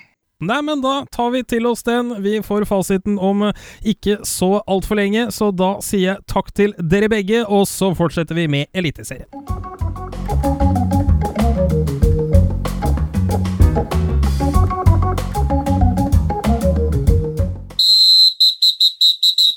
Nei, 0.42 0.58
men 0.66 0.80
da 0.82 1.04
tar 1.14 1.30
vi 1.30 1.44
til 1.46 1.68
oss 1.70 1.84
den. 1.86 2.16
Vi 2.24 2.40
får 2.42 2.64
fasiten 2.66 3.14
om 3.22 3.44
ikke 3.86 4.18
så 4.26 4.56
altfor 4.66 4.98
lenge, 4.98 5.28
så 5.30 5.52
da 5.54 5.76
sier 5.84 6.16
jeg 6.16 6.26
takk 6.26 6.50
til 6.56 6.74
dere 6.80 7.12
begge, 7.12 7.44
og 7.46 7.68
så 7.70 7.92
fortsetter 7.94 8.34
vi 8.34 8.48
med 8.50 8.66
Eliteserien. 8.74 9.28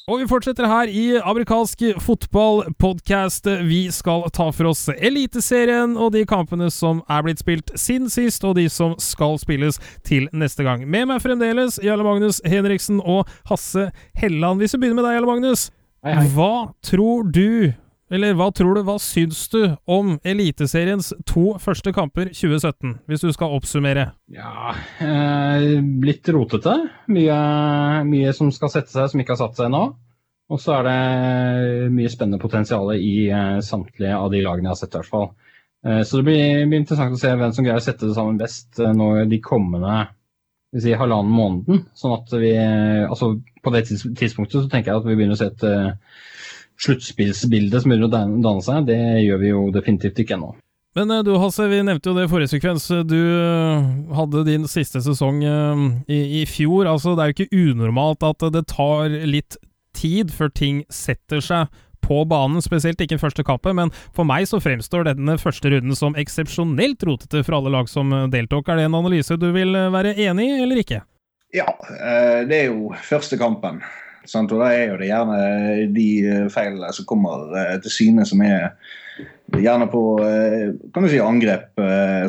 Og 0.06 0.20
vi 0.22 0.28
fortsetter 0.30 0.68
her 0.70 0.90
i 0.94 1.04
amerikansk 1.18 1.80
fotballpodkast. 2.06 3.48
Vi 3.66 3.88
skal 3.90 4.28
ta 4.30 4.52
for 4.54 4.70
oss 4.70 4.84
Eliteserien 4.94 5.96
og 5.98 6.12
de 6.14 6.22
kampene 6.30 6.68
som 6.70 7.00
er 7.10 7.24
blitt 7.26 7.42
spilt 7.42 7.74
siden 7.74 8.12
sist, 8.14 8.46
og 8.46 8.54
de 8.60 8.68
som 8.70 8.94
skal 9.02 9.40
spilles 9.42 9.82
til 10.06 10.28
neste 10.30 10.62
gang. 10.68 10.84
Med 10.86 11.10
meg 11.10 11.24
fremdeles 11.26 11.80
Jarle 11.82 12.06
Magnus 12.06 12.38
Henriksen 12.46 13.00
og 13.02 13.26
Hasse 13.50 13.88
Helland. 14.14 14.62
Hvis 14.62 14.78
vi 14.78 14.84
begynner 14.84 15.02
med 15.02 15.08
deg, 15.10 15.18
Jarle 15.18 15.32
Magnus. 15.32 15.66
Hei, 16.06 16.14
hei. 16.20 16.28
Hva 16.38 16.54
tror 16.86 17.26
du 17.26 17.74
eller 18.14 18.36
hva 18.38 18.52
tror 18.54 18.78
du, 18.78 18.84
hva 18.86 19.00
syns 19.02 19.48
du 19.50 19.62
om 19.90 20.16
Eliteseriens 20.28 21.10
to 21.26 21.56
første 21.62 21.94
kamper 21.96 22.30
2017, 22.30 23.00
hvis 23.10 23.24
du 23.26 23.32
skal 23.34 23.56
oppsummere? 23.58 24.12
Ja, 24.30 24.76
eh, 25.02 25.80
litt 26.06 26.30
rotete. 26.30 26.76
Mye, 27.10 27.38
mye, 28.06 28.34
som 28.38 28.52
skal 28.54 28.74
sette 28.74 28.94
seg 28.94 29.10
som 29.10 29.24
ikke 29.24 29.34
har 29.34 29.42
satt 29.42 29.58
seg 29.58 29.72
ennå. 29.72 29.88
Og 30.54 30.62
så 30.62 30.76
er 30.78 30.86
det 30.86 31.94
mye 31.96 32.12
spennende 32.14 32.42
potensial 32.42 32.94
i 32.94 33.32
eh, 33.34 33.58
samtlige 33.66 34.14
av 34.14 34.30
de 34.34 34.44
lagene 34.46 34.70
jeg 34.70 34.76
har 34.76 34.82
sett, 34.84 34.94
i 34.94 35.02
hvert 35.02 35.14
fall. 35.16 35.26
Eh, 35.88 36.04
så 36.06 36.20
det 36.20 36.28
blir, 36.28 36.46
blir, 36.68 36.84
interessant 36.84 37.18
å 37.18 37.22
se 37.22 37.34
hvem 37.34 37.56
som 37.56 37.66
greier 37.66 37.82
å 37.82 37.86
sette 37.88 38.06
det 38.06 38.18
sammen 38.18 38.38
best 38.38 38.78
eh, 38.78 38.94
nå 38.94 39.10
de 39.32 39.42
kommende 39.42 40.04
si, 40.78 40.94
halvannen 40.94 41.34
måneden. 41.34 41.88
Sånn 41.98 42.14
at 42.20 42.38
vi 42.38 42.54
Altså 42.60 43.34
på 43.66 43.74
det 43.74 43.88
tidspunktet 43.90 44.60
så 44.60 44.70
tenker 44.70 44.92
jeg 44.92 45.02
at 45.02 45.10
vi 45.10 45.18
begynner 45.18 45.34
å 45.34 45.42
se 45.42 45.50
et 45.50 45.64
uh, 46.76 46.84
sluttspillsbilde 46.84 47.82
som 47.82 47.92
begynner 47.92 48.10
å 48.10 48.14
danne 48.44 48.62
seg, 48.64 48.88
det 48.90 49.00
gjør 49.24 49.42
vi 49.42 49.52
jo 49.52 49.66
definitivt 49.76 50.22
ikke 50.24 50.38
ennå. 50.38 50.54
Men 50.96 51.12
eh, 51.12 51.24
du 51.28 51.36
Hasse, 51.40 51.68
vi 51.68 51.84
nevnte 51.84 52.10
jo 52.10 52.16
det 52.16 52.28
i 52.28 52.32
forrige 52.32 52.54
sekvens. 52.56 52.88
Du 53.08 53.20
eh, 53.20 53.88
hadde 54.16 54.46
din 54.48 54.68
siste 54.72 55.02
sesong 55.04 55.42
eh, 55.44 55.88
i, 56.08 56.20
i, 56.42 56.44
fjor. 56.48 56.88
Altså, 56.88 57.16
det 57.16 57.24
er 57.24 57.32
jo 57.32 57.36
ikke 57.36 57.64
unormalt 57.72 58.24
at 58.24 58.46
det 58.56 58.66
tar 58.72 59.12
litt 59.28 59.60
tid 59.96 60.32
før 60.36 60.52
ting 60.56 60.84
setter 60.92 61.44
seg 61.44 61.82
på 62.06 62.20
banen, 62.30 62.62
spesielt 62.62 63.00
ikke 63.02 63.18
første 63.18 63.42
kampet, 63.42 63.74
men 63.74 63.90
for 64.14 64.28
meg 64.30 64.46
så 64.46 64.60
fremstår 64.62 65.08
denne 65.08 65.40
første 65.42 65.72
runden 65.74 65.98
som 65.98 66.14
eksepsjonelt 66.22 67.02
rotete 67.08 67.42
for 67.42 67.58
alle 67.58 67.72
lag 67.74 67.90
som 67.90 68.14
deltok. 68.30 68.70
Er 68.70 68.78
det 68.78 68.86
en 68.86 68.98
analyse 69.00 69.40
du 69.42 69.48
vil 69.56 69.74
være 69.74 70.14
enig 70.14 70.46
i, 70.52 70.60
eller 70.68 70.84
ikke? 70.84 71.00
Ja, 71.56 71.66
det 72.46 72.60
er 72.60 72.68
jo 72.70 72.92
første 73.08 73.40
kampen. 73.42 73.82
Sant? 74.30 74.52
Og 74.54 74.62
da 74.62 74.72
er 74.74 74.92
jo 74.92 75.00
det 75.00 75.10
gjerne 75.10 75.40
de 75.96 76.10
eh, 76.26 76.46
feilene 76.54 76.92
som 76.96 77.08
kommer 77.10 77.50
eh, 77.56 77.76
til 77.84 77.94
syne, 77.94 78.26
som 78.28 78.42
er 78.46 78.72
gjerne 79.56 79.88
på 79.92 80.02
eh, 80.26 80.74
kan 80.94 81.06
du 81.06 81.12
si, 81.12 81.22
angrep. 81.22 81.72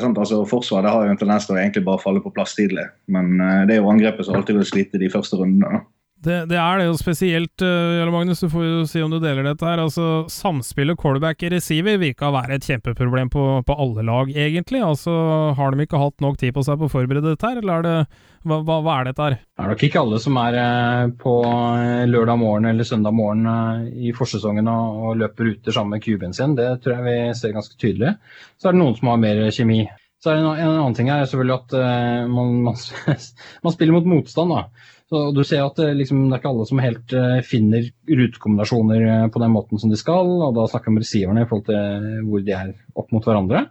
Sant? 0.02 0.18
Altså 0.20 0.44
Forsvaret 0.48 0.92
har 0.92 1.06
jo 1.06 1.14
en 1.14 1.20
tendens 1.20 1.48
til 1.48 1.56
å 1.56 1.60
egentlig 1.60 1.86
bare 1.88 2.02
falle 2.02 2.22
på 2.24 2.32
plass 2.34 2.54
tidlig. 2.58 2.86
Men 3.12 3.36
det 3.66 3.76
er 3.76 3.82
jo 3.82 3.92
angrepet 3.92 4.28
som 4.28 4.38
alltid 4.38 4.60
vil 4.60 4.68
slite 4.68 5.02
de 5.02 5.10
første 5.12 5.40
rundene. 5.40 5.82
Det, 6.16 6.36
det 6.48 6.56
er 6.56 6.80
det 6.80 6.86
jo 6.88 6.94
spesielt, 6.96 7.60
uh, 7.60 7.98
Jarle 7.98 8.12
Magnus, 8.14 8.40
du 8.40 8.48
får 8.48 8.62
jo 8.64 8.84
si 8.88 9.02
om 9.04 9.12
du 9.12 9.18
deler 9.20 9.44
dette 9.44 9.66
her. 9.68 9.82
Altså, 9.82 10.24
Samspillet 10.32 10.96
callback-receiver 10.98 11.98
virka 12.00 12.30
å 12.30 12.34
være 12.38 12.56
et 12.56 12.64
kjempeproblem 12.66 13.28
på, 13.32 13.44
på 13.66 13.76
alle 13.84 14.04
lag, 14.08 14.32
egentlig. 14.32 14.80
Altså, 14.82 15.12
Har 15.58 15.74
de 15.74 15.84
ikke 15.84 16.00
hatt 16.00 16.24
nok 16.24 16.38
tid 16.40 16.54
på 16.56 16.64
seg 16.66 16.80
på 16.80 16.88
å 16.88 16.94
forberede 16.94 17.34
dette 17.34 17.50
her, 17.50 17.60
eller 17.60 17.76
er 17.76 17.86
det, 17.86 18.24
hva, 18.48 18.62
hva, 18.64 18.78
hva 18.86 18.96
er 18.96 19.10
dette 19.10 19.26
her? 19.26 19.36
Det 19.44 19.66
er 19.66 19.70
nok 19.74 19.84
ikke 19.90 20.02
alle 20.06 20.22
som 20.22 20.40
er 20.40 20.58
eh, 20.62 21.04
på 21.20 21.36
eh, 21.50 22.08
lørdag 22.08 22.40
morgen 22.40 22.70
eller 22.72 22.88
søndag 22.88 23.14
morgen 23.16 23.46
eh, 23.52 24.08
i 24.08 24.16
forsesongen 24.16 24.72
og, 24.72 25.04
og 25.10 25.20
løper 25.20 25.50
ruter 25.50 25.76
sammen 25.76 25.98
med 25.98 26.06
QB-en 26.06 26.34
sin. 26.36 26.56
Det 26.58 26.70
tror 26.80 26.96
jeg 26.96 27.06
vi 27.06 27.38
ser 27.38 27.54
ganske 27.56 27.76
tydelig. 27.76 28.16
Så 28.56 28.70
er 28.70 28.76
det 28.76 28.82
noen 28.82 28.96
som 28.96 29.12
har 29.12 29.22
mer 29.22 29.44
kjemi. 29.52 29.82
Så 30.22 30.32
er 30.32 30.38
det 30.38 30.46
en, 30.46 30.52
en 30.56 30.76
annen 30.80 30.94
ting 30.96 31.10
her 31.12 31.20
er 31.22 31.28
selvfølgelig 31.28 31.58
at 31.60 31.74
eh, 31.78 32.22
man, 32.32 32.60
man, 32.70 32.78
man 33.66 33.74
spiller 33.76 33.98
mot 33.98 34.08
motstand. 34.16 34.54
da. 34.54 34.94
Så 35.10 35.30
Du 35.30 35.44
ser 35.46 35.62
at 35.62 35.78
eh, 35.78 35.94
liksom, 35.94 36.24
det 36.26 36.34
er 36.36 36.42
ikke 36.42 36.50
alle 36.50 36.66
som 36.66 36.82
helt 36.82 37.14
eh, 37.14 37.38
finner 37.46 37.86
rutekombinasjoner 38.10 39.06
eh, 39.06 39.26
på 39.30 39.42
den 39.42 39.54
måten 39.54 39.78
som 39.78 39.92
de 39.92 39.98
skal. 40.00 40.30
og 40.48 40.56
Da 40.56 40.66
snakker 40.70 40.90
vi 40.90 40.96
om 40.96 41.02
receiverne 41.02 41.44
i 41.44 41.48
forhold 41.50 41.68
til 41.68 42.22
hvor 42.26 42.42
de 42.42 42.54
er 42.56 42.72
opp 42.98 43.14
mot 43.14 43.28
hverandre. 43.28 43.68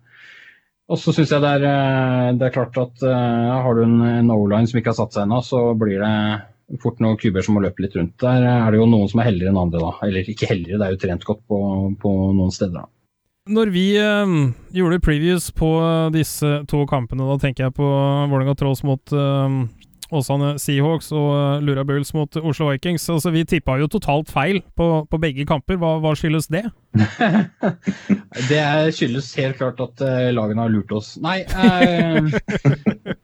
Og 0.85 1.01
så 1.01 1.11
syns 1.15 1.33
jeg 1.33 1.41
det 1.41 1.51
er, 1.57 2.35
det 2.37 2.45
er 2.45 2.53
klart 2.53 2.75
at 2.77 3.01
uh, 3.01 3.55
har 3.65 3.73
du 3.73 3.79
en, 3.81 3.95
en 4.05 4.27
O-line 4.35 4.69
som 4.69 4.77
ikke 4.77 4.91
har 4.91 4.99
satt 4.99 5.15
seg 5.15 5.23
ennå, 5.23 5.39
så 5.41 5.61
blir 5.81 5.97
det 5.97 6.11
fort 6.83 7.01
noen 7.01 7.17
kuber 7.17 7.41
som 7.41 7.57
må 7.57 7.63
løpe 7.63 7.81
litt 7.81 7.95
rundt. 7.97 8.13
Der 8.21 8.45
er 8.45 8.69
det 8.69 8.77
jo 8.77 8.85
noen 8.91 9.09
som 9.09 9.23
er 9.23 9.31
heldigere 9.31 9.49
enn 9.49 9.63
andre, 9.63 9.81
da. 9.81 9.95
Eller 10.05 10.29
ikke 10.29 10.51
heldigere, 10.51 10.77
det 10.83 10.85
er 10.85 10.93
jo 10.93 10.99
trent 11.01 11.25
godt 11.25 11.41
på, 11.49 11.59
på 12.03 12.11
noen 12.37 12.53
steder. 12.53 12.85
da. 12.85 12.91
Når 13.55 13.73
vi 13.73 13.85
eh, 14.01 14.35
gjorde 14.77 15.01
previews 15.05 15.49
på 15.57 15.71
disse 16.13 16.53
to 16.69 16.85
kampene, 16.89 17.25
da 17.29 17.39
tenker 17.41 17.67
jeg 17.67 17.75
på 17.81 17.85
Vålerenga 17.85 18.55
Trolls 18.57 18.85
mot 18.85 19.13
eh, 19.13 19.59
Åsane 20.13 20.55
Seahawks 20.61 21.11
og 21.15 21.29
uh, 21.33 21.63
Lura 21.65 21.85
Bulls 21.87 22.13
mot 22.17 22.37
Oslo 22.41 22.69
Vikings. 22.71 23.07
Altså, 23.09 23.31
vi 23.33 23.45
tippa 23.47 23.77
jo 23.81 23.89
totalt 23.91 24.31
feil 24.33 24.61
på, 24.77 24.89
på 25.09 25.21
begge 25.21 25.45
kamper. 25.49 25.79
Hva, 25.81 25.95
hva 26.03 26.13
skyldes 26.17 26.49
det? 26.53 26.65
Det 28.49 28.61
skyldes 28.95 29.29
helt 29.39 29.57
klart 29.59 29.79
at 29.83 30.03
uh, 30.03 30.29
lagene 30.35 30.63
har 30.63 30.71
lurt 30.71 30.91
oss. 30.95 31.15
Nei, 31.23 31.41
uh, 31.47 32.29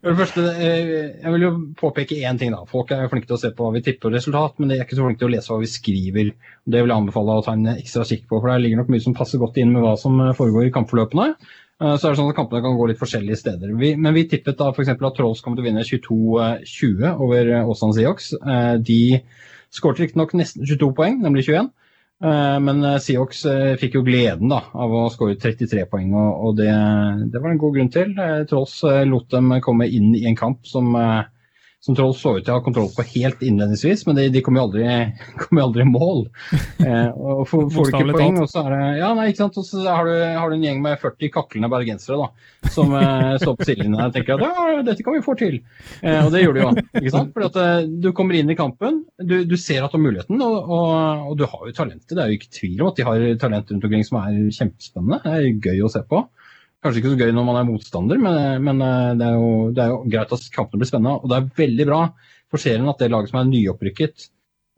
for 0.02 0.12
det 0.12 0.18
første, 0.20 0.44
uh, 0.44 0.94
jeg 1.22 1.36
vil 1.36 1.46
jo 1.46 1.52
påpeke 1.80 2.20
én 2.28 2.40
ting. 2.40 2.56
da. 2.56 2.64
Folk 2.70 2.92
er 2.96 3.10
flinke 3.12 3.30
til 3.30 3.38
å 3.38 3.42
se 3.42 3.52
på 3.56 3.68
hva 3.68 3.76
vi 3.76 3.84
tipper 3.86 4.14
resultat, 4.14 4.58
men 4.60 4.72
de 4.72 4.80
er 4.80 4.86
ikke 4.86 4.98
så 5.00 5.06
flinke 5.08 5.24
til 5.24 5.32
å 5.32 5.36
lese 5.36 5.54
hva 5.54 5.62
vi 5.62 5.72
skriver. 5.72 6.34
Det 6.66 6.82
vil 6.84 6.92
jeg 6.92 7.04
anbefale 7.04 7.38
å 7.40 7.46
ta 7.46 7.56
en 7.58 7.74
ekstra 7.74 8.06
kikk 8.08 8.28
på, 8.30 8.40
for 8.40 8.52
der 8.52 8.62
ligger 8.64 8.82
nok 8.82 8.92
mye 8.94 9.04
som 9.04 9.16
passer 9.18 9.42
godt 9.42 9.58
inn 9.62 9.74
med 9.74 9.84
hva 9.86 9.96
som 10.00 10.20
eh, 10.22 10.36
foregår 10.38 10.68
i 10.68 10.74
kampforløpene. 10.76 11.34
Eh, 11.82 11.96
Så 11.98 12.08
er 12.08 12.14
det 12.14 12.20
sånn 12.20 12.30
at 12.30 12.38
Kampene 12.38 12.62
kan 12.62 12.78
gå 12.78 12.88
litt 12.92 13.02
forskjellige 13.02 13.40
steder. 13.42 13.74
Vi, 13.80 13.96
men 13.98 14.14
vi 14.14 14.28
tippet 14.30 14.60
da 14.60 14.70
f.eks. 14.72 14.92
at 14.94 15.16
Trolls 15.18 15.42
kommer 15.42 15.58
til 15.58 15.66
å 15.66 15.70
vinne 15.70 15.86
22-20 15.88 17.22
over 17.26 17.54
eh, 17.58 17.70
Åsane. 17.74 18.06
Eh, 18.06 18.74
De 18.86 19.02
skåret 19.74 20.04
riktignok 20.04 20.36
nesten 20.38 20.68
22 20.68 20.92
poeng, 20.98 21.22
nemlig 21.24 21.48
21. 21.50 21.72
Eh, 22.22 22.58
Men 22.68 22.86
Siox 23.02 23.46
eh, 23.50 23.74
fikk 23.82 23.98
jo 23.98 24.06
gleden 24.06 24.52
da, 24.54 24.62
av 24.78 24.94
å 24.94 25.08
skåre 25.14 25.40
33 25.42 25.88
poeng, 25.90 26.14
og, 26.14 26.56
det, 26.60 26.70
det 27.34 27.42
var 27.42 27.54
en 27.56 27.62
god 27.62 27.78
grunn 27.80 27.94
til. 27.94 28.14
Eh, 28.14 28.44
Trolls 28.52 28.78
eh, 28.86 29.02
lot 29.10 29.30
dem 29.34 29.56
komme 29.66 29.90
inn 29.90 30.14
i 30.20 30.28
en 30.30 30.38
kamp 30.38 30.68
som, 30.70 30.94
eh, 30.96 31.24
som 31.82 31.96
Troll 31.98 32.14
så 32.14 32.36
ut 32.38 32.44
til 32.46 32.54
å 32.54 32.60
ha 32.60 32.62
kontroll 32.62 32.92
på 32.94 33.04
helt 33.16 33.40
innledningsvis, 33.42 34.04
men 34.06 34.18
de, 34.20 34.28
de 34.30 34.42
kom, 34.46 34.58
jo 34.60 34.68
aldri, 34.68 34.84
kom 35.42 35.58
jo 35.58 35.64
aldri 35.66 35.82
i 35.82 35.90
mål. 35.90 36.20
Eh, 36.78 37.08
og 37.18 37.42
får, 37.50 37.64
får 37.74 37.88
du 37.88 37.96
ikke 37.98 38.18
poeng, 38.20 38.38
og 38.44 38.52
så 38.52 38.62
er 38.68 38.76
det 38.76 38.82
Ja, 39.00 39.10
nei, 39.18 39.32
ikke 39.32 39.42
sant. 39.42 39.58
Og 39.58 39.66
så 39.66 39.82
har 39.88 40.06
du, 40.06 40.14
har 40.14 40.52
du 40.52 40.58
en 40.60 40.66
gjeng 40.68 40.84
med 40.84 41.02
40 41.02 41.32
kaklende 41.34 41.72
bergensere 41.74 42.20
da, 42.22 42.28
som 42.76 42.94
eh, 43.00 43.34
står 43.42 43.58
på 43.58 43.68
sidelinjen 43.72 43.98
og 43.98 44.14
tenker 44.14 44.38
at 44.38 44.46
ja, 44.46 44.84
dette 44.92 45.08
kan 45.08 45.18
vi 45.18 45.24
få 45.26 45.36
til. 45.40 45.58
Eh, 46.04 46.20
og 46.22 46.30
det 46.36 46.44
gjør 46.44 46.54
du 46.54 46.62
jo. 46.62 46.74
ikke 47.02 47.16
sant? 47.16 47.34
Fordi 47.34 47.50
at 47.50 47.60
eh, 47.64 47.90
Du 48.06 48.12
kommer 48.18 48.38
inn 48.38 48.54
i 48.54 48.60
kampen, 48.60 49.02
du, 49.18 49.40
du 49.50 49.58
ser 49.58 49.82
at 49.82 49.90
du 49.90 49.98
har 49.98 50.06
muligheten, 50.06 50.38
og, 50.46 50.60
og, 50.62 51.26
og 51.32 51.40
du 51.42 51.48
har 51.50 51.66
jo 51.66 51.74
talentet. 51.82 52.14
Det 52.14 52.22
er 52.22 52.30
jo 52.30 52.38
ikke 52.38 52.54
tvil 52.60 52.86
om 52.86 52.92
at 52.92 53.02
de 53.02 53.10
har 53.10 53.26
talent 53.42 53.74
rundt 53.74 53.90
omkring 53.90 54.06
som 54.06 54.22
er 54.22 54.38
kjempespennende. 54.54 55.24
Det 55.26 55.34
er 55.34 55.72
gøy 55.72 55.82
å 55.88 55.92
se 55.98 56.06
på. 56.06 56.22
Kanskje 56.82 57.04
ikke 57.04 57.14
så 57.14 57.20
gøy 57.20 57.34
når 57.38 57.46
man 57.46 57.60
er 57.60 57.66
motstander, 57.68 58.18
men, 58.22 58.38
men 58.66 58.82
eh, 58.82 59.12
det, 59.20 59.28
er 59.28 59.38
jo, 59.38 59.50
det 59.76 59.84
er 59.84 59.92
jo 59.94 60.00
greit 60.10 60.32
at 60.34 60.48
kampene 60.56 60.82
blir 60.82 60.90
spennende. 60.90 61.20
Og 61.22 61.30
det 61.30 61.38
er 61.38 61.52
veldig 61.62 61.88
bra 61.92 62.02
for 62.52 62.62
serien 62.62 62.90
at 62.90 63.02
det 63.02 63.12
laget 63.14 63.32
som 63.32 63.42
er 63.42 63.52
nyopprykket, 63.52 64.26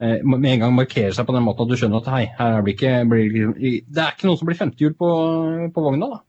eh, 0.04 0.20
med 0.28 0.50
en 0.52 0.66
gang 0.66 0.76
markerer 0.76 1.16
seg 1.16 1.30
på 1.30 1.36
den 1.38 1.48
måten 1.48 1.64
at 1.64 1.72
du 1.72 1.80
skjønner 1.80 2.04
at 2.04 2.12
hei, 2.12 2.26
her 2.38 2.60
blir 2.66 2.76
ikke, 2.76 2.94
blir, 3.10 3.50
det 3.88 4.04
er 4.04 4.14
ikke 4.14 4.30
noen 4.30 4.42
som 4.42 4.52
blir 4.52 4.60
femtehjul 4.60 4.96
på, 5.00 5.10
på 5.74 5.88
vogna. 5.88 6.12
da. 6.18 6.22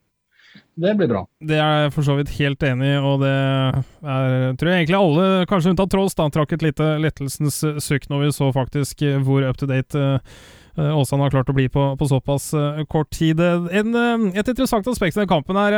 Det 0.74 0.94
blir 0.98 1.10
bra. 1.10 1.22
Det 1.42 1.58
er 1.58 1.84
jeg 1.84 1.94
for 1.94 2.06
så 2.06 2.16
vidt 2.18 2.32
helt 2.38 2.62
enig 2.66 2.88
i, 2.94 2.98
og 2.98 3.20
det 3.22 3.34
er, 3.34 4.54
tror 4.58 4.70
jeg 4.70 4.82
egentlig 4.82 4.98
alle, 4.98 5.26
kanskje 5.50 5.74
unntatt 5.74 5.90
Trolls, 5.90 6.14
da, 6.18 6.26
trakk 6.34 6.54
et 6.54 6.66
lite 6.66 6.88
lettelsens 7.02 7.60
sukk 7.82 8.06
når 8.10 8.24
vi 8.24 8.34
så 8.34 8.50
faktisk 8.54 9.02
hvor 9.26 9.46
up 9.46 9.58
to 9.58 9.70
date 9.70 9.98
eh, 9.98 10.38
eh, 10.78 10.92
Åsane 10.98 11.26
har 11.26 11.34
klart 11.34 11.50
å 11.50 11.56
bli 11.56 11.68
på, 11.72 11.86
på 11.98 12.08
såpass 12.10 12.52
eh, 12.56 12.84
kort 12.90 13.10
tid. 13.14 13.40
En, 13.40 13.94
eh, 13.94 14.28
et 14.34 14.48
interessant 14.48 14.86
aspekt 14.90 15.16
i 15.16 15.22
denne 15.22 15.30
kampen 15.30 15.58
er 15.60 15.76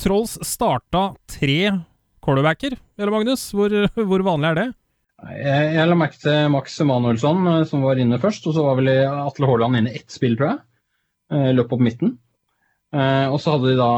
Trolls 0.00 0.38
starta 0.46 1.12
tre 1.30 1.58
quarterbacker, 2.24 2.78
eller 2.98 3.14
Magnus? 3.14 3.50
Hvor, 3.54 3.74
hvor 4.08 4.26
vanlig 4.26 4.52
er 4.52 4.60
det? 4.60 4.68
Jeg, 5.22 5.86
la 5.86 5.94
merke 5.94 6.18
til 6.18 6.50
Max 6.50 6.80
Emanuelsson, 6.82 7.46
eh, 7.52 7.62
som 7.68 7.84
var 7.86 8.00
inne 8.00 8.20
først. 8.22 8.48
Og 8.48 8.56
så 8.56 8.66
var 8.66 8.80
vel 8.80 8.92
Atle 9.06 9.48
Haaland 9.50 9.80
inne 9.80 9.94
ett 9.94 10.10
spill, 10.12 10.36
tror 10.38 10.54
jeg. 10.54 10.62
Løp 11.56 11.70
opp 11.72 11.80
midten. 11.80 12.18
Og 12.92 13.38
så 13.40 13.54
hadde 13.54 13.70
de 13.70 13.78
da 13.78 13.92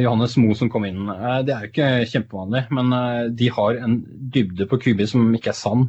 Johannes 0.00 0.38
Moe 0.40 0.54
som 0.56 0.70
kom 0.72 0.86
inn. 0.88 1.02
Det 1.44 1.52
er 1.52 1.66
jo 1.66 1.68
ikke 1.68 1.88
kjempevanlig, 2.08 2.62
men 2.72 2.94
de 3.36 3.50
har 3.52 3.76
en 3.84 3.98
dybde 4.32 4.64
på 4.70 4.78
QB 4.86 5.02
som 5.10 5.26
ikke 5.36 5.52
er 5.52 5.58
sann. 5.58 5.82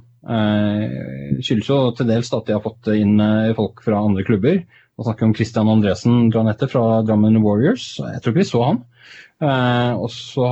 Skyldes 1.40 1.70
jo 1.72 1.80
til 1.96 2.10
dels 2.10 2.32
at 2.36 2.48
de 2.48 2.56
har 2.56 2.64
fått 2.64 2.92
inn 2.94 3.20
eh, 3.24 3.56
folk 3.58 3.84
fra 3.86 4.02
andre 4.04 4.26
klubber. 4.28 4.62
Vi 5.00 5.06
snakker 5.08 5.30
om 5.30 5.34
Christian 5.36 5.70
Andresen 5.72 6.30
Dranette 6.34 6.68
fra 6.68 7.02
Drammen 7.08 7.40
Warriors. 7.44 7.94
Jeg 8.02 8.20
tror 8.20 8.34
ikke 8.34 8.42
vi 8.42 8.50
så 8.50 8.64
han. 8.66 8.82
Eh, 9.40 9.94
og 9.96 10.10
så 10.12 10.48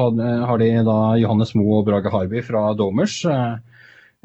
har 0.48 0.62
de 0.62 0.70
da 0.88 1.00
Johannes 1.20 1.52
Moe 1.60 1.82
og 1.82 1.90
Brage 1.90 2.14
Harby 2.14 2.44
fra 2.46 2.70
Domers. 2.80 3.20
Eh, 3.28 3.58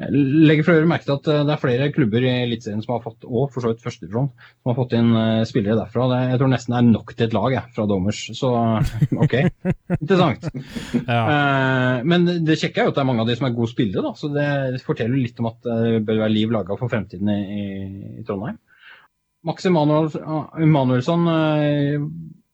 legger 0.01 0.65
for 0.65 0.73
øvrig 0.73 0.89
merke 0.89 1.05
til 1.05 1.13
at 1.13 1.27
eh, 1.29 1.43
det 1.45 1.53
er 1.53 1.61
flere 1.61 1.91
klubber 1.93 2.25
i 2.25 2.31
Eliteserien 2.43 2.81
som 2.83 2.95
har 2.95 3.03
fått, 3.03 3.27
og 3.27 3.51
for 3.53 3.61
så 3.61 3.71
vidt 3.71 3.83
førstefront, 3.83 4.31
som 4.33 4.71
har 4.71 4.77
fått 4.79 4.95
inn 4.97 5.11
eh, 5.19 5.43
spillere 5.47 5.77
derfra. 5.77 6.07
Det, 6.09 6.19
jeg 6.31 6.41
tror 6.41 6.51
nesten 6.53 6.73
det 6.73 6.79
er 6.79 6.87
nok 6.89 7.13
til 7.13 7.27
et 7.27 7.35
lag 7.37 7.55
jeg, 7.55 7.73
fra 7.75 7.85
dommers, 7.89 8.21
Så 8.39 8.51
OK, 9.23 9.35
interessant. 9.99 10.49
Ja. 11.05 11.21
Eh, 11.21 12.03
men 12.09 12.27
det 12.45 12.59
kjekke 12.59 12.81
er 12.81 12.89
jo 12.89 12.93
at 12.93 12.99
det 12.99 13.03
er 13.05 13.09
mange 13.11 13.25
av 13.25 13.29
de 13.29 13.37
som 13.39 13.49
er 13.49 13.57
gode 13.57 13.73
spillere, 13.73 14.05
da, 14.05 14.13
så 14.17 14.31
det 14.33 14.83
forteller 14.85 15.19
litt 15.19 15.41
om 15.43 15.51
at 15.51 15.59
det 15.67 16.03
bør 16.07 16.23
være 16.25 16.35
liv 16.35 16.53
laga 16.53 16.77
for 16.79 16.91
fremtiden 16.91 17.29
i, 17.29 17.41
i, 18.19 18.25
Trondheim. 18.27 18.57
Max 19.43 19.65
Emanuelsson 19.67 21.27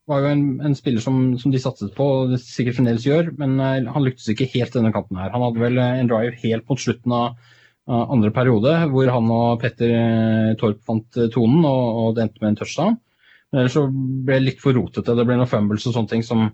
var 0.10 0.24
jo 0.24 0.32
en, 0.34 0.44
en 0.66 0.76
spiller 0.78 1.04
som, 1.04 1.22
som 1.42 1.54
de 1.54 1.62
satset 1.62 1.94
på, 1.96 2.08
og 2.22 2.34
det 2.34 2.42
sikkert 2.44 2.80
fremdeles 2.80 3.08
gjør, 3.08 3.32
men 3.40 3.56
eh, 3.64 3.90
han 3.94 4.06
lyktes 4.06 4.30
ikke 4.34 4.50
helt 4.56 4.76
denne 4.76 4.94
kampen 4.96 5.20
her. 5.22 5.32
Han 5.36 5.46
hadde 5.46 5.64
vel 5.64 5.80
eh, 5.82 6.00
en 6.02 6.12
drive 6.12 6.38
helt 6.44 6.68
mot 6.70 6.82
slutten 6.82 7.16
av 7.16 7.56
andre 7.90 8.30
periode, 8.30 8.70
hvor 8.92 9.10
han 9.10 9.30
og 9.34 9.62
Petter 9.64 9.92
eh, 9.96 10.56
Torp 10.62 10.84
fant 10.86 11.22
tonen, 11.34 11.64
og, 11.66 12.02
og 12.04 12.10
det 12.18 12.28
endte 12.28 12.44
med 12.44 12.52
en 12.52 12.60
touchdown. 12.60 12.98
Men 13.50 13.64
ellers 13.64 13.78
så 13.80 13.88
ble 13.90 14.36
det 14.38 14.46
litt 14.46 14.62
for 14.62 14.78
rotete. 14.78 15.16
Det 15.18 15.26
ble 15.26 15.40
noen 15.40 15.50
fumbles 15.50 15.88
og 15.90 15.96
sånne 15.96 16.12
ting 16.12 16.26
som 16.26 16.52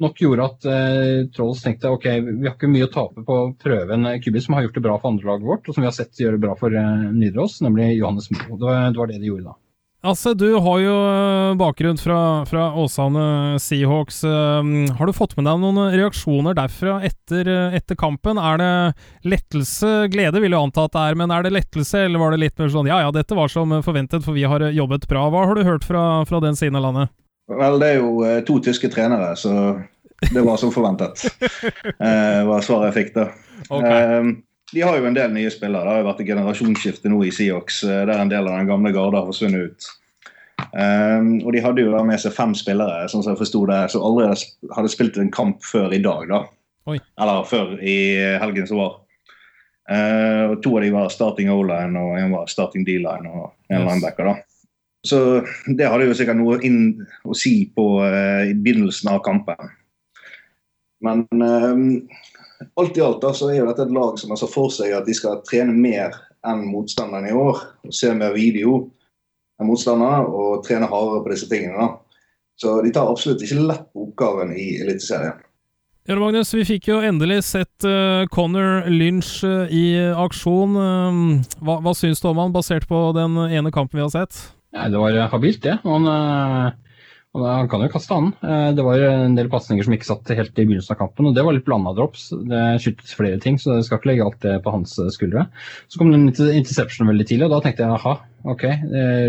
nok 0.00 0.20
gjorde 0.24 0.46
at 0.46 0.68
eh, 0.72 1.16
Trolls 1.34 1.62
tenkte 1.64 1.92
ok, 1.92 2.06
vi 2.24 2.48
har 2.48 2.54
ikke 2.54 2.70
mye 2.72 2.86
å 2.88 2.92
tape 2.92 3.24
på 3.26 3.36
å 3.36 3.50
prøve 3.60 3.96
en 3.96 4.08
Kubi 4.24 4.40
som 4.40 4.56
har 4.56 4.64
gjort 4.64 4.78
det 4.78 4.84
bra 4.86 4.96
for 4.96 5.12
andrelaget 5.12 5.48
vårt, 5.50 5.68
og 5.68 5.76
som 5.76 5.84
vi 5.84 5.90
har 5.90 5.96
sett 5.96 6.22
gjøre 6.22 6.38
det 6.38 6.44
bra 6.46 6.54
for 6.60 6.76
eh, 6.76 7.10
Nidaros, 7.12 7.58
nemlig 7.64 7.92
Johannes 7.98 8.30
Moe. 8.32 8.56
Det, 8.56 8.78
det 8.94 9.02
var 9.02 9.12
det 9.12 9.20
de 9.20 9.28
gjorde 9.28 9.50
da. 9.50 9.58
Altså, 10.00 10.32
du 10.32 10.46
har 10.64 10.78
jo 10.80 10.92
eh, 10.96 11.54
bakgrunn 11.60 11.98
fra, 12.00 12.18
fra 12.48 12.70
Åsane 12.80 13.58
Seahawks. 13.60 14.22
Eh, 14.24 14.70
Har 14.96 15.06
du 15.10 15.12
fått 15.12 15.34
med 15.36 15.44
deg 15.44 15.60
noen 15.60 15.92
reaksjoner 15.92 16.56
derfra 16.56 16.94
etter, 17.04 17.50
eh, 17.52 17.76
etter 17.76 17.98
kampen? 18.00 18.40
Er 18.40 18.56
det 18.62 18.70
lettelse, 19.28 20.08
glede 20.12 20.40
vil 20.40 20.56
jeg 20.56 20.60
anta 20.70 20.86
at 20.88 20.96
det 20.96 21.04
er, 21.04 21.20
men 21.20 21.34
er 21.36 21.44
det 21.44 21.52
lettelse, 21.52 22.06
eller 22.06 22.22
var 22.22 22.32
det 22.32 22.40
litt 22.46 22.56
mer 22.56 22.72
sånn 22.72 22.88
ja 22.88 23.02
ja, 23.04 23.12
dette 23.12 23.36
var 23.36 23.52
som 23.52 23.76
forventet, 23.84 24.24
for 24.24 24.36
vi 24.36 24.48
har 24.48 24.64
jobbet 24.72 25.04
bra. 25.10 25.26
Hva 25.28 25.44
har 25.50 25.60
du 25.60 25.68
hørt 25.68 25.84
fra, 25.84 26.24
fra 26.28 26.40
den 26.46 26.56
siden 26.56 26.80
av 26.80 26.88
landet? 26.88 27.12
Vel, 27.50 27.80
det 27.82 27.92
er 27.92 28.00
jo 28.00 28.24
to 28.46 28.56
tyske 28.64 28.88
trenere, 28.94 29.34
så 29.36 29.52
det 30.32 30.44
var 30.46 30.56
som 30.60 30.72
forventet. 30.72 31.26
Var 32.50 32.64
svaret 32.64 32.90
jeg 32.90 32.96
fikk 32.98 33.14
da. 33.16 33.24
Eh, 33.68 34.30
de 34.72 34.82
har 34.86 34.98
jo 34.98 35.08
en 35.08 35.16
del 35.16 35.32
nye 35.34 35.50
spillere. 35.52 35.84
Det 35.86 35.94
har 35.94 36.02
jo 36.02 36.08
vært 36.10 36.20
et 36.22 36.30
generasjonsskifte 36.30 37.10
nå 37.10 37.22
i 37.26 37.32
Seahawks, 37.34 37.82
eh, 37.84 38.04
der 38.06 38.18
en 38.18 38.30
del 38.30 38.46
av 38.46 38.58
den 38.58 38.70
gamle 38.70 38.92
garde 38.94 39.18
har 39.18 39.26
forsvunnet 39.28 39.70
ut. 39.70 39.90
Um, 40.76 41.38
og 41.40 41.54
de 41.54 41.62
hadde 41.64 41.82
jo 41.82 41.92
da 41.94 42.02
med 42.04 42.20
seg 42.20 42.34
fem 42.36 42.52
spillere 42.54 43.06
sånn 43.08 43.24
som 43.24 43.32
jeg 43.32 43.40
forsto 43.40 43.62
det, 43.70 43.78
som 43.90 44.04
aldri 44.04 44.26
hadde 44.28 44.74
hadde 44.76 44.90
spilt 44.92 45.16
en 45.18 45.32
kamp 45.34 45.64
før 45.64 45.94
i 45.96 46.02
dag. 46.04 46.28
da. 46.28 46.42
Oi. 46.90 46.98
Eller 47.20 47.48
før 47.48 47.74
i 47.80 47.96
helgen 48.42 48.68
som 48.68 48.82
var. 48.82 48.98
Uh, 49.90 50.52
og 50.52 50.60
To 50.62 50.76
av 50.76 50.84
de 50.84 50.92
var 50.94 51.10
starting 51.10 51.50
O-line 51.50 51.98
og 51.98 52.14
en 52.20 52.36
var 52.36 52.50
starting 52.52 52.84
D-line 52.86 53.26
og 53.26 53.50
en 53.72 53.80
yes. 53.80 53.88
linebacker. 53.88 54.30
da. 54.30 54.36
Så 55.06 55.18
det 55.66 55.88
hadde 55.88 56.06
jo 56.10 56.14
sikkert 56.16 56.38
noe 56.38 56.60
inn 56.66 57.00
å 57.24 57.34
si 57.34 57.64
på 57.74 57.86
uh, 58.04 58.44
i 58.46 58.54
begynnelsen 58.54 59.10
av 59.10 59.22
kampen. 59.26 59.72
Men 61.00 61.24
uh, 61.40 61.72
alt 62.80 62.98
i 62.98 63.04
alt 63.04 63.20
da, 63.22 63.32
så 63.36 63.50
er 63.50 63.60
jo 63.60 63.68
dette 63.70 63.86
et 63.86 63.94
lag 63.94 64.18
som 64.20 64.32
har 64.32 64.40
sett 64.40 64.52
for 64.52 64.72
seg 64.74 64.94
at 64.96 65.06
de 65.08 65.16
skal 65.16 65.40
trene 65.48 65.74
mer 65.76 66.16
enn 66.46 66.64
motstanderen 66.68 67.28
i 67.28 67.36
år. 67.36 67.60
og 67.84 67.94
Se 67.94 68.12
mer 68.16 68.34
video 68.36 68.82
enn 69.60 69.68
motstanderne 69.68 70.26
og 70.28 70.64
trene 70.66 70.88
hardere 70.90 71.24
på 71.24 71.34
disse 71.34 71.48
tingene. 71.50 71.86
da. 71.86 72.26
Så 72.60 72.80
de 72.84 72.92
tar 72.92 73.08
absolutt 73.08 73.42
ikke 73.44 73.62
lett 73.64 73.86
på 73.92 74.08
oppgaven 74.08 74.52
i 74.52 74.74
Eliteserien. 74.82 75.40
Ja, 76.08 76.16
Magnus, 76.16 76.50
vi 76.56 76.64
fikk 76.66 76.88
jo 76.88 76.98
endelig 77.04 77.42
sett 77.46 77.84
uh, 77.86 78.26
Connor 78.32 78.88
Lynch 78.90 79.44
uh, 79.46 79.68
i 79.68 80.00
aksjon. 80.18 80.74
Uh, 80.74 81.56
hva, 81.60 81.76
hva 81.84 81.92
syns 81.96 82.20
du 82.20 82.30
om 82.32 82.40
han, 82.40 82.52
basert 82.52 82.88
på 82.88 83.02
den 83.16 83.36
ene 83.46 83.72
kampen 83.72 84.00
vi 84.00 84.04
har 84.04 84.12
sett? 84.12 84.40
Ja, 84.74 84.88
det 84.90 85.00
var 85.00 85.16
habilt, 85.32 85.62
det. 85.62 85.76
Han, 85.84 86.08
han, 87.38 87.68
kan 87.70 87.84
jo 87.84 87.90
kaste, 87.92 88.16
han. 88.16 88.32
det 88.74 88.82
var 88.82 89.02
en 89.06 89.36
del 89.36 89.50
pasninger 89.52 89.86
som 89.86 89.94
ikke 89.94 90.08
satt 90.08 90.32
helt 90.34 90.56
i 90.58 90.64
begynnelsen 90.64 90.96
av 90.96 90.98
kampen, 90.98 91.28
og 91.30 91.36
det 91.36 91.44
var 91.46 91.54
litt 91.54 91.66
blanda 91.68 91.92
drops. 91.94 92.24
Det 92.34 92.62
skyldtes 92.82 93.14
flere 93.14 93.38
ting, 93.42 93.58
så 93.60 93.76
jeg 93.76 93.86
skal 93.86 94.00
ikke 94.00 94.10
legge 94.10 94.26
alt 94.26 94.40
det 94.42 94.56
på 94.64 94.72
hans 94.74 94.96
skuldre. 95.14 95.46
Så 95.86 96.00
kom 96.00 96.10
det 96.10 96.18
en 96.18 96.56
interception 96.58 97.06
veldig 97.06 97.28
tidlig, 97.28 97.46
og 97.46 97.54
da 97.54 97.60
tenkte 97.62 97.86
jeg 97.86 97.94
aha, 97.94 98.16
ok, 98.50 98.66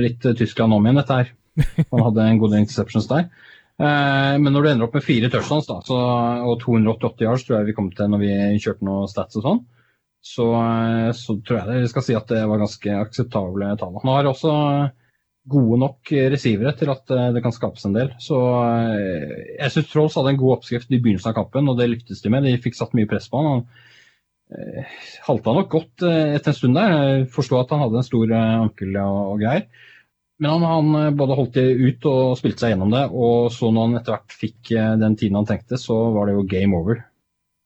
litt 0.01 0.25
Tyskland 0.25 0.73
om 0.73 0.89
igjen, 0.89 0.97
dette 1.03 1.19
her. 1.19 1.31
Han 1.93 2.05
hadde 2.07 2.25
en 2.25 2.41
god 2.41 2.55
del 2.55 2.63
interceptions 2.63 3.09
der. 3.11 3.29
Eh, 3.81 4.35
men 4.37 4.53
når 4.53 4.63
du 4.63 4.69
ender 4.71 4.87
opp 4.87 4.95
med 4.97 5.05
fire 5.05 5.29
touchdowns 5.31 5.69
da, 5.69 5.79
så, 5.85 5.97
og 6.45 6.59
288 6.61 7.25
yards, 7.25 7.45
tror 7.47 7.59
jeg 7.59 7.71
vi 7.71 7.77
kom 7.77 7.89
til 7.95 8.11
når 8.11 8.21
vi 8.21 8.33
kjørte 8.61 8.85
noen 8.85 9.09
stats 9.09 9.39
og 9.39 9.45
sånn, 9.47 9.61
så, 10.21 10.47
eh, 10.59 11.09
så, 11.17 11.37
tror 11.41 11.61
jeg 11.61 11.85
det 11.85 11.93
skal 11.93 12.05
si 12.05 12.17
at 12.17 12.29
det 12.29 12.43
var 12.49 12.61
ganske 12.61 12.97
akseptable 13.07 13.71
tall. 13.81 13.97
Han 14.03 14.13
har 14.13 14.29
også 14.29 14.53
gode 15.49 15.79
nok 15.81 16.11
receivere 16.33 16.73
til 16.77 16.91
at 16.93 17.13
eh, 17.13 17.29
det 17.35 17.43
kan 17.45 17.55
skapes 17.55 17.85
en 17.87 17.95
del. 17.97 18.11
Så 18.21 18.39
jeg 19.57 19.73
syns 19.73 19.89
Trolls 19.91 20.17
hadde 20.19 20.35
en 20.35 20.41
god 20.41 20.57
oppskrift 20.59 20.91
i 20.91 20.99
begynnelsen 20.99 21.31
av 21.31 21.39
kampen, 21.39 21.69
og 21.71 21.79
det 21.79 21.89
lyktes 21.91 22.21
de 22.21 22.33
med. 22.33 22.45
De 22.45 22.59
fikk 22.61 22.77
satt 22.77 22.93
mye 22.97 23.09
press 23.09 23.29
på 23.31 23.41
han. 23.41 23.63
Han 24.51 24.89
halta 25.23 25.53
nok 25.55 25.69
godt 25.71 26.03
etter 26.03 26.51
en 26.51 26.55
stund 26.57 26.75
der. 26.75 27.21
Forsto 27.31 27.55
at 27.55 27.69
han 27.71 27.85
hadde 27.85 28.01
en 28.01 28.03
stor 28.03 28.33
ankel 28.35 28.97
og, 28.99 29.37
greier. 29.39 29.69
Men 30.41 30.49
han, 30.49 30.63
han, 30.63 30.95
eh, 31.05 31.13
både 31.13 31.37
holdt 31.37 31.57
det 31.59 31.67
ut 31.77 32.05
og 32.09 32.37
spilte 32.39 32.63
seg 32.63 32.73
gjennom 32.73 32.93
det, 32.93 33.03
og 33.13 33.51
så 33.53 33.69
når 33.69 33.87
han 33.87 33.97
etter 33.99 34.15
hvert 34.15 34.33
fikk 34.33 34.71
eh, 34.73 34.95
den 34.97 35.17
tiden 35.19 35.37
han 35.37 35.45
tenkte, 35.45 35.77
så 35.77 35.97
var 36.15 36.27
det 36.27 36.33
jo 36.33 36.47
game 36.49 36.77
over. 36.79 37.03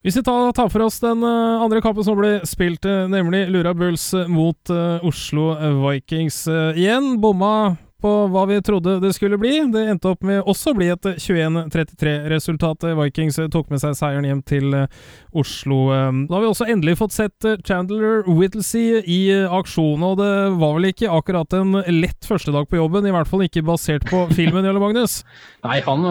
Hvis 0.06 0.20
vi 0.20 0.22
tar, 0.22 0.68
for 0.70 0.84
oss 0.86 1.00
den 1.02 1.24
uh, 1.26 1.64
andre 1.66 1.80
kampen 1.82 2.06
som 2.06 2.20
ble 2.20 2.36
spilt, 2.46 2.86
uh, 2.86 3.08
nemlig 3.10 3.48
Lura 3.50 3.72
Bulls 3.74 4.12
mot 4.30 4.70
uh, 4.70 5.02
Oslo 5.02 5.48
Vikings 5.82 6.44
igjen. 6.78 7.16
Bomma 7.24 7.74
på 8.06 8.14
hva 8.30 8.46
vi 8.50 8.62
trodde 8.66 9.00
det 9.02 9.14
skulle 9.16 9.40
bli. 9.42 9.58
Det 9.74 9.82
endte 9.90 10.12
opp 10.14 10.26
med 10.26 10.44
også 10.46 10.74
å 10.74 10.78
bli 10.78 10.92
et 10.94 11.08
21-33-resultat. 11.22 12.86
Vikings 13.00 13.40
tok 13.54 13.72
med 13.74 13.82
seg 13.82 13.96
seieren 13.98 14.28
hjem 14.28 14.44
til 14.46 14.76
eh, 14.78 15.00
Oslo. 15.36 15.80
Eh, 15.96 16.12
da 16.28 16.38
har 16.38 16.44
vi 16.44 16.52
også 16.52 16.70
endelig 16.70 17.00
fått 17.02 17.16
sett 17.16 17.48
eh, 17.48 17.58
Chandler 17.66 18.28
Whittlesey 18.30 19.02
i 19.02 19.22
aksjon, 19.34 20.04
og 20.06 20.20
det 20.22 20.34
var 20.60 20.76
vel 20.78 20.92
ikke 20.92 21.14
akkurat 21.14 21.58
en 21.58 21.80
lett 21.90 22.30
første 22.30 22.54
dag 22.54 22.70
på 22.70 22.80
jobben, 22.80 23.08
i 23.08 23.16
hvert 23.16 23.32
fall 23.32 23.46
ikke 23.48 23.66
basert 23.66 24.06
på 24.12 24.28
filmen, 24.38 24.68
Jølle 24.68 24.84
Magnus? 24.84 25.24
Nei, 25.66 25.80
han 25.86 26.06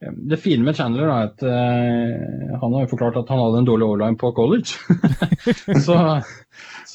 det 0.00 0.36
fine 0.42 0.64
med 0.64 0.76
Chandler 0.76 1.08
er 1.08 1.30
at 1.30 1.42
uh, 1.42 2.56
han 2.60 2.74
har 2.74 2.84
jo 2.84 2.90
forklart 2.90 3.16
at 3.22 3.30
han 3.32 3.40
hadde 3.40 3.62
en 3.62 3.68
dårlig 3.68 3.86
overline 3.86 4.18
på 4.20 4.28
college. 4.36 4.76
så, 5.86 5.96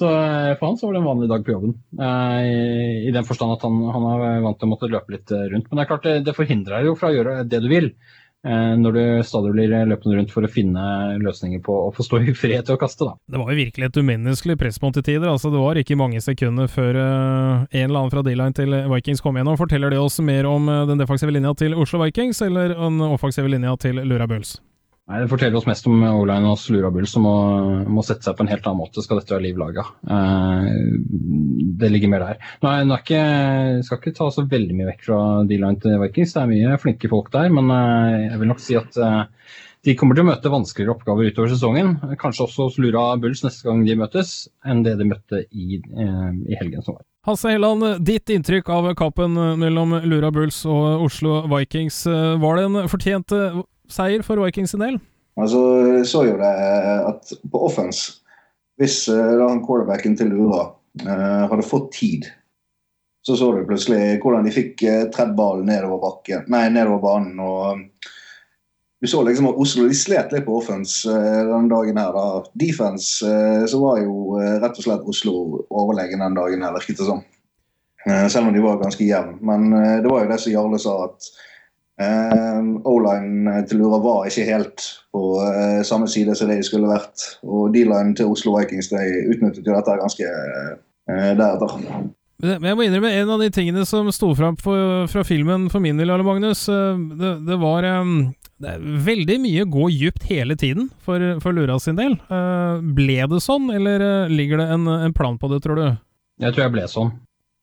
så, 0.01 0.09
for 0.57 0.65
han 0.67 0.79
så 0.79 0.87
var 0.87 0.97
det 0.97 1.01
en 1.03 1.09
vanlig 1.11 1.29
dag 1.31 1.45
på 1.45 1.53
jobben. 1.53 1.75
Uh, 1.99 2.39
i, 2.41 2.57
i, 3.05 3.13
den 3.13 3.27
forstand 3.27 3.55
at 3.55 3.67
han, 3.67 3.77
han 3.93 4.07
er 4.15 4.41
vant 4.43 4.59
til 4.59 4.69
å 4.69 4.73
måtte 4.73 4.89
løpe 4.91 5.15
litt 5.15 5.31
rundt. 5.31 5.69
Men 5.69 5.77
det 5.77 5.85
er 5.85 5.91
klart 5.93 6.09
det, 6.09 6.17
det 6.27 6.37
forhindrer 6.37 6.79
deg 6.79 6.91
jo 6.91 6.97
fra 6.99 7.11
å 7.11 7.15
gjøre 7.15 7.37
det 7.47 7.61
du 7.63 7.69
vil. 7.71 7.93
Eh, 8.41 8.75
når 8.77 8.95
du 8.95 9.01
stadig 9.23 9.51
blir 9.53 9.69
løpende 9.69 10.15
rundt 10.17 10.31
for 10.33 10.41
å 10.41 10.49
finne 10.49 10.83
løsninger 11.21 11.61
på 11.61 11.75
å 11.77 11.91
få 11.93 12.05
stå 12.07 12.23
i 12.25 12.33
fred 12.33 12.65
til 12.65 12.73
å 12.73 12.79
kaste. 12.81 13.05
Da. 13.05 13.13
Det 13.29 13.41
var 13.41 13.51
jo 13.53 13.59
virkelig 13.59 13.89
et 13.89 13.99
umenneskelig 14.01 14.57
pressmål 14.57 14.95
til 14.97 15.05
tider. 15.11 15.27
altså 15.29 15.51
Det 15.53 15.61
var 15.61 15.77
ikke 15.77 15.99
mange 15.99 16.23
sekunder 16.25 16.71
før 16.71 16.97
en 16.97 17.67
eller 17.69 17.99
annen 17.99 18.13
fra 18.13 18.25
D-line 18.25 18.57
til 18.57 18.73
Vikings 18.95 19.21
kom 19.21 19.37
gjennom. 19.37 19.59
Forteller 19.61 19.93
det 19.93 20.01
oss 20.01 20.17
mer 20.25 20.49
om 20.49 20.65
den 20.89 20.97
defensive 20.97 21.37
linja 21.37 21.53
til 21.53 21.77
Oslo 21.77 22.01
Vikings 22.01 22.41
eller 22.41 22.73
den 22.73 22.99
offensive 23.11 23.51
linja 23.51 23.77
til 23.77 24.01
Lura 24.01 24.25
Bulls? 24.25 24.57
Nei, 25.11 25.25
Det 25.25 25.31
forteller 25.31 25.59
oss 25.59 25.67
mest 25.67 25.87
om 25.89 26.03
O-line 26.07 26.47
og 26.47 26.59
Slurabull 26.59 27.07
som 27.09 27.25
må, 27.27 27.35
må, 27.91 28.03
sette 28.05 28.23
seg 28.23 28.37
på 28.37 28.45
en 28.45 28.51
helt 28.51 28.67
annen 28.67 28.79
måte 28.79 29.03
skal 29.03 29.19
dette 29.19 29.33
være 29.35 29.43
liv 29.43 29.57
laga. 29.59 29.83
Eh, 30.07 30.69
det 31.81 31.89
ligger 31.91 32.13
mer 32.13 32.23
der. 32.29 32.45
Nei, 32.63 32.77
det 32.87 32.99
ikke, 33.01 33.23
skal 33.87 33.99
ikke 33.99 34.13
ta 34.15 34.29
så 34.31 34.45
veldig 34.47 34.77
mye 34.77 34.91
vekk 34.93 35.03
fra 35.09 35.19
D-line 35.49 35.81
til 35.83 35.97
Vikings. 36.05 36.35
Det 36.37 36.43
er 36.43 36.51
mye 36.53 36.77
flinke 36.79 37.11
folk 37.11 37.27
der, 37.33 37.51
men 37.51 37.67
eh, 37.75 38.29
jeg 38.29 38.39
vil 38.39 38.51
nok 38.53 38.63
si 38.63 38.77
at 38.79 38.99
eh, 39.03 39.49
de 39.83 39.95
kommer 39.99 40.15
til 40.15 40.23
å 40.23 40.29
møte 40.29 40.53
vanskeligere 40.53 40.93
oppgaver 40.95 41.33
utover 41.33 41.51
sesongen. 41.51 41.91
Kanskje 42.21 42.45
også 42.45 42.69
hos 42.69 42.79
Bulls 43.19 43.43
neste 43.43 43.67
gang 43.67 43.83
de 43.83 43.97
møtes, 43.99 44.45
enn 44.63 44.85
det 44.85 44.95
de 44.99 45.09
møtte 45.09 45.41
i, 45.51 45.81
i 45.81 46.59
helgen 46.59 46.85
som 46.85 46.95
var. 46.95 47.03
Hasse 47.25 47.49
Helland, 47.49 47.83
ditt 48.05 48.29
inntrykk 48.29 48.69
av 48.69 48.91
kampen 48.97 49.33
mellom 49.59 49.97
Lura 50.05 50.29
Bulls 50.31 50.61
og 50.69 51.07
Oslo 51.09 51.41
Vikings. 51.49 52.03
Var 52.05 52.61
det 52.61 52.67
en 52.69 52.93
fortjent 52.93 53.35
seier 53.93 54.23
for 54.25 54.41
Vikings 54.41 54.73
sin 54.73 54.83
del? 54.83 54.99
Altså, 55.39 55.61
jeg 55.95 56.07
så 56.11 56.25
jo 56.27 56.35
det 56.39 56.49
eh, 56.49 57.07
at 57.07 57.33
på 57.51 57.63
offense, 57.67 58.17
hvis 58.81 59.05
uh, 59.11 59.39
han 59.45 59.61
quarterbacken 59.63 60.15
til 60.17 60.31
Lura 60.33 60.63
uh, 61.05 61.43
hadde 61.51 61.67
fått 61.67 61.91
tid, 61.95 62.27
så 63.21 63.35
så 63.37 63.51
du 63.53 63.61
plutselig 63.69 64.17
hvordan 64.23 64.47
de 64.47 64.53
fikk 64.53 64.81
tredd 65.13 65.35
ballen 65.37 65.67
nedover 65.69 66.01
bakken, 66.01 66.47
nei, 66.49 66.65
nedover 66.73 67.03
banen. 67.03 67.37
og 67.39 67.83
du 69.01 69.07
så 69.09 69.21
liksom 69.25 69.51
at 69.51 69.59
Oslo 69.61 69.85
de 69.89 69.97
slet 69.97 70.33
litt 70.33 70.45
på 70.45 70.55
offense 70.57 71.09
den 71.09 71.69
dagen 71.69 71.97
her. 72.01 72.13
da. 72.13 72.41
Defense 72.57 73.29
så 73.69 73.79
var 73.81 74.01
jo 74.01 74.37
rett 74.61 74.77
og 74.77 74.85
slett 74.85 75.05
Oslo 75.09 75.33
overlegen 75.69 76.21
den 76.21 76.37
dagen 76.37 76.65
her, 76.65 76.73
virket 76.73 76.97
det 77.01 77.07
som. 77.07 77.21
selv 78.05 78.49
om 78.49 78.53
de 78.53 78.61
var 78.61 78.81
ganske 78.81 79.05
jevne. 79.05 79.37
Men 79.41 79.69
det 80.01 80.09
var 80.09 80.25
jo 80.25 80.29
det 80.29 80.37
som 80.41 80.53
Jarle 80.53 80.81
sa, 80.81 80.97
at 81.07 81.31
O-line 82.87 83.61
til 83.69 83.81
Lura 83.81 83.99
var 84.03 84.29
ikke 84.29 84.47
helt 84.47 84.85
på 85.13 85.21
uh, 85.41 85.81
samme 85.87 86.07
side 86.11 86.35
som 86.37 86.49
det 86.49 86.61
de 86.61 86.65
skulle 86.67 86.89
vært. 86.91 87.27
Og 87.43 87.73
D-line 87.75 88.15
til 88.17 88.31
Oslo 88.31 88.55
Vikings 88.57 88.91
de 88.93 89.03
utnyttet 89.33 89.67
jo 89.67 89.75
dette 89.75 89.99
ganske 90.01 90.31
uh, 90.31 90.73
deretter. 91.11 91.77
Men 92.41 92.71
jeg 92.71 92.77
må 92.77 92.85
innrømme 92.87 93.11
en 93.13 93.31
av 93.35 93.41
de 93.43 93.51
tingene 93.53 93.83
som 93.85 94.07
sto 94.13 94.31
fram 94.37 94.55
fra 94.57 95.23
filmen 95.27 95.67
for 95.69 95.83
min 95.83 95.99
del, 96.01 96.09
Arle 96.09 96.25
Magnus. 96.25 96.63
Eh, 96.73 97.01
det, 97.19 97.35
det 97.45 97.57
var 97.61 97.85
um, 98.01 98.31
det 98.61 98.77
veldig 99.05 99.37
mye 99.43 99.67
gå 99.69 99.89
dypt 99.93 100.25
hele 100.31 100.57
tiden 100.57 100.89
for, 101.05 101.21
for 101.43 101.53
Lura 101.53 101.77
sin 101.81 101.99
del. 101.99 102.17
Uh, 102.33 102.81
ble 102.97 103.19
det 103.29 103.43
sånn, 103.45 103.69
eller 103.75 104.31
ligger 104.31 104.63
det 104.63 104.71
en, 104.73 104.89
en 104.89 105.13
plan 105.13 105.37
på 105.37 105.51
det, 105.53 105.61
tror 105.65 105.77
du? 105.77 105.85
Jeg 106.41 106.55
tror 106.55 106.65
jeg 106.65 106.75
ble 106.79 106.87
sånn. 106.89 107.13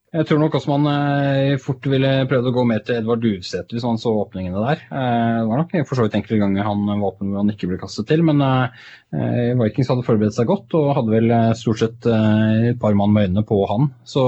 Jeg 0.08 0.24
tror 0.24 0.38
nok 0.40 0.54
også 0.56 0.72
man 0.72 0.86
eh, 0.88 1.58
fort 1.60 1.84
ville 1.92 2.08
prøvd 2.30 2.46
å 2.48 2.52
gå 2.56 2.62
mer 2.64 2.78
til 2.80 2.96
Edvard 2.96 3.20
Duvsæter 3.20 3.76
hvis 3.76 3.84
man 3.84 3.98
så 4.00 4.14
åpningene 4.16 4.62
der. 4.64 4.80
Eh, 4.88 5.34
det 5.42 5.50
var 5.50 5.60
nok 5.60 5.74
for 5.82 5.98
så 5.98 6.06
vidt 6.06 6.16
enkelte 6.16 6.38
ganger 6.40 6.64
han 6.64 6.86
var 6.88 7.02
åpen 7.10 7.28
hvor 7.28 7.42
han 7.42 7.52
ikke 7.52 7.68
ble 7.68 7.76
kastet 7.82 8.08
til, 8.08 8.24
men 8.24 8.40
eh, 8.40 9.52
Vikings 9.60 9.92
hadde 9.92 10.06
forberedt 10.06 10.38
seg 10.38 10.48
godt 10.48 10.78
og 10.80 10.94
hadde 10.96 11.12
vel 11.12 11.36
stort 11.60 11.82
sett 11.82 12.08
et 12.08 12.80
par 12.80 12.96
mann 12.96 13.12
med 13.12 13.28
øynene 13.28 13.44
på 13.52 13.60
han. 13.68 13.90
Så 14.08 14.24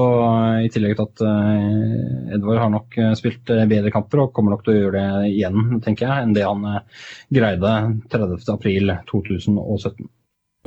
i 0.67 0.69
tillegg 0.75 1.01
til 1.01 1.09
at 1.09 1.25
Edvard 2.37 2.65
har 2.67 2.77
nok 2.77 3.01
spilt 3.17 3.49
bedre 3.49 3.95
kamper 3.95 4.27
og 4.27 4.35
kommer 4.37 4.59
nok 4.59 4.67
til 4.67 4.77
å 4.77 4.79
gjøre 4.83 5.01
det 5.01 5.33
igjen, 5.33 5.81
tenker 5.81 6.11
jeg, 6.11 6.27
enn 6.27 6.37
det 6.37 6.45
han 6.45 6.69
greide 7.33 7.77
30.4.2017. 8.13 10.13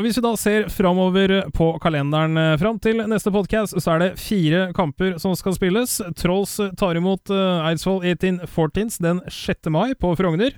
Hvis 0.01 0.17
vi 0.17 0.21
da 0.25 0.31
ser 0.33 0.63
framover 0.73 1.31
på 1.53 1.67
kalenderen 1.77 2.33
eh, 2.41 2.55
fram 2.57 2.79
til 2.81 3.03
neste 3.05 3.29
podkast, 3.29 3.75
så 3.77 3.91
er 3.93 3.99
det 4.01 4.15
fire 4.17 4.63
kamper 4.73 5.19
som 5.21 5.35
skal 5.37 5.53
spilles. 5.53 5.99
Trolls 6.17 6.55
tar 6.81 6.97
imot 6.97 7.29
uh, 7.29 7.61
Eidsvoll 7.67 8.01
1814 8.01 8.97
den 9.05 9.19
6. 9.29 9.69
mai 9.69 9.93
på 9.93 10.15
Frogner. 10.17 10.55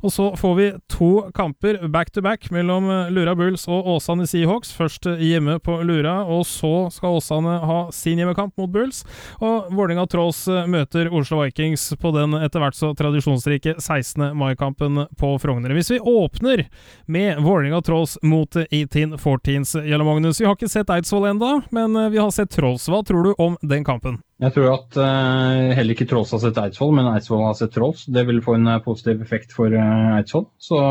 Og 0.00 0.14
så 0.14 0.30
får 0.40 0.54
vi 0.56 0.68
to 0.88 1.10
kamper 1.36 1.82
back 1.92 2.14
to 2.16 2.22
back 2.24 2.48
mellom 2.48 2.88
eh, 2.88 3.10
Lura 3.12 3.34
Bulls 3.36 3.66
og 3.68 3.90
Åsane 3.92 4.24
Seahawks. 4.24 4.72
Først 4.72 5.10
hjemme 5.20 5.58
på 5.60 5.76
Lura, 5.84 6.22
og 6.24 6.46
så 6.48 6.88
skal 6.88 7.18
Åsane 7.20 7.58
ha 7.68 7.78
sin 7.92 8.16
hjemmekamp 8.16 8.56
mot 8.56 8.72
Bulls. 8.72 9.02
Og 9.42 9.68
Vålerenga 9.68 10.08
Trolls 10.08 10.40
møter 10.64 11.12
Oslo 11.12 11.42
Vikings 11.42 11.90
på 12.00 12.14
den 12.16 12.38
etter 12.40 12.64
hvert 12.64 12.80
så 12.80 12.94
tradisjonsrike 12.96 13.76
16. 13.76 14.30
mai-kampen 14.32 15.04
på 15.20 15.36
Frogner. 15.44 15.76
Hvis 15.76 15.92
vi 15.92 16.00
åpner 16.00 16.64
med 17.04 17.44
Vålerenga 17.44 17.84
Trolls 17.84 18.16
mot 18.24 18.56
1814s, 18.86 19.74
Jelle 19.88 20.06
Magnus. 20.06 20.40
Vi 20.40 20.46
har 20.46 20.56
ikke 20.56 20.70
sett 20.70 20.90
Eidsvoll 20.94 21.28
enda, 21.30 21.58
men 21.74 21.96
eh, 21.96 22.08
vi 22.14 22.20
har 22.22 22.30
sett 22.34 22.52
Trolls. 22.54 22.86
Hva 22.88 23.02
tror 23.06 23.28
du 23.28 23.32
om 23.42 23.58
den 23.62 23.86
kampen? 23.86 24.20
Jeg 24.38 24.54
tror 24.54 24.70
at 24.76 24.98
uh, 25.00 25.74
heller 25.74 25.96
ikke 25.96 26.06
Trolls 26.06 26.30
har 26.36 26.44
sett 26.44 26.58
Eidsvoll, 26.62 26.94
men 26.94 27.10
Eidsvoll 27.10 27.46
har 27.46 27.56
sett 27.58 27.74
Trolls. 27.74 28.06
Det 28.06 28.26
vil 28.28 28.42
få 28.44 28.58
en 28.58 28.70
uh, 28.70 28.80
positiv 28.84 29.22
effekt 29.24 29.54
for 29.56 29.74
uh, 29.74 30.18
Eidsvoll. 30.18 30.46
Så 30.62 30.82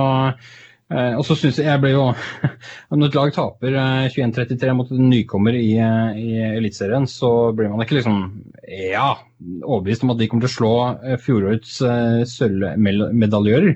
Eh, 0.88 1.14
og 1.20 1.26
så 1.28 1.36
synes 1.36 1.58
jeg 1.60 1.68
jeg 1.68 1.80
ble 1.84 1.90
jo 1.92 2.04
Når 2.96 3.10
et 3.10 3.16
lag 3.18 3.32
taper 3.36 3.74
eh, 3.76 4.06
21-33 4.14 4.76
mot 4.78 4.92
en 4.96 5.10
nykommer 5.12 5.58
i, 5.60 5.74
eh, 5.84 6.20
i 6.22 6.30
Eliteserien, 6.62 7.04
så 7.12 7.52
blir 7.56 7.74
man 7.74 7.84
ikke 7.84 7.98
liksom 7.98 8.22
ja, 8.72 9.10
overbevist 9.66 10.06
om 10.06 10.14
at 10.14 10.22
de 10.22 10.30
kommer 10.32 10.48
til 10.48 10.54
å 10.54 10.56
slå 10.56 10.72
eh, 11.02 11.20
fjorårets 11.20 11.74
eh, 11.84 12.22
sølvmedaljører. 12.32 13.76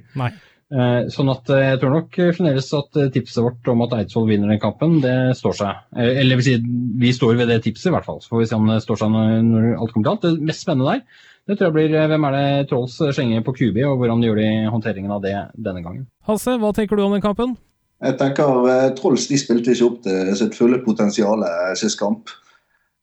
Eh, 0.72 1.10
sånn 1.12 1.32
at 1.34 1.50
eh, 1.52 1.66
jeg 1.74 1.80
tror 1.82 1.92
nok 1.98 2.14
fremdeles 2.38 2.70
at 2.78 3.00
eh, 3.02 3.10
tipset 3.12 3.44
vårt 3.44 3.72
om 3.74 3.82
at 3.84 3.96
Eidsvoll 3.98 4.30
vinner 4.30 4.54
den 4.54 4.62
kampen, 4.62 5.00
det 5.04 5.16
står 5.36 5.58
seg. 5.58 5.82
Eh, 5.98 6.22
Eller 6.22 6.40
vil 6.40 6.48
si, 6.48 6.54
vi 7.02 7.12
står 7.16 7.36
ved 7.42 7.52
det 7.52 7.60
tipset 7.66 7.90
i 7.90 7.96
hvert 7.96 8.08
fall. 8.08 8.22
Så 8.24 8.32
får 8.32 8.44
vi 8.44 8.48
se 8.52 8.60
om 8.60 8.70
det 8.72 8.80
står 8.86 9.02
seg 9.02 9.12
når, 9.12 9.68
alt 9.76 9.92
kommer 9.92 10.08
til 10.08 10.14
alt. 10.14 10.28
Det 10.30 10.48
mest 10.52 10.64
spennende 10.64 10.94
der, 10.94 11.26
det 11.50 11.58
tror 11.58 11.68
jeg 11.68 11.76
blir 11.76 11.98
eh, 11.98 12.08
hvem 12.12 12.30
er 12.30 12.38
det 12.38 12.70
Trolls 12.70 12.96
slenger 13.18 13.44
på 13.44 13.56
QB, 13.58 13.82
og 13.90 13.98
hvordan 14.00 14.24
gjør 14.24 14.40
de 14.40 14.48
håndteringen 14.72 15.12
av 15.12 15.26
det 15.26 15.36
denne 15.58 15.84
gangen. 15.84 16.08
Hasse, 16.30 16.56
hva 16.62 16.72
tenker 16.78 16.96
du 16.96 17.04
om 17.04 17.18
den 17.18 17.26
kampen? 17.26 17.58
Jeg 18.02 18.18
tenker 18.18 18.70
eh, 18.72 18.88
Trolls 18.98 19.28
de 19.30 19.38
spilte 19.42 19.76
ikke 19.76 19.90
opp 19.90 20.00
til 20.08 20.32
sitt 20.40 20.56
fulle 20.58 20.80
potensial 20.86 21.44
eh, 21.46 21.74
sist 21.78 22.00
kamp. 22.00 22.32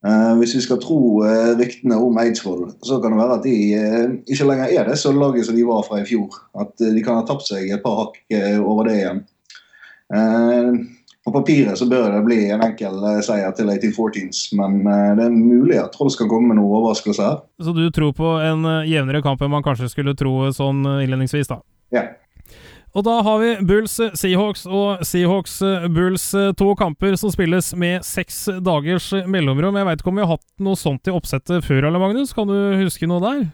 Eh, 0.06 0.34
hvis 0.38 0.54
vi 0.54 0.60
skal 0.62 0.78
tro 0.78 1.24
eh, 1.26 1.56
ryktene 1.58 1.96
om 1.98 2.18
Eidsvoll, 2.22 2.68
så 2.86 3.00
kan 3.02 3.14
det 3.14 3.18
være 3.18 3.38
at 3.40 3.46
de 3.46 3.54
eh, 3.74 4.04
ikke 4.30 4.46
lenger 4.46 4.70
er 4.70 4.86
det 4.86 4.98
så 5.00 5.10
laget 5.10 5.48
som 5.48 5.56
de 5.58 5.64
var 5.66 5.82
fra 5.88 5.98
i 5.98 6.06
fjor. 6.06 6.36
At 6.60 6.70
de 6.78 7.02
kan 7.02 7.18
ha 7.18 7.24
tapt 7.26 7.48
seg 7.48 7.72
et 7.74 7.82
par 7.82 8.04
hakk 8.04 8.20
over 8.62 8.86
det 8.86 9.00
igjen. 9.00 9.24
På 11.26 11.32
papiret 11.34 11.76
så 11.76 11.84
bør 11.90 12.06
det 12.14 12.20
bli 12.24 12.38
en 12.54 12.62
enkel 12.64 13.02
seier 13.26 13.50
til 13.56 13.68
1814s, 13.68 14.46
men 14.56 14.78
det 15.18 15.26
er 15.26 15.34
mulig 15.34 15.76
at 15.76 15.90
Trolls 15.92 16.16
kan 16.16 16.30
komme 16.30 16.48
med 16.48 16.56
noen 16.60 16.78
overraskelser 16.78 17.26
her. 17.26 17.42
Så 17.60 17.74
du 17.76 17.82
tror 17.92 18.14
på 18.16 18.30
en 18.40 18.64
jevnere 18.88 19.20
kamp 19.26 19.42
enn 19.44 19.52
man 19.52 19.66
kanskje 19.66 19.90
skulle 19.92 20.16
tro 20.16 20.46
sånn 20.56 20.86
innledningsvis, 20.86 21.50
da? 21.50 21.60
Ja. 21.92 22.06
Og 22.96 23.04
da 23.04 23.18
har 23.22 23.42
vi 23.42 23.50
Bulls 23.68 23.98
Seahawks 24.16 24.64
og 24.64 25.04
Seahawks 25.06 25.58
Bulls 25.92 26.30
to 26.58 26.72
kamper 26.78 27.18
som 27.20 27.32
spilles 27.34 27.70
med 27.78 28.06
seks 28.06 28.46
dagers 28.64 29.10
mellomrom. 29.28 29.76
Jeg 29.76 29.88
veit 29.90 30.02
ikke 30.02 30.12
om 30.12 30.20
vi 30.20 30.24
har 30.24 30.36
hatt 30.38 30.46
noe 30.64 30.78
sånt 30.78 31.10
i 31.10 31.14
oppsettet 31.14 31.66
før, 31.68 31.90
eller 31.90 32.02
Magnus? 32.02 32.32
Kan 32.36 32.48
du 32.50 32.56
huske 32.80 33.06
noe 33.10 33.22
der? 33.22 33.44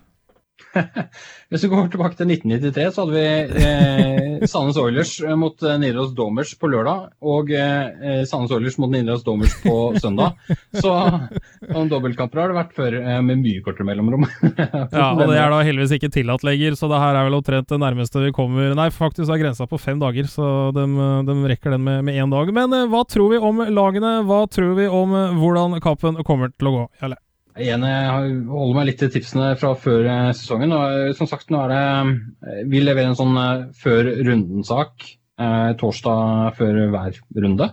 Hvis 1.53 1.65
vi 1.65 1.71
går 1.73 1.91
tilbake 1.93 2.19
til 2.19 2.31
1993, 2.33 2.87
så 2.95 3.05
hadde 3.05 3.15
vi 3.17 3.65
eh, 3.65 4.47
Sandnes 4.51 4.79
Oilers 4.81 5.13
mot 5.39 5.63
eh, 5.63 5.77
Nidaros 5.81 6.15
Domers 6.17 6.55
på 6.59 6.71
lørdag, 6.73 7.09
og 7.25 7.53
eh, 7.55 8.23
Sandnes 8.29 8.55
Oilers 8.57 8.79
mot 8.83 8.93
Nidaros 8.93 9.25
Domers 9.27 9.55
på 9.63 9.77
søndag. 10.03 10.39
Så 10.75 10.93
noen 11.71 11.91
dobbeltkamper 11.93 12.43
har 12.43 12.53
det 12.53 12.59
vært 12.59 12.75
før, 12.77 12.99
eh, 13.01 13.21
med 13.25 13.43
mye 13.45 13.63
kortere 13.65 13.89
mellomrom. 13.89 14.27
Ja, 14.95 15.11
og 15.13 15.25
det 15.29 15.37
er 15.39 15.51
da 15.51 15.61
heldigvis 15.67 15.95
ikke 15.97 16.11
tillatt 16.13 16.45
lenger, 16.47 16.77
så 16.79 16.89
det 16.91 16.99
her 17.01 17.17
er 17.19 17.27
vel 17.27 17.37
omtrent 17.39 17.69
det 17.71 17.79
nærmeste 17.81 18.21
vi 18.23 18.33
kommer 18.35 18.75
Nei, 18.77 18.89
faktisk 18.95 19.31
er 19.33 19.41
grensa 19.41 19.67
på 19.71 19.79
fem 19.81 20.01
dager, 20.03 20.29
så 20.31 20.71
de, 20.75 20.85
de 21.27 21.37
rekker 21.51 21.75
den 21.75 21.85
med, 21.87 22.05
med 22.07 22.19
én 22.21 22.33
dag. 22.33 22.51
Men 22.55 22.75
eh, 22.77 22.87
hva 22.91 23.05
tror 23.09 23.33
vi 23.33 23.41
om 23.43 23.63
lagene? 23.75 24.17
Hva 24.29 24.45
tror 24.51 24.75
vi 24.79 24.89
om 24.91 25.15
eh, 25.19 25.37
hvordan 25.41 25.79
kampen 25.85 26.21
kommer 26.27 26.53
til 26.55 26.71
å 26.71 26.75
gå? 26.79 26.85
Jarle? 27.03 27.21
Igjen, 27.55 27.85
jeg 27.87 28.39
holder 28.51 28.75
meg 28.75 28.87
litt 28.89 28.97
til 28.99 29.11
tipsene 29.15 29.53
fra 29.59 29.77
før 29.79 30.09
eh, 30.11 30.31
sesongen. 30.35 30.73
og 30.75 30.95
eh, 31.05 31.13
som 31.15 31.29
sagt, 31.31 31.53
nå 31.55 31.61
er 31.63 31.71
det 31.71 31.83
eh, 32.51 32.63
Vi 32.67 32.81
leverer 32.83 33.13
en 33.13 33.19
sånn 33.19 33.37
før 33.79 34.09
runden-sak 34.27 35.05
eh, 35.07 35.71
torsdag 35.79 36.57
før 36.59 36.81
hver 36.91 37.21
runde. 37.45 37.69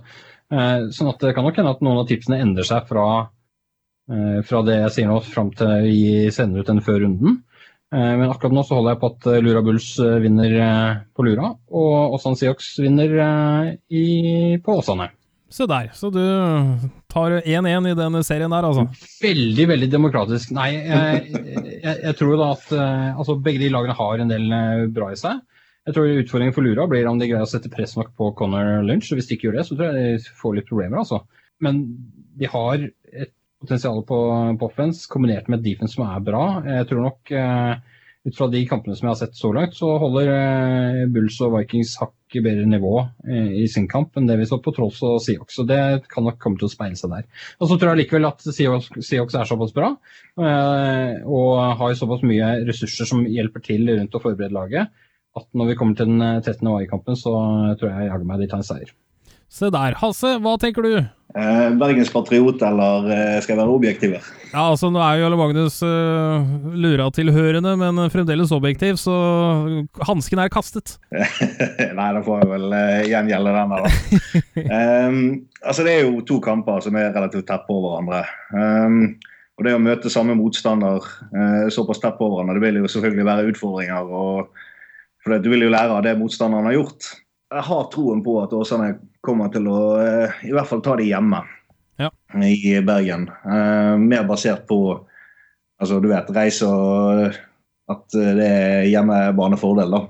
Eh, 0.54 0.90
sånn 0.94 1.10
at 1.10 1.26
det 1.26 1.32
kan 1.34 1.48
nok 1.48 1.58
hende 1.58 1.74
at 1.74 1.82
noen 1.82 2.04
av 2.04 2.12
tipsene 2.12 2.38
endrer 2.44 2.68
seg 2.68 2.86
fra, 2.92 3.08
eh, 4.14 4.44
fra 4.46 4.62
det 4.68 4.76
jeg 4.84 4.94
sier 5.00 5.10
nå, 5.10 5.18
fram 5.26 5.50
til 5.58 5.88
vi 5.88 6.04
sender 6.36 6.62
ut 6.62 6.70
den 6.70 6.84
før 6.86 7.02
runden. 7.08 7.42
Men 7.92 8.30
akkurat 8.32 8.54
nå 8.56 8.62
så 8.64 8.78
holder 8.78 8.94
jeg 8.94 9.00
på 9.02 9.08
at 9.10 9.26
Lura 9.44 9.62
Bulls 9.68 9.88
vinner 10.24 10.54
på 11.12 11.26
Lura, 11.28 11.50
og 11.76 12.14
Åsan 12.16 12.38
Seahawks 12.40 12.70
vinner 12.80 13.12
i, 13.92 14.06
på 14.64 14.78
Åsane. 14.80 15.10
Se 15.52 15.68
der, 15.68 15.90
så 15.92 16.08
du 16.08 16.22
tar 17.12 17.38
1-1 17.42 17.90
i 17.92 17.96
den 17.98 18.18
serien 18.26 18.54
der, 18.54 18.68
altså. 18.68 18.88
Veldig, 19.22 19.68
veldig 19.74 19.90
demokratisk. 19.92 20.54
Nei, 20.56 20.70
jeg, 20.78 21.32
jeg, 21.84 21.96
jeg 22.06 22.18
tror 22.20 22.38
da 22.40 22.50
at 22.56 22.74
eh, 22.76 23.08
altså 23.12 23.38
begge 23.44 23.64
de 23.64 23.72
lagene 23.74 23.98
har 23.98 24.24
en 24.24 24.32
del 24.32 24.48
eh, 24.56 24.86
bra 24.96 25.12
i 25.12 25.20
seg. 25.20 25.44
Jeg 25.88 25.98
tror 25.98 26.22
utfordringen 26.22 26.56
for 26.56 26.66
Lura 26.66 26.86
blir 26.90 27.10
om 27.10 27.20
de 27.20 27.28
greier 27.30 27.44
å 27.44 27.50
sette 27.50 27.72
press 27.74 27.96
nok 27.98 28.12
på 28.18 28.32
Connor 28.38 28.84
Lynch. 28.86 29.10
og 29.12 29.20
Hvis 29.20 29.30
de 29.30 29.38
ikke 29.38 29.50
gjør 29.50 29.60
det, 29.60 29.68
så 29.68 29.78
tror 29.78 29.90
jeg 29.90 30.18
de 30.22 30.34
får 30.42 30.58
litt 30.58 30.70
problemer. 30.70 31.02
altså. 31.02 31.24
Men 31.62 31.84
de 32.38 32.50
har 32.50 32.86
et 32.86 33.34
potensial 33.62 34.04
på, 34.08 34.20
på 34.58 34.70
offense 34.70 35.10
kombinert 35.10 35.50
med 35.50 35.62
et 35.62 35.72
defense 35.72 35.98
som 35.98 36.06
er 36.08 36.22
bra. 36.26 36.46
Jeg 36.66 36.90
tror 36.90 37.04
nok 37.08 37.34
eh, 37.34 37.74
ut 38.28 38.38
fra 38.38 38.48
de 38.54 38.62
kampene 38.70 38.94
som 38.98 39.08
jeg 39.08 39.12
har 39.16 39.20
sett 39.24 39.38
så 39.38 39.50
langt, 39.56 39.74
så 39.78 39.96
holder 40.02 40.30
eh, 40.30 41.00
Bulls 41.10 41.40
og 41.42 41.56
Vikings 41.56 41.96
hakket 41.98 42.46
bedre 42.46 42.68
nivå 42.70 42.94
eh, 43.26 43.50
i 43.64 43.66
sin 43.72 43.88
kamp 43.90 44.18
enn 44.18 44.28
det 44.30 44.38
vi 44.38 44.46
så 44.50 44.60
på 44.62 44.74
Trolls 44.76 45.00
og 45.08 45.18
Seahawks. 45.26 45.58
Så 45.58 45.66
det 45.70 45.80
kan 46.12 46.28
nok 46.28 46.38
komme 46.42 46.62
til 46.62 46.70
å 46.70 46.74
speile 46.74 47.00
seg 47.00 47.16
der. 47.16 47.26
Og 47.58 47.72
så 47.72 47.80
tror 47.82 47.94
jeg 47.94 48.04
likevel 48.04 48.30
at 48.30 48.46
Seahawks, 48.46 49.10
er 49.10 49.50
såpass 49.50 49.74
bra 49.74 49.96
eh, 50.38 51.22
og 51.26 51.54
har 51.82 51.98
såpass 51.98 52.26
mye 52.28 52.54
ressurser 52.70 53.10
som 53.10 53.26
hjelper 53.26 53.66
til 53.66 53.90
rundt 53.90 54.18
å 54.18 54.22
forberede 54.22 54.54
laget, 54.54 54.94
at 55.38 55.48
når 55.58 55.72
vi 55.72 55.80
kommer 55.80 55.98
til 55.98 56.12
den 56.14 56.22
eh, 56.28 56.42
13. 56.44 56.62
mai-kampen, 56.68 57.18
så 57.18 57.34
tror 57.82 57.90
jeg 57.90 58.12
jaggu 58.12 58.30
meg 58.30 58.44
de 58.44 58.52
tar 58.52 58.62
en 58.62 58.70
seier. 58.70 58.94
Se 59.52 59.68
der. 59.68 59.98
Hasse, 60.00 60.38
hva 60.40 60.54
tenker 60.60 60.86
du? 60.86 60.94
Eh, 61.32 61.66
Bergens 61.80 62.12
Patriot, 62.12 62.60
eller 62.64 63.08
eh, 63.12 63.38
skal 63.44 63.54
jeg 63.54 63.60
være 63.60 63.74
objektiv 63.76 64.14
her? 64.16 64.30
Ja, 64.52 64.66
altså 64.66 64.90
Nå 64.92 65.00
er 65.00 65.16
jo 65.16 65.26
Jarle 65.26 65.40
Magnus 65.40 65.78
eh, 65.88 66.54
Lura-tilhørende, 66.84 67.74
men 67.80 68.00
fremdeles 68.12 68.52
objektiv, 68.56 68.98
så 69.00 69.16
hansken 70.08 70.42
er 70.44 70.52
kastet. 70.52 70.98
Nei, 72.00 72.08
da 72.16 72.24
får 72.24 72.44
jeg 72.44 72.50
vel 72.52 72.78
eh, 72.80 73.10
gjengjelde 73.12 73.56
den 73.58 73.76
da. 73.76 73.92
um, 75.12 75.22
altså, 75.68 75.88
det 75.88 75.98
er 75.98 76.02
jo 76.08 76.24
to 76.28 76.40
kamper 76.44 76.84
som 76.88 77.00
er 77.00 77.12
relativt 77.12 77.48
tett 77.52 77.68
på 77.68 77.80
hverandre. 77.84 78.24
Um, 78.56 79.04
og 79.60 79.68
det 79.68 79.76
å 79.78 79.84
møte 79.84 80.12
samme 80.12 80.34
motstander 80.40 81.04
eh, 81.36 81.68
såpass 81.76 82.00
tett 82.02 82.16
på 82.18 82.32
hverandre, 82.32 82.56
det 82.58 82.66
vil 82.66 82.82
jo 82.82 82.92
selvfølgelig 82.92 83.28
være 83.28 83.52
utfordringer. 83.52 84.16
Og, 84.16 84.68
for 85.22 85.44
du 85.44 85.52
vil 85.52 85.68
jo 85.68 85.76
lære 85.76 86.00
av 86.00 86.04
det 86.08 86.16
motstanderen 86.20 86.72
har 86.72 86.80
gjort. 86.80 87.12
Jeg 87.52 87.68
har 87.68 87.88
troen 87.92 88.24
på 88.26 88.40
at 88.42 88.56
Åsane 88.56 88.94
kommer 89.22 89.52
til 89.54 89.68
å 89.70 89.80
uh, 90.02 90.40
i 90.48 90.52
hvert 90.54 90.68
fall 90.70 90.82
ta 90.86 90.96
det 91.00 91.06
hjemme 91.10 91.44
Ja. 92.02 92.10
i 92.42 92.80
Bergen. 92.82 93.28
Uh, 93.46 93.98
mer 94.02 94.24
basert 94.30 94.66
på 94.70 94.80
altså 95.82 96.00
du 96.02 96.08
vet, 96.12 96.30
reise 96.34 96.66
og 96.70 97.34
at 97.92 98.06
det 98.14 98.46
er 98.48 98.84
hjemmebanefordel. 98.90 99.92
da. 99.92 100.04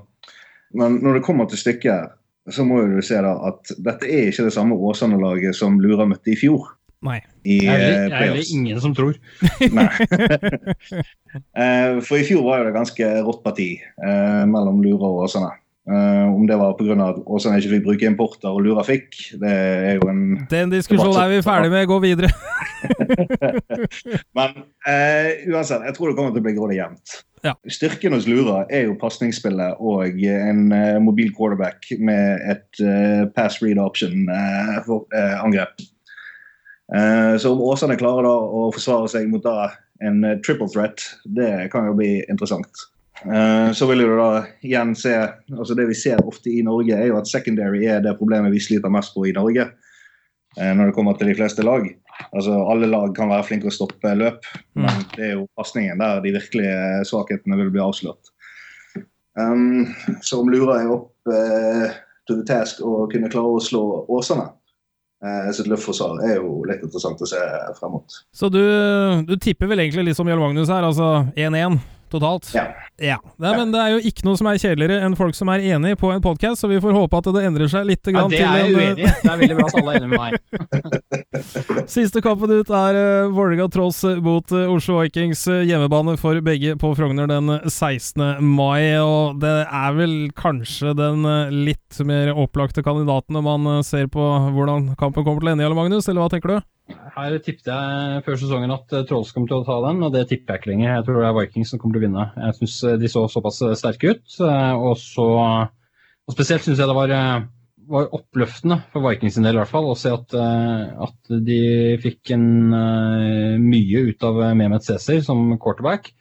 Men 0.76 0.98
når 1.02 1.18
det 1.18 1.24
kommer 1.26 1.48
til 1.50 1.58
stykket, 1.60 2.12
så 2.52 2.64
må 2.66 2.80
jo 2.82 2.96
du 2.98 3.02
se 3.04 3.18
da 3.22 3.32
at 3.48 3.72
dette 3.78 4.06
er 4.08 4.28
ikke 4.30 4.44
det 4.48 4.52
samme 4.54 4.76
Åsane-laget 4.76 5.54
som 5.56 5.76
Lura 5.80 6.04
møtte 6.08 6.32
i 6.32 6.36
fjor. 6.38 6.70
Nei. 7.02 7.18
I 7.44 7.56
er 7.66 7.80
eh, 7.82 8.08
det- 8.08 8.20
er 8.22 8.34
det 8.36 8.44
ingen 8.54 8.78
som 8.80 8.94
tror. 8.94 9.16
Nei. 9.78 9.88
Eh, 11.56 11.96
For 12.04 12.20
i 12.20 12.24
fjor 12.28 12.42
var 12.44 12.58
jo 12.60 12.66
det 12.68 12.74
ganske 12.76 13.06
rått 13.24 13.38
parti 13.44 13.70
eh, 13.80 14.42
mellom 14.44 14.82
Lura 14.84 15.08
og 15.08 15.22
Åsane. 15.24 15.48
Eh, 15.82 16.26
om 16.30 16.44
det 16.46 16.54
var 16.60 16.76
pga. 16.78 16.94
at 17.08 17.16
Åsane 17.26 17.58
ikke 17.58 17.72
fikk 17.72 17.86
bruke 17.88 18.06
importer 18.06 18.54
og 18.54 18.62
Lura 18.62 18.84
fikk, 18.86 19.16
det 19.42 19.50
er 19.50 19.96
jo 19.98 20.06
en 20.12 20.22
Den 20.50 20.70
diskusjonen 20.70 21.18
er 21.18 21.32
vi 21.32 21.40
ferdig 21.42 21.72
med. 21.72 21.88
Gå 21.90 21.98
videre. 22.04 22.30
Men 24.38 24.62
uh, 24.86 25.28
uansett, 25.50 25.82
jeg 25.86 25.96
tror 25.96 26.10
det 26.10 26.16
kommer 26.18 26.34
til 26.34 26.42
å 26.42 26.46
bli 26.46 26.54
grådig 26.54 26.78
jevnt. 26.78 27.16
Ja. 27.42 27.56
Styrken 27.66 28.14
hos 28.14 28.28
Lura 28.30 28.62
er 28.70 28.86
jo 28.86 28.94
pasningsspillet 29.00 29.82
og 29.82 30.22
en 30.30 30.68
uh, 30.70 31.02
mobil 31.02 31.32
quarterback 31.34 31.90
med 31.98 32.44
et 32.46 32.82
eh, 32.82 33.26
pass 33.34 33.58
read 33.64 33.82
option-angrep. 33.82 35.82
Eh, 36.94 37.38
så 37.38 37.52
om 37.52 37.60
Åsane 37.60 37.96
klarer 37.96 38.26
da 38.26 38.32
å 38.32 38.66
forsvare 38.74 39.08
seg 39.08 39.28
mot 39.32 39.44
da 39.44 39.70
en 40.04 40.24
eh, 40.26 40.38
triple 40.44 40.68
threat, 40.72 41.04
det 41.24 41.70
kan 41.72 41.88
jo 41.88 41.96
bli 41.96 42.18
interessant. 42.26 42.84
Eh, 43.24 43.72
så 43.72 43.86
vil 43.86 44.02
du 44.02 44.16
da 44.18 44.44
igjen 44.66 44.96
se 44.98 45.12
altså 45.14 45.76
Det 45.78 45.86
vi 45.86 45.94
ser 45.94 46.22
ofte 46.26 46.50
i 46.50 46.62
Norge, 46.66 46.96
er 46.96 47.12
jo 47.12 47.18
at 47.20 47.30
secondary 47.30 47.84
er 47.86 48.02
det 48.02 48.16
problemet 48.18 48.52
vi 48.54 48.62
sliter 48.62 48.92
mest 48.92 49.14
på 49.14 49.26
i 49.28 49.34
Norge. 49.36 49.68
eh, 50.58 50.72
Når 50.74 50.90
det 50.90 50.94
kommer 50.94 51.18
til 51.18 51.30
de 51.30 51.36
fleste 51.38 51.62
lag. 51.62 51.86
Altså 52.32 52.56
Alle 52.70 52.86
lag 52.86 53.14
kan 53.16 53.30
være 53.30 53.46
flinke 53.48 53.70
å 53.70 53.74
stoppe 53.74 54.14
løp, 54.14 54.44
men 54.74 55.04
det 55.16 55.26
er 55.26 55.32
jo 55.36 55.48
pasningen 55.56 55.98
der 55.98 56.20
de 56.20 56.34
virkelige 56.34 57.04
svakhetene 57.08 57.56
vil 57.56 57.70
bli 57.72 57.80
avslørt. 57.80 58.32
Um, 59.32 59.94
så 60.20 60.42
om 60.42 60.50
lurer 60.52 60.82
jeg 60.82 60.90
opp 60.92 61.32
uh, 61.32 61.94
the 62.28 62.42
task 62.44 62.82
og 62.84 63.14
kunne 63.14 63.30
klare 63.32 63.54
å 63.56 63.62
slå 63.64 63.80
Åsane 64.12 64.44
eh, 65.24 65.48
sitt 65.56 65.70
luftforsvar, 65.70 66.20
er 66.26 66.36
jo 66.36 66.60
litt 66.68 66.82
interessant 66.84 67.22
å 67.22 67.28
se 67.28 67.40
frem 67.78 67.96
mot. 67.96 68.18
Så 68.34 68.50
du, 68.52 68.62
du 69.26 69.34
tipper 69.40 69.70
vel 69.70 69.84
egentlig 69.84 70.10
litt 70.10 70.18
som 70.18 70.28
Jarl 70.28 70.42
Magnus 70.42 70.72
her, 70.72 70.84
altså 70.86 71.24
1-1. 71.32 71.80
Totalt. 72.12 72.50
Ja. 72.54 72.68
Ja. 73.02 73.18
Nei, 73.42 73.54
men 73.58 73.72
det 73.74 73.80
er 73.82 73.96
jo 73.96 74.02
ikke 74.12 74.26
noe 74.28 74.38
som 74.38 74.48
er 74.50 74.60
kjedeligere 74.60 75.02
enn 75.06 75.16
folk 75.18 75.34
som 75.34 75.50
er 75.50 75.64
enig 75.74 75.96
på 75.98 76.12
en 76.14 76.22
podkast, 76.22 76.62
så 76.62 76.70
vi 76.70 76.78
får 76.82 76.94
håpe 76.94 77.18
at 77.18 77.30
det 77.34 77.44
endrer 77.48 77.72
seg 77.72 77.88
litt. 77.88 78.12
Ja, 78.12 78.26
det 78.30 78.42
er 78.42 78.60
jeg 78.62 78.76
uenig 78.76 79.06
i. 79.06 79.10
Det 79.10 79.32
er 79.32 79.40
veldig 79.40 79.58
bra 79.58 79.66
at 79.66 79.78
alle 79.80 79.94
er 79.94 80.00
enige 80.00 80.12
med 80.12 80.22
meg. 80.22 81.86
Siste 81.96 82.22
kampen 82.24 82.52
ut 82.52 82.70
er 82.70 82.98
uh, 83.00 83.32
Vålerenga 83.34 83.66
Trolls 83.72 84.02
mot 84.22 84.54
uh, 84.54 84.70
Oslo 84.70 85.00
Vikings. 85.00 85.46
Uh, 85.50 85.62
hjemmebane 85.66 86.14
for 86.20 86.38
begge 86.44 86.76
på 86.78 86.92
Frogner 86.98 87.30
den 87.30 87.50
16. 87.66 88.44
mai. 88.44 88.92
Og 89.00 89.40
det 89.42 89.56
er 89.66 89.96
vel 89.96 90.16
kanskje 90.36 90.94
den 90.98 91.26
eh, 91.28 91.52
litt 91.68 92.00
mer 92.06 92.32
opplagte 92.34 92.84
kandidaten 92.84 93.36
når 93.36 93.46
man 93.46 93.70
eh, 93.76 93.82
ser 93.86 94.08
på 94.12 94.22
hvordan 94.54 94.92
kampen 95.00 95.26
kommer 95.26 95.42
til 95.42 95.52
å 95.52 95.56
ende, 95.56 95.72
Magnus, 95.76 96.08
eller 96.08 96.24
hva 96.24 96.32
tenker 96.32 96.54
du? 96.54 96.68
Her 97.16 97.34
tippet 97.44 97.68
jeg 97.70 98.22
før 98.26 98.38
sesongen 98.40 98.72
at 98.74 98.92
eh, 98.96 99.04
Trolls 99.08 99.32
kom 99.34 99.46
til 99.48 99.58
å 99.60 99.64
ta 99.66 99.78
den, 99.88 100.02
og 100.06 100.12
det 100.14 100.26
tipper 100.30 100.54
jeg 100.56 100.62
ikke 100.62 100.70
lenger. 100.72 100.90
Jeg 100.96 101.06
tror 101.08 101.18
det 101.20 101.28
er 101.30 101.38
Vikings 101.40 101.72
som 101.74 101.80
kommer 101.82 101.96
til 101.98 102.02
å 102.02 102.06
vinne. 102.08 102.26
Jeg 102.46 102.58
syns 102.60 102.76
de 103.02 103.10
så 103.12 103.24
såpass 103.32 103.62
sterke 103.80 104.14
ut. 104.14 104.38
eh, 104.40 104.72
Og 104.78 104.94
så 105.00 105.28
og 106.22 106.36
Spesielt 106.36 106.62
syns 106.62 106.78
jeg 106.78 106.86
det 106.86 106.94
var, 106.96 107.10
eh, 107.10 107.44
var 107.92 108.08
oppløftende 108.14 108.78
for 108.92 109.02
Vikings 109.08 109.34
sin 109.36 109.42
del 109.46 109.56
i 109.56 109.60
hvert 109.60 109.72
fall, 109.72 109.88
å 109.90 109.96
se 109.98 110.12
at, 110.14 110.34
eh, 110.38 110.92
at 111.06 111.32
de 111.48 111.60
fikk 112.00 112.30
en, 112.36 112.46
eh, 112.78 113.56
mye 113.58 114.04
ut 114.12 114.22
av 114.28 114.38
Mehmet 114.56 114.86
Cæsar 114.86 115.20
som 115.26 115.58
quarterback. 115.58 116.12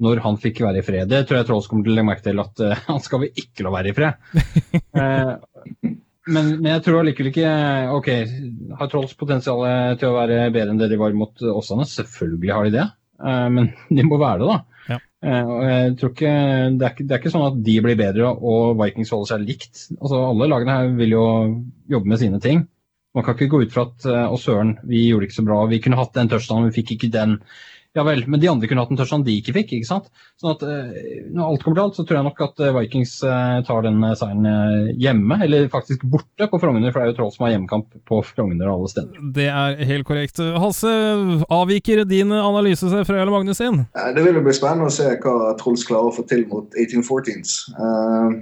Når 0.00 0.22
han 0.24 0.38
fikk 0.40 0.62
være 0.64 0.78
i 0.80 0.82
fred. 0.86 1.10
Det 1.12 1.26
tror 1.28 1.36
jeg 1.36 1.46
Trolls 1.50 1.66
kommer 1.68 1.84
til 1.84 1.92
å 1.92 1.96
legge 1.98 2.08
merke 2.08 2.24
til 2.24 2.40
at 2.40 2.60
eh, 2.64 2.78
han 2.88 3.02
skal 3.04 3.20
vi 3.20 3.28
ikke 3.36 3.66
la 3.66 3.74
være 3.74 3.92
i 3.92 3.96
fred. 3.98 4.14
Eh, 6.28 6.32
men, 6.36 6.54
men 6.60 6.70
jeg 6.74 6.84
tror 6.84 7.00
allikevel 7.00 7.30
ikke 7.30 7.50
Ok, 7.96 8.08
har 8.78 8.90
Trolls 8.92 9.14
potensial 9.18 9.62
til 10.00 10.10
å 10.10 10.16
være 10.18 10.50
bedre 10.52 10.74
enn 10.74 10.80
det 10.80 10.90
de 10.92 11.00
var 11.00 11.16
mot 11.16 11.46
Åsane? 11.54 11.88
Selvfølgelig 11.88 12.56
har 12.56 12.68
de 12.68 12.74
det, 12.76 12.88
Eh, 13.20 13.48
men 13.52 13.70
de 13.96 14.06
må 14.06 14.18
være 14.20 14.42
det, 14.42 14.50
da. 14.50 14.58
Ja. 14.90 14.98
Eh, 15.28 15.52
og 15.54 15.64
jeg 15.68 15.96
tror 16.00 16.12
ikke 16.14 16.34
det, 16.80 16.84
er 16.86 16.94
ikke 16.94 17.06
det 17.06 17.14
er 17.14 17.22
ikke 17.22 17.32
sånn 17.34 17.48
at 17.50 17.62
de 17.66 17.78
blir 17.84 17.98
bedre 18.00 18.30
og 18.32 18.76
Vikings 18.80 19.12
holder 19.14 19.32
seg 19.34 19.48
likt. 19.48 19.86
Altså 19.98 20.22
Alle 20.30 20.50
lagene 20.50 20.76
her 20.78 20.94
vil 21.00 21.16
jo 21.16 21.24
jobbe 21.92 22.12
med 22.12 22.22
sine 22.22 22.40
ting. 22.42 22.64
Man 23.16 23.26
kan 23.26 23.34
ikke 23.34 23.50
gå 23.52 23.64
ut 23.64 23.74
fra 23.74 23.88
at 23.88 24.06
eh, 24.08 24.26
å 24.30 24.38
søren, 24.40 24.76
vi 24.86 25.08
gjorde 25.08 25.26
det 25.26 25.30
ikke 25.30 25.40
så 25.40 25.48
bra, 25.48 25.64
vi 25.70 25.82
kunne 25.82 25.98
hatt 26.00 26.16
den 26.16 26.30
touchdownen, 26.30 26.70
vi 26.70 26.80
fikk 26.80 26.96
ikke 26.96 27.12
den. 27.14 27.40
Ja 27.98 28.04
vel, 28.06 28.22
men 28.30 28.38
de 28.38 28.46
andre 28.46 28.68
kunne 28.70 28.84
hatt 28.84 28.90
en 28.94 28.98
touchdown 29.00 29.24
de 29.26 29.32
ikke 29.40 29.52
fikk. 29.56 29.72
ikke 29.74 29.88
sant? 29.88 30.04
Sånn 30.38 30.52
at 30.52 30.60
eh, 30.62 31.24
Når 31.34 31.42
alt 31.48 31.64
kommer 31.64 31.78
til 31.80 31.82
alt, 31.82 31.96
så 31.98 32.04
tror 32.06 32.20
jeg 32.20 32.26
nok 32.28 32.42
at 32.46 32.60
eh, 32.62 32.74
Vikings 32.76 33.14
eh, 33.26 33.54
tar 33.66 33.82
den 33.82 33.96
seieren 34.14 34.94
hjemme, 35.00 35.40
eller 35.42 35.66
faktisk 35.72 36.04
borte 36.12 36.46
på 36.52 36.60
Frogner, 36.62 36.92
for 36.92 37.02
det 37.02 37.08
er 37.08 37.10
jo 37.10 37.16
Troll 37.18 37.32
som 37.34 37.46
har 37.48 37.56
hjemmekamp 37.56 37.96
på 38.06 38.20
Frogner 38.28 38.70
alle 38.70 38.90
steder. 38.92 39.24
Det 39.34 39.48
er 39.50 39.82
helt 39.90 40.06
korrekt. 40.06 40.38
Hasse, 40.38 40.92
avviker 41.50 42.04
din 42.06 42.30
analyse 42.36 42.92
seg 42.92 43.02
fra 43.08 43.18
Jarle 43.18 43.34
Magnus 43.34 43.58
sin? 43.58 43.82
Det 44.14 44.22
vil 44.22 44.38
jo 44.38 44.44
bli 44.46 44.54
spennende 44.54 44.86
å 44.86 44.94
se 44.94 45.08
hva 45.24 45.50
Trolls 45.58 45.82
klarer 45.88 46.12
å 46.12 46.14
få 46.14 46.22
til 46.30 46.46
mot 46.52 46.70
1814s. 46.78 47.56
Eh, 47.74 48.36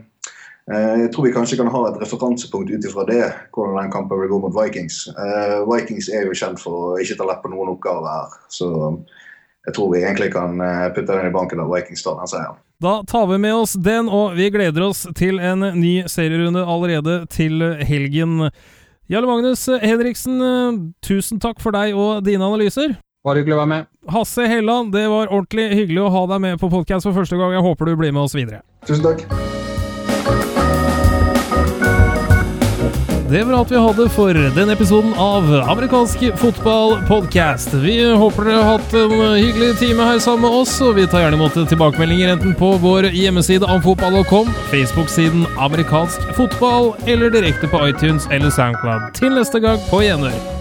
eh, 0.75 0.93
Jeg 1.07 1.13
tror 1.15 1.25
vi 1.25 1.33
kanskje 1.33 1.57
kan 1.63 1.73
ha 1.73 1.87
et 1.89 1.97
referansepunkt 2.03 2.75
ut 2.75 2.85
ifra 2.91 3.07
det, 3.09 3.23
hvordan 3.57 3.81
den 3.81 3.97
kampen 3.97 4.21
vil 4.21 4.29
gå 4.35 4.43
mot 4.45 4.61
Vikings. 4.61 5.07
Eh, 5.15 5.57
Vikings 5.73 6.13
er 6.13 6.29
jo 6.29 6.37
kjent 6.37 6.61
for 6.61 6.91
å 6.91 7.01
ikke 7.01 7.17
ta 7.23 7.31
lett 7.33 7.41
på 7.41 7.53
noen 7.55 7.73
oppgaver 7.73 8.13
her, 8.13 8.37
så 8.53 8.69
jeg 9.67 9.75
tror 9.77 9.93
vi 9.93 10.03
egentlig 10.05 10.31
kan 10.33 10.61
eh, 10.61 10.89
putte 10.95 11.13
den 11.13 11.29
i 11.29 11.35
banken 11.35 11.61
av 11.61 11.73
Viking 11.73 11.99
tar 11.99 12.19
den 12.21 12.31
seieren. 12.31 12.61
Da 12.79 13.03
tar 13.11 13.27
vi 13.27 13.41
med 13.43 13.55
oss 13.59 13.73
den, 13.75 14.09
og 14.09 14.37
vi 14.39 14.51
gleder 14.55 14.87
oss 14.87 15.03
til 15.19 15.41
en 15.43 15.67
ny 15.75 16.05
serierunde 16.07 16.63
allerede 16.63 17.25
til 17.35 17.65
helgen. 17.83 18.53
Jarle 19.11 19.27
Magnus 19.27 19.67
Henriksen, 19.83 20.41
eh, 20.41 20.81
tusen 21.05 21.43
takk 21.43 21.61
for 21.65 21.75
deg 21.75 21.97
og 21.97 22.25
dine 22.25 22.45
analyser. 22.45 22.97
Bare 23.27 23.43
hyggelig 23.43 23.59
å 23.59 23.63
være 23.65 23.73
med. 23.75 23.87
Hasse 24.15 24.47
Helland, 24.49 24.93
det 24.95 25.09
var 25.11 25.29
ordentlig 25.29 25.69
hyggelig 25.75 26.07
å 26.07 26.13
ha 26.15 26.27
deg 26.33 26.45
med 26.47 26.61
på 26.63 26.71
podkast 26.73 27.09
for 27.09 27.17
første 27.19 27.37
gang. 27.37 27.57
Jeg 27.59 27.67
håper 27.67 27.91
du 27.91 27.97
blir 27.99 28.15
med 28.15 28.29
oss 28.29 28.39
videre. 28.39 28.63
Tusen 28.87 29.05
takk. 29.05 29.58
Det 33.31 33.45
var 33.45 33.59
alt 33.59 33.71
vi 33.71 33.77
hadde 33.77 34.07
for 34.09 34.37
denne 34.57 34.73
episoden 34.73 35.11
av 35.21 35.45
Amerikansk 35.69 36.23
fotball-podcast. 36.41 37.75
Vi 37.83 37.99
håper 38.17 38.49
dere 38.49 38.63
har 38.63 38.79
hatt 38.79 38.97
en 38.97 39.13
hyggelig 39.37 39.75
time 39.83 40.07
her 40.09 40.23
sammen 40.25 40.47
med 40.47 40.57
oss, 40.63 40.73
og 40.81 40.97
vi 40.97 41.05
tar 41.05 41.27
gjerne 41.27 41.37
imot 41.37 41.59
tilbakemeldinger 41.69 42.33
enten 42.39 42.57
på 42.57 42.73
vår 42.81 43.11
hjemmeside 43.13 43.69
amfotball.com, 43.69 44.49
Facebook-siden 44.73 45.45
Amerikansk 45.61 46.25
fotball, 46.41 46.95
eller 47.05 47.29
direkte 47.37 47.69
på 47.69 47.85
iTunes 47.91 48.31
eller 48.33 48.49
Soundcloud. 48.49 49.11
Til 49.21 49.37
neste 49.37 49.61
gang, 49.61 49.83
på 49.91 50.01
gjenhør. 50.07 50.58